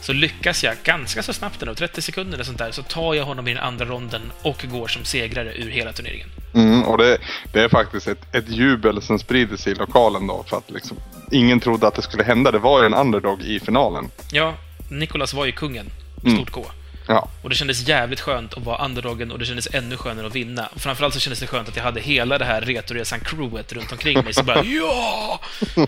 [0.00, 3.24] så lyckas jag ganska så snabbt, ändå, 30 sekunder eller sånt där, så tar jag
[3.24, 6.28] honom i den andra ronden och går som segrare ur hela turneringen.
[6.54, 7.18] Mm, och det,
[7.52, 10.44] det är faktiskt ett, ett jubel som sprider sig i lokalen då.
[10.48, 10.96] För att liksom,
[11.32, 12.50] ingen trodde att det skulle hända.
[12.50, 14.10] Det var ju en underdog i finalen.
[14.32, 14.54] Ja,
[14.88, 16.36] Nicholas var ju kungen, med Mm.
[16.44, 16.64] stort K.
[17.08, 20.34] Ja, Och det kändes jävligt skönt att vara underdogen och det kändes ännu skönare att
[20.34, 20.66] vinna.
[20.74, 24.24] Och framförallt så kändes det skönt att jag hade hela det här Retoresan-crewet runt omkring
[24.24, 25.40] mig som bara ja!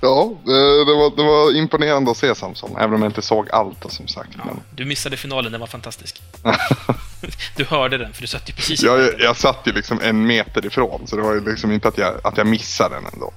[0.00, 3.50] ja, det, det, var, det var imponerande att se Samson, även om jag inte såg
[3.50, 4.30] allt då, som sagt.
[4.36, 4.60] Ja, Men...
[4.76, 6.22] du missade finalen, den var fantastisk.
[7.56, 10.26] du hörde den, för du satt ju precis jag, jag, jag satt ju liksom en
[10.26, 13.32] meter ifrån, så det var ju liksom inte att jag, att jag missade den ändå.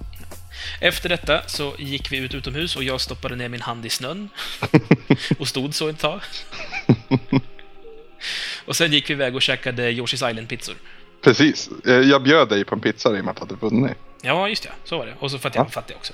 [0.82, 4.30] Efter detta så gick vi ut utomhus och jag stoppade ner min hand i snön
[5.40, 6.22] och stod så ett tag.
[8.66, 10.76] Och sen gick vi iväg och käkade Yoshi's Island-pizzor.
[11.24, 11.70] Precis.
[11.88, 13.98] Eh, Jag bjöd dig på en pizza i och med att du hade vunnit.
[14.22, 14.72] Ja, just ja.
[14.84, 15.14] Så var det.
[15.20, 16.14] Och så för att jag var fattig också.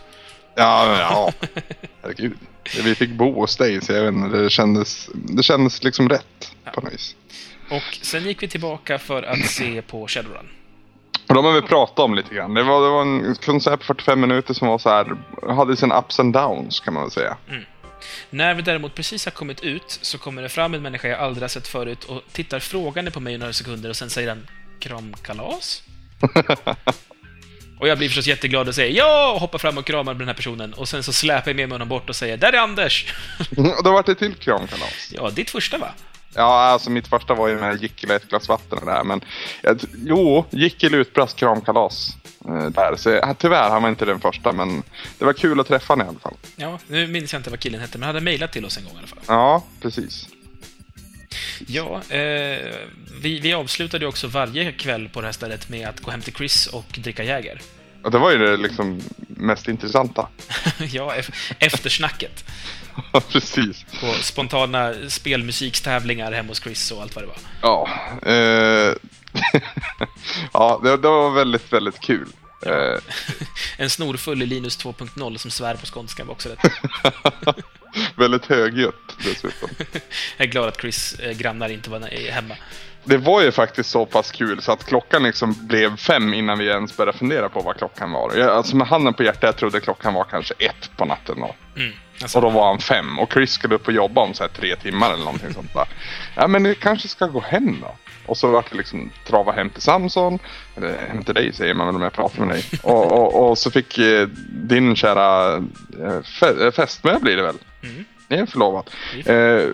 [0.55, 1.33] Ja, men ja.
[2.01, 2.37] Herregud.
[2.83, 6.51] Vi fick bo hos dig, så jag vet inte, det kändes, det kändes liksom rätt
[6.73, 7.15] på något vis.
[7.69, 10.49] Och sen gick vi tillbaka för att se på Shadowrun.
[11.29, 12.53] Och de har vi pratat om lite grann.
[12.53, 15.17] Det var, det var en konsert på 45 minuter som var så här,
[15.53, 17.37] hade sina ups and downs kan man väl säga.
[18.29, 21.43] När vi däremot precis har kommit ut så kommer det fram en människa jag aldrig
[21.43, 24.47] har sett förut och tittar frågande på mig i några sekunder och sen säger han
[24.79, 25.83] kramkalas?
[27.79, 30.27] och jag blir förstås jätteglad och säger ja och hoppar fram och kramar med den
[30.27, 32.57] här personen och sen så släpar jag med mig honom bort och säger där är
[32.57, 33.13] Anders!
[33.57, 35.11] Och då var det till kramkalas.
[35.15, 35.87] ja, ditt första va?
[36.37, 39.03] Ja, alltså mitt första var ju med Jickel och ett glas vatten och det här.
[39.03, 39.21] Men
[40.05, 42.17] jo, Jickel utbrast kramkalas.
[42.47, 42.95] eh, Där.
[42.97, 44.83] Så jag, tyvärr, han var inte den första, men
[45.19, 46.33] det var kul att träffa honom i alla fall.
[46.55, 48.83] Ja, nu minns jag inte vad killen hette, men han hade mejlat till oss en
[48.83, 49.19] gång i alla fall.
[49.27, 50.27] Ja, precis.
[51.67, 52.75] Ja, eh,
[53.21, 56.21] vi, vi avslutade ju också varje kväll på det här stället med att gå hem
[56.21, 57.61] till Chris och dricka Jäger.
[58.03, 60.27] Och det var ju det liksom mest intressanta.
[60.91, 62.43] ja, ef- eftersnacket.
[63.13, 63.85] Ja, precis.
[64.01, 67.37] På spontana spelmusikstävlingar hemma hos Chris och allt vad det var.
[67.61, 67.89] Ja,
[68.31, 68.93] eh,
[70.53, 72.27] ja det, det var väldigt, väldigt kul.
[72.65, 72.99] Eh,
[73.77, 76.71] En snorfull i Linus 2.0 som svär på skånska var också rätt.
[78.15, 79.69] väldigt högljutt dessutom.
[80.37, 82.55] Jag är glad att Chris eh, grannar inte var hemma.
[83.07, 86.67] Det var ju faktiskt så pass kul så att klockan liksom blev fem innan vi
[86.67, 88.35] ens började fundera på vad klockan var.
[88.35, 91.55] Jag, alltså med handen på hjärtat, jag trodde klockan var kanske ett på natten då.
[91.75, 91.91] Mm.
[92.21, 94.49] Alltså, Och då var han fem och Chris skulle upp och jobba om så här
[94.49, 95.87] tre timmar eller någonting sånt där.
[96.35, 97.95] Ja men ni kanske ska gå hem då?
[98.25, 100.39] Och så vart det liksom trava hem till Samson.
[100.75, 102.63] Eller hem till dig säger man väl om jag pratar med dig.
[102.83, 105.55] Och, och, och så fick eh, din kära
[106.03, 107.57] eh, fe, fästmö blir det väl?
[107.83, 108.05] Mm.
[108.29, 108.89] Ni är förlovat.
[109.25, 109.69] Eh,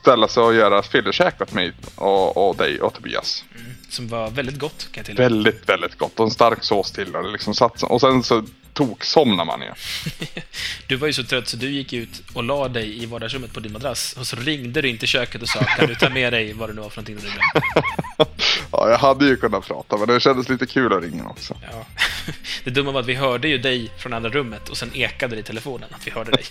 [0.00, 3.44] ställa sig och göra fyllekäk åt mig och, och dig och Tobias.
[3.54, 5.28] mm, som var väldigt gott, kan jag tillägga.
[5.28, 6.20] Väldigt, väldigt gott.
[6.20, 7.16] Och en stark sås till.
[7.16, 8.42] Och, det liksom satt, och sen så
[8.78, 9.68] tok somnar man ju.
[10.86, 13.60] Du var ju så trött så du gick ut och la dig i vardagsrummet på
[13.60, 16.32] din madrass och så ringde du in till köket och sa kan du ta med
[16.32, 18.24] dig vad det nu var för någonting du
[18.72, 21.56] ja, jag hade ju kunnat prata men det kändes lite kul att ringa också.
[21.62, 21.86] Ja.
[22.64, 25.40] Det dumma var att vi hörde ju dig från andra rummet och sen ekade det
[25.40, 26.44] i telefonen att vi hörde dig.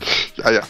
[0.34, 0.62] Ja, ja.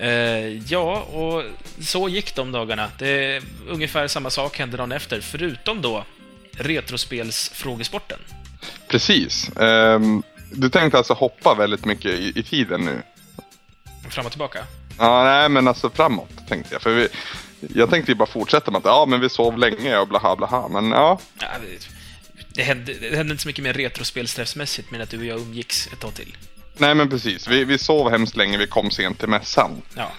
[0.00, 1.42] Eh, ja, och
[1.80, 2.90] så gick de dagarna.
[2.98, 6.04] Det är ungefär samma sak hände dagen efter, förutom då
[6.52, 8.18] retrospelsfrågesporten.
[8.88, 9.50] Precis.
[9.56, 10.22] Ehm,
[10.52, 13.02] du tänkte alltså hoppa väldigt mycket i, i tiden nu?
[14.10, 14.64] Fram och tillbaka.
[14.98, 16.82] Ja, nej men alltså framåt tänkte jag.
[16.82, 17.08] För vi,
[17.74, 20.68] jag tänkte ju bara fortsätta med att ja, men vi sov länge och blaha blaha.
[20.68, 21.88] Men ja, Ja, det,
[22.54, 25.88] det, hände, det hände inte så mycket mer retrospelsträffsmässigt, men att du och jag umgicks
[25.92, 26.36] ett tag till.
[26.80, 27.48] Nej men precis.
[27.48, 29.82] Vi, vi sov hemskt länge, vi kom sent till mässan.
[29.96, 30.12] Ja.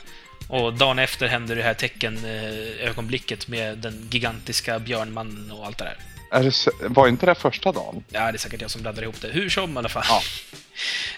[0.48, 5.98] Och dagen efter hände det här tecken-ögonblicket med den gigantiska björnmannen och allt det där.
[6.32, 6.54] Är det,
[6.88, 8.04] var inte det första dagen?
[8.10, 9.28] Ja, det är säkert jag som blandar ihop det.
[9.28, 10.04] Hur som i alla fall.
[10.10, 10.22] Ja.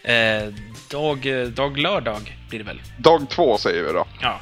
[0.04, 0.54] Eh,
[0.90, 2.82] dag, dag lördag blir det väl?
[2.98, 4.08] Dag två säger vi då.
[4.22, 4.42] Ja.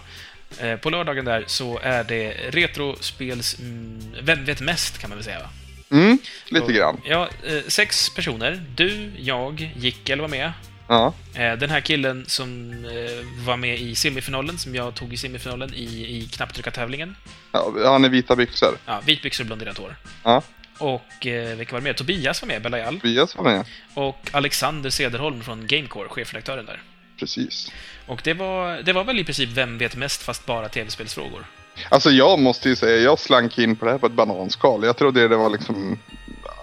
[0.60, 3.60] Eh, På lördagen där så är det retrospels...
[3.60, 5.40] Mm, vem vet mest, kan man väl säga?
[5.40, 5.49] Va?
[5.91, 7.02] Mm, lite Och- grann.
[7.06, 8.64] Ja, eh, sex personer.
[8.76, 10.52] Du, jag, Jickel var med.
[10.91, 11.13] Ja.
[11.34, 15.73] Eh, Den här killen som eh, var med i semifinalen, som jag tog i semifinalen
[15.73, 15.84] i,
[16.18, 17.15] i knapptryckartävlingen.
[17.51, 17.73] ja.
[17.85, 18.77] Han är vita byxor.
[18.85, 19.95] Ja, vitbyxor och blonderat hår.
[20.23, 20.41] Ja.
[20.77, 21.93] Och eh, vilka var det mer?
[21.93, 22.99] Tobias var med, Belayal.
[22.99, 23.65] Tobias var med.
[23.93, 26.81] Och Alexander Cederholm från Gamecore, chefredaktören där.
[27.19, 27.72] Precis.
[28.07, 31.45] Och det var, det var väl i princip Vem vet mest, fast bara tv-spelsfrågor.
[31.89, 34.84] Alltså jag måste ju säga, jag slank in på det här på ett bananskal.
[34.84, 35.99] Jag trodde det var liksom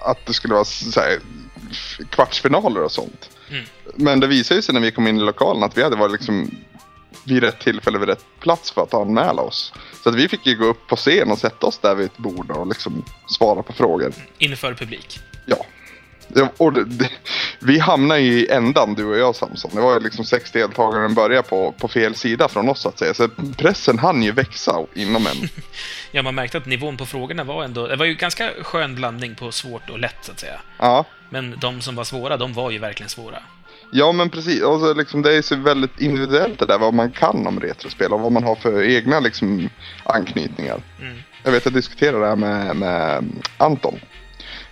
[0.04, 1.18] att det skulle vara så här,
[2.10, 3.30] kvartsfinaler och sånt.
[3.50, 3.64] Mm.
[3.94, 6.50] Men det visade sig när vi kom in i lokalen att vi hade varit liksom
[7.24, 9.72] vid rätt tillfälle, vid rätt plats för att anmäla oss.
[10.02, 12.18] Så att vi fick ju gå upp på scen och sätta oss där vid ett
[12.18, 14.12] bord och liksom svara på frågor.
[14.38, 15.20] Inför publik.
[15.46, 15.64] Ja.
[16.56, 17.10] Och det, det,
[17.58, 19.70] vi hamnade ju i ändan du och jag Samson.
[19.74, 22.88] Det var ju liksom sex deltagare som började på, på fel sida från oss så
[22.88, 23.14] att säga.
[23.14, 25.48] Så pressen hann ju växa inom en.
[26.12, 27.86] Ja, man märkte att nivån på frågorna var ändå...
[27.86, 30.60] Det var ju ganska skön blandning på svårt och lätt, så att säga.
[30.78, 31.04] Ja.
[31.30, 33.38] Men de som var svåra, de var ju verkligen svåra.
[33.92, 37.10] Ja men precis, och så liksom, det är så väldigt individuellt det där vad man
[37.10, 39.70] kan om retrospel och vad man har för egna liksom,
[40.04, 40.82] anknytningar.
[41.00, 41.18] Mm.
[41.42, 43.24] Jag vet jag diskuterade det här med, med
[43.56, 44.00] Anton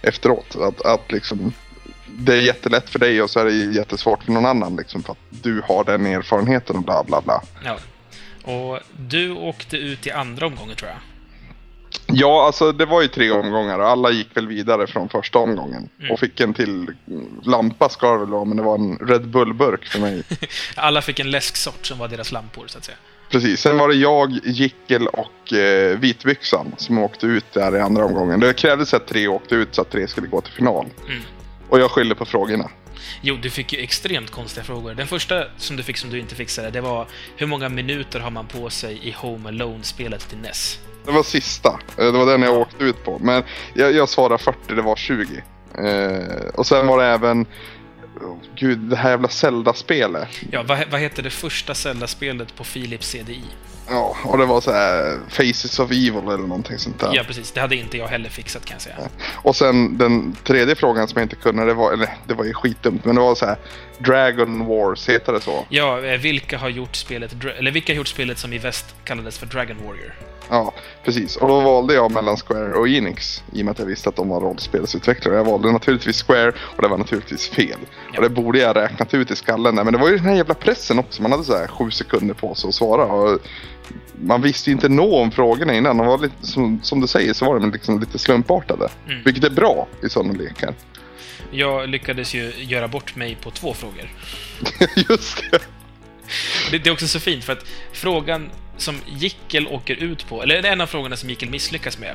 [0.02, 0.56] efteråt.
[0.56, 1.52] Att, att liksom,
[2.06, 5.12] det är jättelätt för dig och så är det jättesvårt för någon annan liksom för
[5.12, 7.42] att du har den erfarenheten och bla bla bla.
[7.64, 7.78] Ja.
[8.52, 10.98] Och du åkte ut i andra omgången tror jag.
[12.06, 15.88] Ja, alltså det var ju tre omgångar och alla gick väl vidare från första omgången.
[16.00, 16.12] Mm.
[16.12, 16.86] Och fick en till
[17.42, 20.22] lampa ska det väl vara, men det var en Red Bull-burk för mig.
[20.76, 22.98] Alla fick en läsksort som var deras lampor, så att säga.
[23.30, 28.04] Precis, sen var det jag, Jickel och eh, Vitbyxan som åkte ut där i andra
[28.04, 28.40] omgången.
[28.40, 30.86] Det krävdes att tre åkte ut så att tre skulle gå till final.
[31.08, 31.22] Mm.
[31.68, 32.70] Och jag skyller på frågorna.
[33.20, 34.94] Jo, du fick ju extremt konstiga frågor.
[34.94, 37.06] Den första som du fick som du inte fixade, det var
[37.36, 40.78] hur många minuter har man på sig i Home Alone-spelet till NES?
[41.04, 41.68] Det var sista.
[41.98, 43.18] Eh, Det var den jag åkte ut på.
[43.18, 43.42] Men
[43.74, 45.42] jag, jag svarade 40, det var 20.
[45.78, 47.40] Eh, och sen var det även...
[48.20, 50.28] oh, gud, det här jävla Zelda-spelet.
[50.52, 53.42] Ja, vad, vad hette det första Zelda-spelet på Philips CDI?
[53.88, 57.10] Ja, och det var så här Faces of Evil eller någonting sånt där.
[57.14, 57.52] Ja, precis.
[57.52, 58.96] Det hade inte jag heller fixat, kan jag säga.
[59.34, 62.54] Och sen den tredje frågan som jag inte kunde, det var, eller det var ju
[62.54, 63.56] skitdumt, men det var så här
[63.98, 65.64] Dragon Wars, heter det så?
[65.68, 69.38] Ja, eh, vilka har gjort spelet, eller vilka har gjort spelet som i väst kallades
[69.38, 70.14] för Dragon Warrior?
[70.48, 70.72] Ja,
[71.04, 71.36] precis.
[71.36, 74.16] Och då valde jag mellan Square och Enix i och med att jag visste att
[74.16, 75.36] de var rollspelsutvecklare.
[75.36, 77.78] Jag valde naturligtvis Square och det var naturligtvis fel.
[78.12, 78.16] Ja.
[78.16, 79.84] Och det borde jag räknat ut i skallen där.
[79.84, 81.22] Men det var ju den här jävla pressen också.
[81.22, 83.04] Man hade så här sju sekunder på sig att svara.
[83.04, 83.40] Och
[84.22, 85.96] man visste ju inte nå om frågorna innan.
[85.96, 88.88] De var lite, som, som du säger så var de liksom lite slumpartade.
[89.06, 89.22] Mm.
[89.24, 90.74] Vilket är bra i sådana lekar.
[91.50, 94.10] Jag lyckades ju göra bort mig på två frågor.
[95.08, 95.58] Just det.
[96.70, 100.64] Det, det är också så fint, för att frågan som Jickel åker ut på, eller
[100.64, 102.14] en av frågorna som Jickel misslyckas med,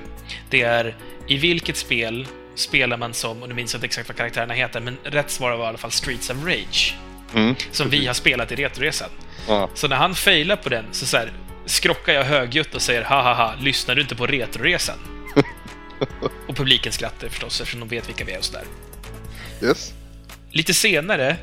[0.49, 0.95] det är
[1.27, 4.79] i vilket spel spelar man som, och nu minns jag inte exakt vad karaktärerna heter,
[4.79, 6.95] men rätt svar var i alla fall Streets of Rage,
[7.35, 7.55] Mm.
[7.71, 9.09] som vi har spelat i Retroresan.
[9.47, 9.69] Ja.
[9.73, 11.31] Så när han failar på den så, så här,
[11.65, 14.97] skrockar jag högljutt och säger ha ha ha, lyssnar du inte på Retroresan?
[16.47, 18.65] och publiken skrattar förstås, eftersom de vet vilka vi är och sådär.
[19.61, 19.93] Yes.
[20.51, 21.37] Lite senare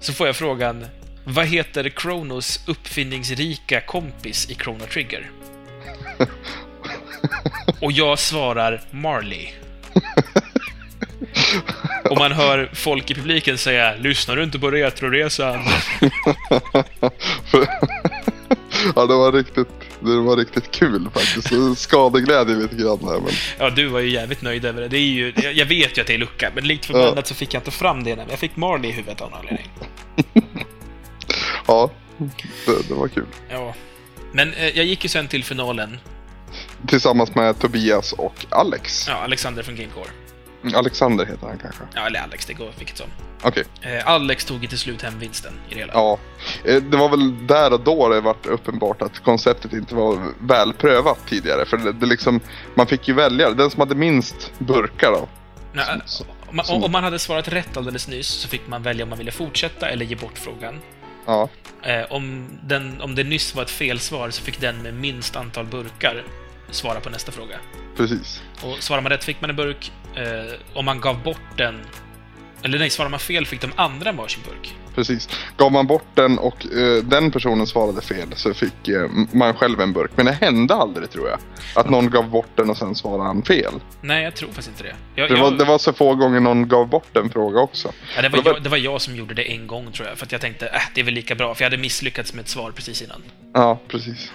[0.00, 0.86] så får jag frågan
[1.24, 5.30] vad heter Kronos uppfinningsrika kompis i Chrono Trigger?
[7.80, 9.48] Och jag svarar Marley.
[12.10, 15.60] Och man hör folk i publiken säga “Lyssnar du inte på Retroresan?”
[18.96, 19.68] ja, det var riktigt,
[20.00, 21.78] det var riktigt kul faktiskt.
[21.80, 23.20] Skadeglädje lite grann där.
[23.20, 23.32] Men...
[23.58, 24.88] Ja, du var ju jävligt nöjd över det.
[24.88, 27.22] det är ju, jag- vet ju att det är lucka, men likt förbannat Ja.
[27.22, 28.10] så fick jag inte fram det.
[28.30, 29.68] Jag fick Marley i huvudet av någon anledning.
[31.66, 31.90] Ja,
[32.66, 33.26] det, det var kul.
[33.50, 33.74] Ja.
[34.32, 35.98] Men eh, jag gick ju sen till finalen.
[36.86, 39.08] Tillsammans med Tobias och Alex.
[39.08, 40.08] Ja, Alexander från Gamecore.
[40.74, 41.82] Alexander heter han kanske.
[41.94, 43.06] Ja, eller Alex, det går vilket som.
[43.42, 43.64] Okej.
[43.82, 45.92] Eh, Alex tog ju till slut hem vinsten i det hela.
[45.92, 46.18] Ja.
[46.64, 50.72] Eh, Det var väl där och då det vart uppenbart att konceptet inte var väl
[50.72, 51.64] prövat tidigare.
[51.66, 52.40] För det, det liksom,
[52.74, 53.50] man fick ju välja.
[53.50, 55.28] Den som hade minst burkar då.
[55.72, 58.48] Nej, som- eh, som- om, man, som- om man hade svarat rätt alldeles nyss så
[58.48, 60.80] fick man välja om man ville fortsätta eller ge bort frågan.
[61.26, 61.48] Ja,
[61.82, 65.66] Eh, om, den, om det nyss var ett felsvar så fick den med minst antal
[65.66, 66.24] burkar
[66.70, 67.56] svara på nästa fråga.
[67.96, 68.42] precis.
[68.62, 69.92] Och svarar man rätt fick man en burk.
[70.16, 71.80] Eh, om man gav bort den...
[72.62, 74.74] Eller nej, svarar man fel fick de andra varsin burk.
[74.94, 75.28] Precis.
[75.56, 79.80] Gav man bort den och eh, den personen svarade fel så fick eh, man själv
[79.80, 80.10] en burk.
[80.16, 81.38] Men det hände aldrig tror jag.
[81.74, 83.72] Att någon gav bort den och sen svarade han fel.
[84.00, 84.94] Nej, jag tror faktiskt inte det.
[85.14, 87.92] Jag, Det jag, var, det var så få gånger någon gav bort en fråga också.
[88.16, 90.18] ja, det, var jag, det var jag som gjorde det en gång, tror jag.
[90.18, 91.54] För att jag tänkte, äh, det är väl lika bra.
[91.54, 93.22] För jag hade misslyckats med ett svar precis innan.
[93.54, 94.30] Ja, precis.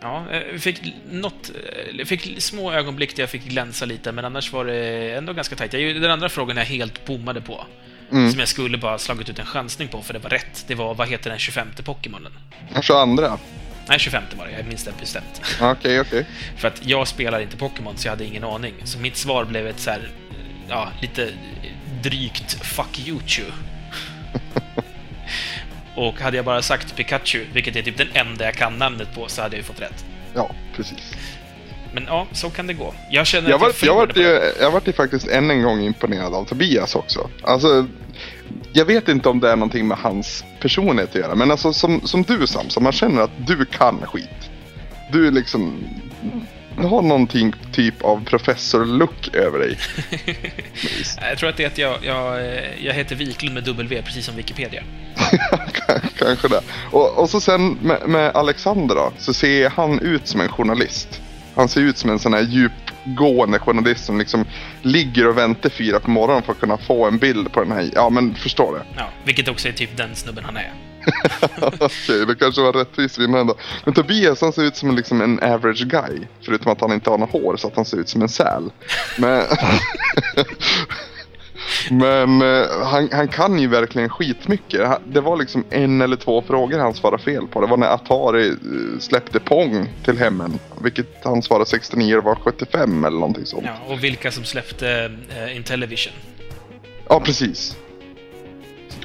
[0.00, 1.50] Ja, eh, jag fick något...
[1.98, 5.56] eh, fick små ögonblick där jag fick glänsa lite, men annars var det ändå ganska
[5.56, 5.72] tajt.
[5.72, 7.66] Jag, den andra frågan jag helt bommade på.
[8.12, 8.30] Mm.
[8.30, 10.64] Som jag skulle bara slagit ut en chansning på, för det var rätt.
[10.66, 12.32] Det var, vad heter den 25 Pokémonen?
[12.72, 13.38] Kanske andra.
[13.88, 14.52] Nej, 25 var det.
[14.52, 15.42] Jag minns det bestämt.
[15.60, 16.26] Okej, okej.
[16.56, 18.74] För att jag spelar inte Pokémon, så jag hade ingen aning.
[18.84, 20.08] Så mitt svar blev ett så här,
[20.68, 21.28] ja, lite
[22.02, 23.18] drygt 'fuck you.
[25.98, 29.28] Och hade jag bara sagt Pikachu, vilket är typ den enda jag kan namnet på,
[29.28, 30.04] så hade jag ju fått rätt.
[30.34, 31.14] Ja, precis.
[31.92, 32.94] Men ja, så kan det gå.
[33.10, 35.80] Jag känner Jag att jag vart jag ju, jag vart ju faktiskt än en gång
[35.80, 37.30] imponerad av Tobias också.
[37.42, 37.86] Alltså,
[38.72, 41.34] jag vet inte om det är någonting med hans personlighet att göra.
[41.34, 44.50] Men alltså som, som du Samson, man känner att du kan skit.
[45.12, 45.84] Du är liksom...
[46.80, 49.78] Du har någonting typ av professor-look över dig.
[50.10, 50.36] det.
[51.30, 54.24] Jag tror att det är att jag, jag, eh, jag heter Wiklund med W, precis
[54.24, 54.82] som Wikipedia.
[56.18, 56.60] Kanske det.
[56.90, 61.20] Och, och så sen med, med Alexander då, så ser han ut som en journalist.
[61.54, 64.44] Han ser ut som en sån här djupgående journalist som liksom
[64.82, 67.90] ligger och väntar fyra på morgonen för att kunna få en bild på den här.
[67.94, 68.80] Ja, men förstår du?
[68.96, 70.72] Ja, vilket också är typ den snubben han är.
[71.80, 73.54] Okej, det kanske var rättvis vinnare ändå.
[73.84, 76.18] Men Tobias han ser ut som liksom en average guy.
[76.42, 78.70] Förutom att han inte har något hår så att han ser ut som en säl.
[79.18, 79.44] Men...
[81.90, 84.86] Men eh, han, han kan ju verkligen skitmycket.
[84.86, 87.60] Han- Det var liksom en eller två frågor han svarade fel på.
[87.60, 88.54] Det var när Atari eh,
[89.00, 90.58] släppte Pong till hemmen.
[90.82, 93.62] Vilket han svarade 69 och var 75 eller någonting sånt.
[93.66, 95.10] Ja, Ja, och vilka som släppte
[95.44, 96.12] uh, Intellivision.
[97.24, 97.76] precis.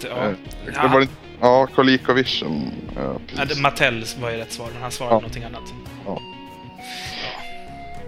[0.02, 0.28] Så, Eh, ja.
[0.66, 0.88] Det Ja.
[0.88, 1.14] var inte,
[1.44, 2.72] ja, ColecoVision.
[2.96, 3.56] Ja, Ja, precis.
[3.56, 5.20] det- Mattel var ju rätt svar, men han svarade Ja.
[5.20, 5.74] någonting annat.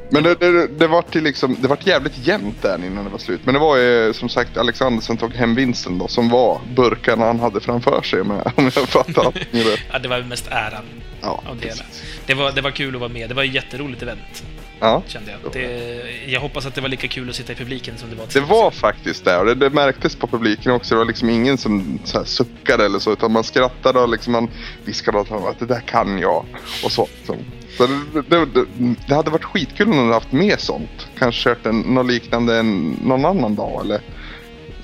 [0.10, 3.18] Men det, det, det vart ju liksom, det vart jävligt jämnt där innan det var
[3.18, 3.42] slut.
[3.44, 6.08] Men det var ju som sagt Alexander som tog hem vinsten då.
[6.08, 9.80] Som var burkarna han hade framför sig jag, om jag fattar allting rätt.
[9.92, 10.84] Ja, det var mest äran
[11.22, 11.84] Ja, av det hela.
[12.26, 13.30] Det var, det var kul att vara med.
[13.30, 14.44] Det var ett jätteroligt event,
[14.80, 15.04] Ja.
[15.08, 15.54] kände jag.
[15.54, 18.26] Det, jag hoppas att det var lika kul att sitta i publiken som det var
[18.34, 20.96] Det var faktiskt det och det, det märktes på publiken också.
[20.96, 24.34] Det var liksom ingen som så här suckade eller så utan man skrattade och liksom
[24.34, 24.50] man
[24.86, 26.46] viskade åt honom att det där kan jag.
[26.84, 27.08] Och så.
[27.24, 27.38] Så,
[27.78, 27.88] så
[28.30, 28.66] det, det,
[29.08, 31.08] det, hade varit skitkul om de hade haft med sånt.
[31.18, 34.02] Kanske kört en, något liknande en, någon annan dag eller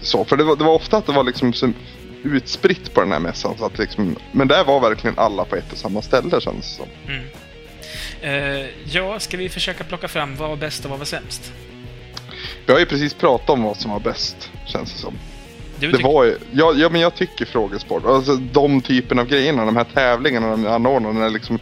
[0.02, 0.26] så.
[0.26, 1.72] För det var, det var ofta att det var liksom så
[2.24, 3.56] utspritt på den här mässan.
[3.58, 6.84] Så att liksom, men där var verkligen alla på ett och samma ställe känns det
[6.84, 6.88] som.
[7.08, 7.26] Mm.
[8.22, 11.54] Eh, ja, ska vi försöka plocka fram vad var bäst och vad var sämst?
[12.66, 15.14] Vi har ju precis pratat om vad som var bäst känns det som.
[15.80, 19.66] Du Det var ju, ja, ja men jag tycker frågesport, alltså de typen av grejerna,
[19.66, 21.60] de här tävlingarna de anordnade när liksom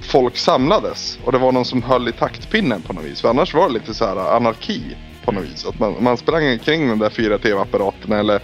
[0.00, 3.20] folk samlades och det var någon som höll i taktpinnen på något vis.
[3.20, 4.82] För annars var det lite så här anarki
[5.24, 5.66] på något vis.
[5.66, 8.40] Att man, man sprang omkring de där fyra tv-apparaterna eller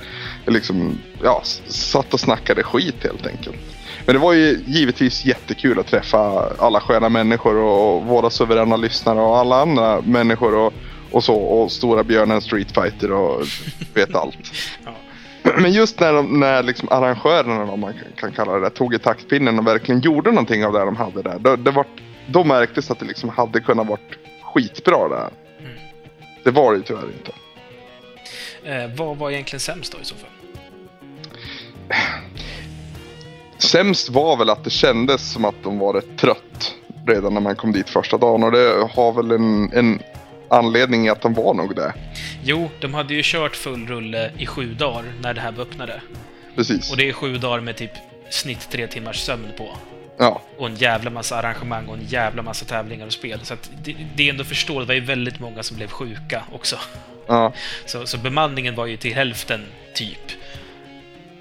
[0.46, 3.56] liksom, ja, satt och snackade skit helt enkelt.
[4.06, 9.20] Men det var ju givetvis jättekul att träffa alla sköna människor och våra suveräna lyssnare
[9.20, 10.72] och alla andra människor och,
[11.10, 11.34] och så.
[11.34, 13.42] Och Stora Björnen Street Fighter och
[13.94, 14.36] vet allt.
[14.84, 15.50] Ja.
[15.58, 18.94] Men just när, de, när liksom arrangörerna, om man kan- kan kalla det där, tog
[18.94, 21.38] i taktpinnen och verkligen gjorde någonting av det de hade där.
[21.38, 21.86] Då, det var,
[22.26, 25.30] då märktes att det liksom hade kunnat varit skitbra där.
[25.60, 25.72] Mm.
[26.44, 27.32] Det var det ju tyvärr inte.
[28.64, 30.30] Eh, vad var egentligen sämst då i så fall?
[33.62, 36.74] Sämst var väl att det kändes som att de var rätt trött
[37.06, 38.42] redan när man kom dit första dagen.
[38.42, 40.02] Och det har väl en, en
[40.50, 41.92] anledning att de var nog det.
[42.44, 46.00] Jo, de hade ju kört full rulle i sju dagar när det här öppnade.
[46.56, 46.90] Precis.
[46.90, 47.90] Och det är sju dagar med typ
[48.30, 49.68] snitt tre timmars sömn på.
[50.18, 53.40] Ja, Och en jävla massa arrangemang och en jävla massa tävlingar och spel.
[53.42, 54.88] Så att det, det är ändå förståeligt.
[54.88, 56.76] Det var ju väldigt många som blev sjuka också.
[57.26, 57.52] ja.
[57.86, 60.32] Så, så bemanningen var ju till hälften, typ.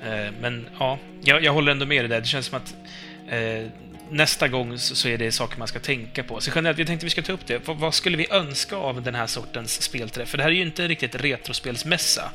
[0.04, 2.20] Eh, men ja, jag, jag håller ändå med dig där.
[2.22, 2.76] Det känns som att
[3.30, 3.68] eh,
[4.10, 6.40] nästa gång så, så är det saker man ska tänka på.
[6.42, 7.68] Så generellt, jag tänkte vi ska ta upp det.
[7.68, 10.30] Vad, vad skulle vi önska av den här sortens spelträff?
[10.30, 12.32] För det här är ju inte riktigt retrospelsmässa.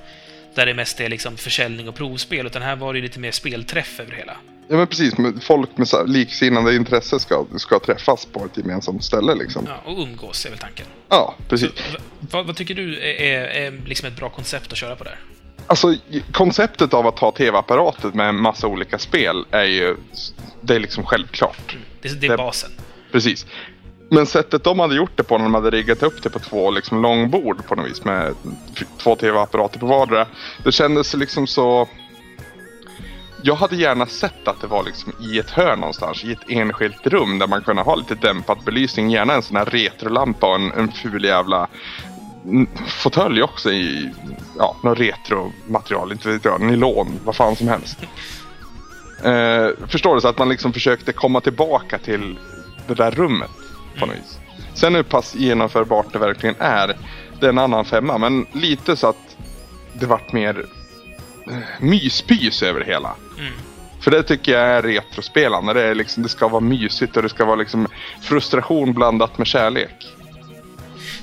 [0.55, 3.31] Där det mest är liksom försäljning och provspel, utan här var det ju lite mer
[3.31, 4.37] spelträff över hela.
[4.69, 5.15] ja men precis.
[5.43, 9.65] Folk med så liksinnande intresse ska, ska träffas på ett gemensamt ställe liksom.
[9.69, 10.87] Ja, och umgås är väl tanken.
[11.09, 11.71] Ja, precis.
[11.71, 15.05] V- vad, vad tycker du är, är, är liksom ett bra koncept att köra på
[15.05, 15.19] där?
[15.67, 15.95] Alltså
[16.33, 19.97] konceptet av att ha tv-apparatet med en massa olika spel är ju,
[20.61, 21.77] det är liksom självklart.
[22.03, 22.71] Det, det är Det- basen.
[23.13, 23.47] Precis.
[24.11, 26.71] Men sättet de hade gjort det på när de hade riggat upp det på två
[26.71, 28.35] liksom långbord på något vis med
[28.99, 30.27] två tv-apparater på vardera.
[30.65, 31.89] Det kändes liksom så...
[33.43, 37.07] Jag hade gärna sett att det var liksom i ett hörn någonstans, i ett enskilt
[37.07, 39.11] rum där man kunde ha lite dämpad belysning.
[39.11, 41.69] Gärna en sån här retrolampa och en, en ful jävla
[42.87, 44.11] fåtölj också i
[44.59, 47.99] ja, något retromaterial, inte vet jag, nylon, vad fan som helst.
[49.25, 50.21] Eh, förstår du?
[50.21, 52.39] Så att man liksom försökte komma tillbaka till
[52.87, 53.51] det där rummet
[53.99, 54.39] på något vis.
[54.75, 56.97] Sen hur pass genomförbart det verkligen är,
[57.41, 58.19] det är en annan femma.
[58.19, 59.37] Men lite så att
[59.93, 60.67] det vart mer
[61.51, 63.15] eh, myspys över det hela.
[63.39, 63.53] Mm.
[64.01, 65.73] För det tycker jag är retrospelande.
[65.73, 67.87] Det, är liksom, det ska vara mysigt och det ska vara liksom
[68.23, 70.16] frustration blandat med kärlek.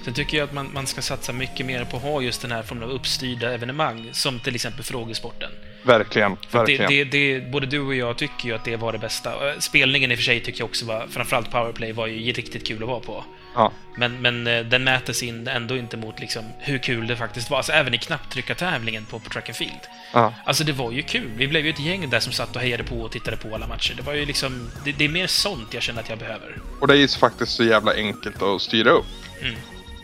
[0.03, 2.51] Sen tycker jag att man, man ska satsa mycket mer på att ha just den
[2.51, 5.51] här formen av uppstyrda evenemang, som till exempel frågesporten.
[5.83, 6.89] Verkligen, att det, verkligen.
[6.89, 9.33] det, det, både du och jag tycker ju att det var det bästa.
[9.59, 12.83] Spelningen i och för sig tycker jag också var, framförallt powerplay, var ju riktigt kul
[12.83, 13.23] att vara på.
[13.55, 17.57] Ja, Men, men den mäter in ändå inte mot liksom hur kul det faktiskt var.
[17.57, 19.79] Alltså även i knapptryckartävlingen på, på track and field.
[20.13, 21.29] ja, Alltså det var ju kul.
[21.35, 23.67] Vi blev ju ett gäng där som satt och hejade på och tittade på alla
[23.67, 23.93] matcher.
[23.97, 24.69] Det var ju liksom...
[24.85, 26.57] Det, det är mer sånt jag känner att jag behöver.
[26.81, 29.05] och det är ju faktiskt så jävla enkelt att styra upp.
[29.41, 29.55] Mm.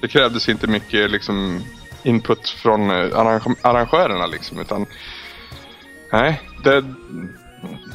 [0.02, 1.64] Det krävdes inte mycket liksom
[2.04, 4.86] input från eh, arrange- arrangörerna liksom utan
[6.12, 6.84] Nej, det...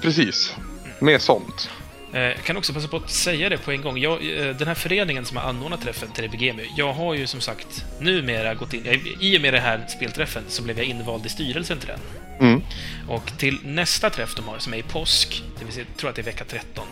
[0.03, 0.57] Precis.
[1.01, 1.71] Mer sånt.
[2.13, 3.99] Eh, Jag kan också passa på att säga det på en gång.
[3.99, 7.85] Jag, eh, den här föreningen som har anordnat träffen, TVGMU, jag har ju som sagt
[8.01, 8.87] numera gått in...
[8.87, 12.01] eh, I och med den här spelträffen så blev jag invald i styrelsen till den.
[12.49, 12.63] Mm.
[13.09, 16.11] Och till nästa träff de har, som är i påsk, det vill säga, jag tror
[16.11, 16.87] att det är vecka 13,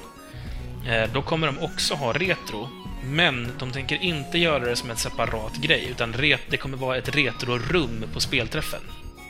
[0.89, 2.69] eh, då kommer de också ha retro,
[3.05, 6.12] men de tänker inte göra det som en separat grej, utan
[6.49, 8.81] det kommer vara ett retrorum på spelträffen.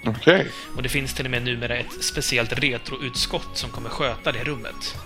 [0.07, 0.47] Okej.
[0.77, 4.97] Och det finns till och med numera ett speciellt retroutskott som kommer sköta det rummet.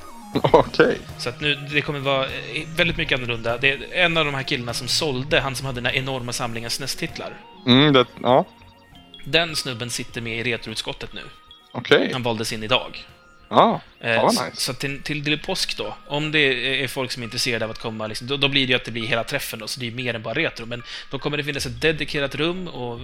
[0.42, 0.98] Okej.
[1.18, 3.58] Så att nu, det kommer vara eh, väldigt mycket annorlunda.
[3.58, 6.32] Det är en av de här killarna som sålde, han som hade den här enorma
[6.32, 7.32] samlingen SNES-titlar.
[7.66, 8.44] Mm, det, ja.
[9.24, 11.22] Den snubben sitter med i retroutskottet nu.
[11.72, 12.10] Okej.
[12.12, 13.06] Han valdes in idag.
[13.48, 13.80] Ja.
[14.00, 14.56] Eh, Ja, vad så- nice.
[14.60, 16.38] Så till, till Lille Påsk då, om det
[16.82, 18.84] är folk som är intresserade av att komma, liksom, då, då blir det ju att
[18.84, 20.66] det blir hela träffen då, så det är mer än bara retro.
[20.66, 23.00] Men då kommer det finnas ett dedikerat rum och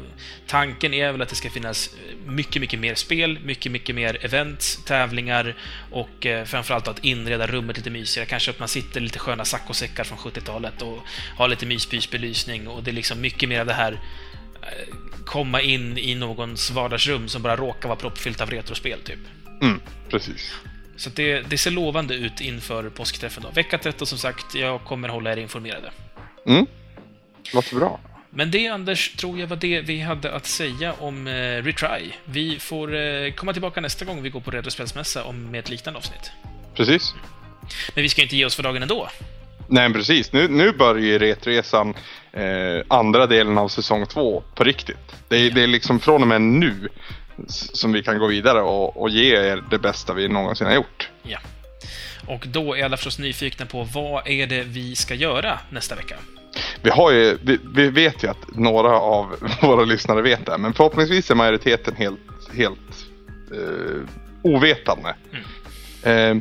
[0.46, 1.90] tanken är väl att det ska finnas
[2.26, 5.54] mycket, mycket mer spel, mycket, mycket mer events, tävlingar
[5.90, 8.26] och eh, framförallt att inreda rummet lite mysigare.
[8.26, 10.98] Kanske att man sitter lite sköna saccosäckar från 70-talet och
[11.36, 13.92] har lite myspysbelysning och det är liksom mycket mer av det här
[14.62, 14.94] eh,
[15.24, 19.18] komma in i någons vardagsrum som bara råkar vara proppfyllt av retrospel, typ.
[19.62, 19.80] Mm,
[20.10, 20.54] precis.
[20.96, 23.42] Så det, det ser lovande ut inför påskträffen.
[23.42, 23.50] Då.
[23.50, 25.90] Vecka 13 som sagt, jag kommer hålla er informerade.
[26.46, 26.66] Mm.
[27.54, 28.00] Låter bra.
[28.30, 31.32] Men det, Anders, tror jag var det vi hade att säga om eh,
[31.62, 32.12] Retry.
[32.24, 35.98] Vi får eh, komma tillbaka nästa gång vi går på Retrospelsmässa om med ett liknande
[35.98, 36.30] avsnitt.
[36.74, 37.14] Precis.
[37.94, 39.08] Men vi ska inte ge oss för dagen ändå.
[39.68, 40.32] Nej, precis.
[40.32, 41.94] Nu, nu börjar ju Retresan
[42.32, 45.16] eh, andra delen av säsong två på riktigt.
[45.28, 46.88] Det är, det är liksom från och med nu
[47.48, 51.10] som vi kan gå vidare och, och ge er det bästa vi någonsin har gjort.
[51.22, 51.38] Ja.
[52.26, 56.16] Och då är alla förstås nyfikna på vad är det vi ska göra nästa vecka?
[56.82, 60.72] Vi, har ju, vi, vi vet ju att några av våra lyssnare vet det, men
[60.72, 62.20] förhoppningsvis är majoriteten helt,
[62.54, 63.06] helt
[63.52, 64.08] eh,
[64.42, 65.14] ovetande.
[66.02, 66.36] Eh,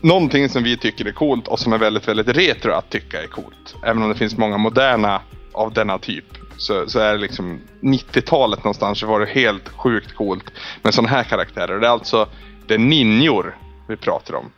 [0.00, 3.26] någonting som vi tycker är coolt och som är väldigt, väldigt retro att tycka är
[3.26, 3.76] coolt.
[3.84, 5.20] Även om det finns många moderna
[5.52, 6.37] av denna typ.
[6.58, 10.44] Så, så är det liksom 90-talet någonstans så var det helt sjukt coolt
[10.82, 11.80] med sådana här karaktärer.
[11.80, 12.28] Det är alltså
[12.66, 13.56] det är ninjor
[13.88, 14.50] vi pratar om.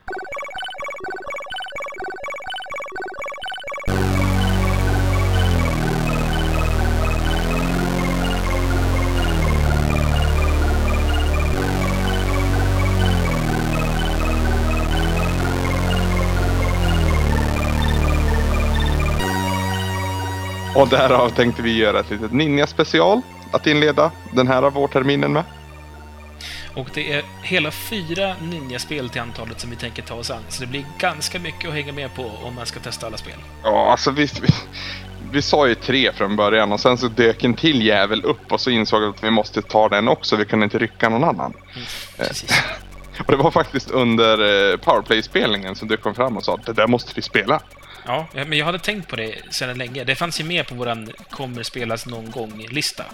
[20.80, 25.44] Och därav tänkte vi göra ett litet ninja-special att inleda den här vårterminen med.
[26.74, 30.42] Och det är hela fyra ninjaspel till antalet som vi tänker ta oss an.
[30.48, 33.34] Så det blir ganska mycket att hänga med på om man ska testa alla spel.
[33.62, 34.48] Ja, alltså vi, vi,
[35.32, 38.60] vi sa ju tre från början och sen så dök en till jävel upp och
[38.60, 40.36] så insåg vi att vi måste ta den också.
[40.36, 41.52] Vi kunde inte rycka någon annan.
[41.74, 41.86] Mm,
[42.16, 42.62] precis.
[43.26, 46.72] Och det var faktiskt under eh, Powerplay-spelningen som du kom fram och sa att det
[46.72, 47.60] där måste vi spela.
[48.06, 50.04] Ja, men jag hade tänkt på det sedan länge.
[50.04, 53.04] Det fanns ju med på våran kommer spelas någon gång-lista.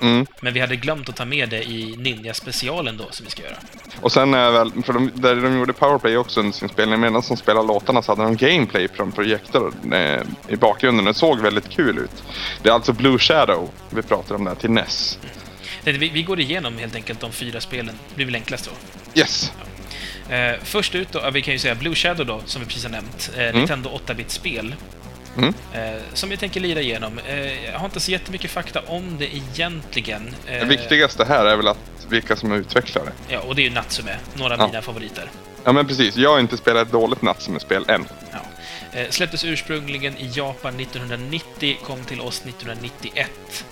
[0.00, 0.26] Mm.
[0.40, 3.56] Men vi hade glömt att ta med det i Ninja-specialen då, som vi ska göra.
[4.00, 7.22] Och sen är väl, för de, där de gjorde Powerplay också under sin spelning, medan
[7.28, 11.04] de spelade låtarna så hade de gameplay från projektor eh, i bakgrunden.
[11.04, 12.22] Det såg väldigt kul ut.
[12.62, 15.18] Det är alltså Blue Shadow vi pratar om där till NES.
[15.84, 17.94] Det- Vi, vi går igenom helt enkelt de fyra spelen.
[18.08, 18.64] Det blir väl enklast
[19.14, 19.20] då.
[19.20, 19.52] Yes!
[20.30, 22.90] Eh, först ut då, vi kan ju säga Blue Shadow då, som vi precis har
[22.90, 23.30] nämnt.
[23.36, 24.74] Eh, Nintendo 8-bit-spel.
[25.38, 25.54] Mm.
[25.74, 27.18] Eh, som vi tänker lira igenom.
[27.26, 30.34] Eh, jag har inte så jättemycket fakta om det egentligen.
[30.46, 31.78] Eh, Det viktigaste här är väl att
[32.08, 33.08] vilka som är utvecklare.
[33.28, 34.66] Ja, och det är ju Natsume, några av Ja.
[34.66, 35.30] mina favoriter.
[35.64, 38.04] Ja men precis, jag har inte spelat ett dåligt Natsume-spel än.
[38.32, 38.38] Ja.
[39.00, 43.64] Eh, släpptes ursprungligen i Japan 1990, kom till oss 1991.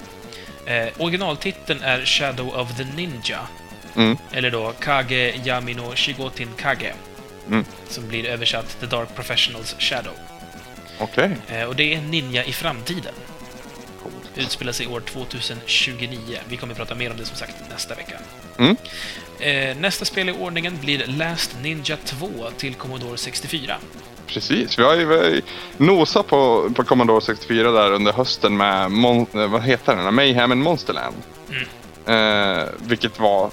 [0.67, 3.39] Eh, originaltiteln är Shadow of the Ninja,
[3.97, 4.17] Mm.
[4.33, 6.93] eller då Kage Yamino Shigotin Kage,
[7.49, 7.65] Mm.
[7.89, 10.13] som blir översatt The Dark Professionals Shadow.
[10.99, 11.31] Okej.
[11.49, 13.15] Eh, och det är Ninja i framtiden.
[14.03, 14.15] Coolt.
[14.47, 16.39] Utspelar sig år 2029.
[16.49, 18.19] Vi kommer att prata mer om det som sagt nästa vecka.
[18.59, 18.77] Mm.
[19.41, 23.77] Eh, nästa spel i ordningen blir Last Ninja 2 till Commodore 64.
[24.27, 25.43] Precis, vi har ju vi har ju
[25.77, 30.15] nosat på, på Commodore 64 där under hösten med, Mon, eh, vad heter den?
[30.15, 31.17] Mayhem and Monsterland.
[31.51, 31.67] Mm.
[32.61, 33.51] Eh, vilket var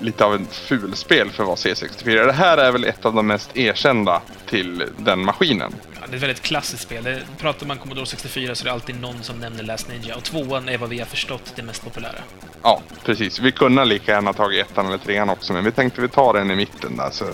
[0.00, 2.26] lite av ett fulspel för att vara C64.
[2.26, 5.74] Det här är väl ett av de mest erkända till den maskinen.
[6.00, 7.04] Ja, det är ett väldigt klassiskt spel.
[7.04, 10.16] Det, pratar man Commodore 64 så är det alltid någon som nämner Last Ninja.
[10.16, 12.18] Och tvåan är vad vi har förstått det mest populära.
[12.62, 13.38] Ja, precis.
[13.38, 16.50] Vi kunde lika gärna tagit ettan eller trean också, men vi tänkte vi tar den
[16.50, 17.24] i mitten där så,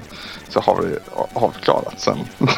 [0.48, 0.96] så har vi
[1.32, 2.18] avklarat sen.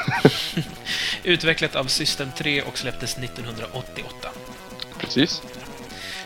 [1.22, 4.28] Utvecklat av System 3 och släpptes 1988.
[4.98, 5.42] precis.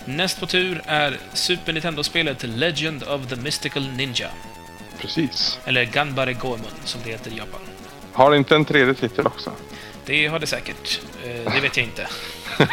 [0.04, 4.28] Näst på tur är Super Nintendo-spelet Legend of the Mystical Ninja.
[5.00, 5.58] Precis.
[5.64, 7.60] Eller Ganbare Goemon, som det heter i Japan.
[8.12, 9.52] Har inte en tredje titel också?
[10.04, 11.00] Det har det säkert.
[11.24, 12.06] Eh, det vet jag inte.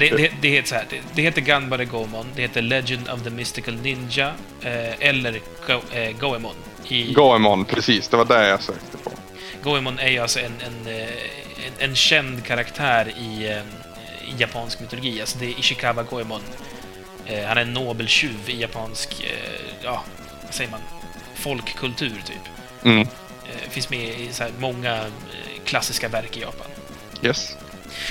[0.00, 0.84] Det, det, det heter så här.
[0.90, 5.80] Det, det heter Ganbare Goemon, det heter Legend of the Mystical Ninja, eh, eller Go,
[5.92, 6.54] eh, Goemon.
[6.88, 8.08] I, Goemon, precis.
[8.08, 9.10] Det var det jag sökte på.
[9.62, 13.62] Goemon är ju alltså en, en, en, en känd karaktär i,
[14.28, 15.20] i japansk mytologi.
[15.20, 16.42] Alltså det är Ishikawa Goemon.
[17.26, 20.04] Eh, han är en nobeltjuv i japansk, eh, ja,
[20.44, 20.80] vad säger man,
[21.34, 22.84] folkkultur typ.
[22.84, 23.00] Mm.
[23.00, 25.04] Eh, finns med i så många
[25.64, 26.66] klassiska verk i Japan.
[27.22, 27.56] Yes.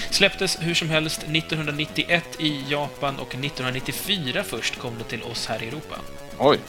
[0.10, 5.64] Släpptes hur som helst 1991 i Japan och 1994 först kom det till oss här
[5.64, 5.96] i Europa.
[6.38, 6.60] Oj.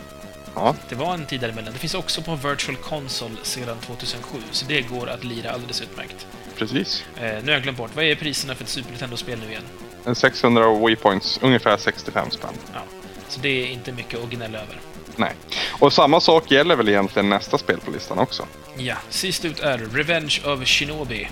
[0.56, 1.72] Ja, Det var en tid däremellan.
[1.72, 6.26] Det finns också på Virtual Console sedan 2007, så det går att lira alldeles utmärkt.
[6.58, 7.04] precis.
[7.16, 9.62] Eh, nu har jag glömt bort, vad är priserna för ett Super Nintendo-spel nu igen?
[10.04, 12.50] En 600 Wii Points, ungefär 65 spänn.
[12.74, 12.80] Ja,
[13.28, 14.76] så det är inte mycket att gnälla över.
[15.16, 15.32] Nej.
[15.78, 18.46] Och samma sak gäller väl egentligen nästa spel på listan också.
[18.78, 21.28] Ja, sist ut är Revenge of Shinobi.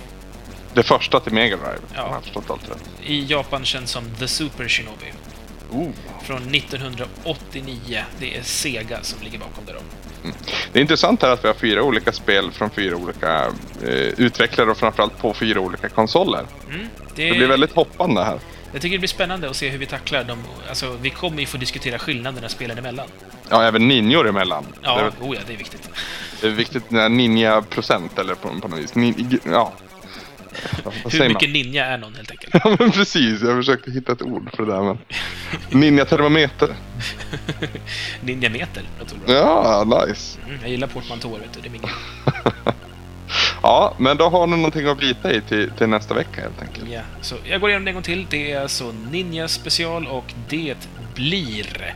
[0.73, 2.01] Det första till Mega Drive, Ja.
[2.01, 2.89] om jag har förstått allt rätt.
[3.03, 5.13] I Japan känns som The Super Shinobi.
[5.75, 5.89] Oh.
[6.23, 8.03] Från 1989.
[8.19, 9.79] Det är Sega som ligger bakom det då.
[10.73, 13.45] Det är intressant här att vi har fyra olika spel från fyra olika
[13.83, 16.45] eh, utvecklare och framförallt på fyra olika konsoler.
[16.69, 18.39] Mm, Det blir väldigt hoppande här.
[18.71, 20.37] Jag tycker det blir spännande att se hur vi tacklar dem.
[20.69, 23.07] Alltså, vi kommer ju få diskutera skillnaderna spelen emellan.
[23.49, 24.63] Ja, även ninjor emellan.
[24.73, 25.89] Det, Ja, är, oh ja, det är viktigt.
[26.41, 28.95] det är viktigt ninja-procent eller på, på något vis.
[28.95, 29.73] Nin, ja.
[31.03, 31.33] Hur säger man?
[31.33, 32.53] mycket ninja är någon, helt enkelt.
[32.63, 33.41] Ja, men precis.
[33.41, 34.81] Jag försökte hitta ett ord för det där.
[34.81, 34.97] Men...
[35.69, 36.69] Ninja-termometer.
[38.21, 38.83] Ninjameter.
[39.27, 40.39] Ja, nice.
[40.45, 41.61] Mm, jag gillar portmanteau, vet du.
[41.61, 41.81] Det är min.
[43.63, 46.89] Ja, men då har ni någonting att bita i till, till nästa vecka helt enkelt.
[46.89, 48.25] Ja, så jag går igenom det en gång till.
[48.29, 50.75] Det är alltså Ninja special och det
[51.15, 51.95] blir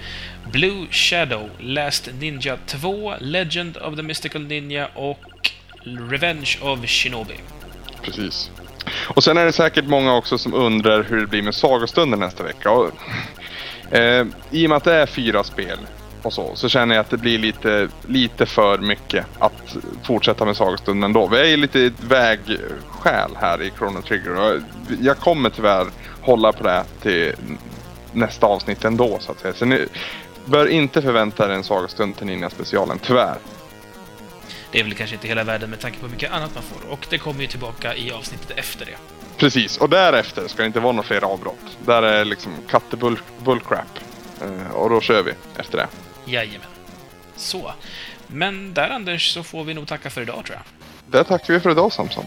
[0.51, 5.51] Blue Shadow, Last Ninja 2, Legend of the Mystical Ninja och
[5.83, 7.35] Revenge of Shinobi.
[8.01, 8.51] Precis.
[9.15, 12.43] Och sen är det säkert många också som undrar hur det blir med sagostunden nästa
[12.43, 12.71] vecka.
[12.71, 12.91] Och,
[13.93, 15.77] eh, I och med att det är fyra spel
[16.21, 20.57] och så, så känner jag att det blir lite, lite för mycket att fortsätta med
[20.57, 21.27] sagostunden ändå.
[21.27, 24.61] Vi är ju lite ett vägskäl här i Chrono Trigger och
[25.01, 25.87] jag kommer tyvärr
[26.21, 27.35] hålla på det till
[28.11, 29.53] nästa avsnitt ändå så att säga.
[29.53, 29.87] Så ni
[30.45, 33.37] bör inte förvänta er en sagostund till Ninja-specialen, tyvärr.
[34.71, 36.89] Det är väl kanske inte hela världen med tanke på hur mycket annat man får.
[36.89, 38.97] Och det kommer ju tillbaka i avsnittet efter det.
[39.37, 41.77] Precis, och därefter ska det inte vara några fler avbrott.
[41.85, 43.99] Där är liksom cut the bull, bullcrap.
[44.41, 45.87] Eh, och då kör vi efter det.
[46.31, 46.67] Jajamän.
[47.35, 47.73] Så.
[48.27, 50.78] Men där, Anders, så får vi nog tacka för idag, tror jag.
[51.11, 52.25] Det tackar vi för idag Samson.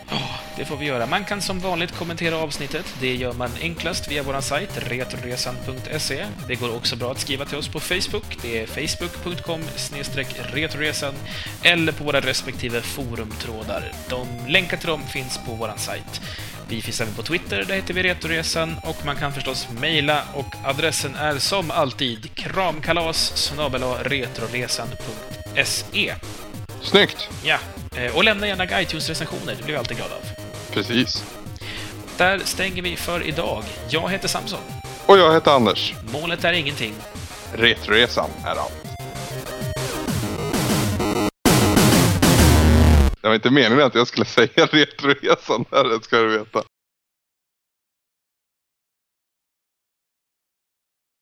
[0.57, 1.07] Det får vi göra.
[1.07, 2.95] Man kan som vanligt kommentera avsnittet.
[3.01, 6.27] Det gör man enklast via vår sajt, retroresan.se.
[6.49, 8.39] Det går också bra att skriva till oss på Facebook.
[8.43, 9.61] Det är facebook.com
[10.53, 11.15] retroresan
[11.63, 13.93] eller på våra respektive forumtrådar.
[14.09, 16.21] De länkar till dem finns på vår sajt.
[16.69, 20.55] Vi finns även på Twitter, där heter vi Retoresan och man kan förstås mejla och
[20.65, 23.53] adressen är som alltid kramkalas
[24.05, 26.15] retroresan.se.
[26.83, 27.29] Snyggt!
[27.45, 27.59] Ja,
[27.97, 30.23] eh, och lämna gärna iTunes-recensioner, det blir vi alltid glada av.
[30.73, 31.25] Precis.
[32.17, 33.65] Där stänger vi för idag.
[33.89, 34.61] Jag heter Samson.
[35.07, 35.95] Och jag heter Anders.
[36.13, 36.95] Målet är ingenting.
[37.53, 38.83] Retroresan är allt.
[43.21, 46.63] Det var inte meningen att jag skulle säga Retroresan här, ska du veta.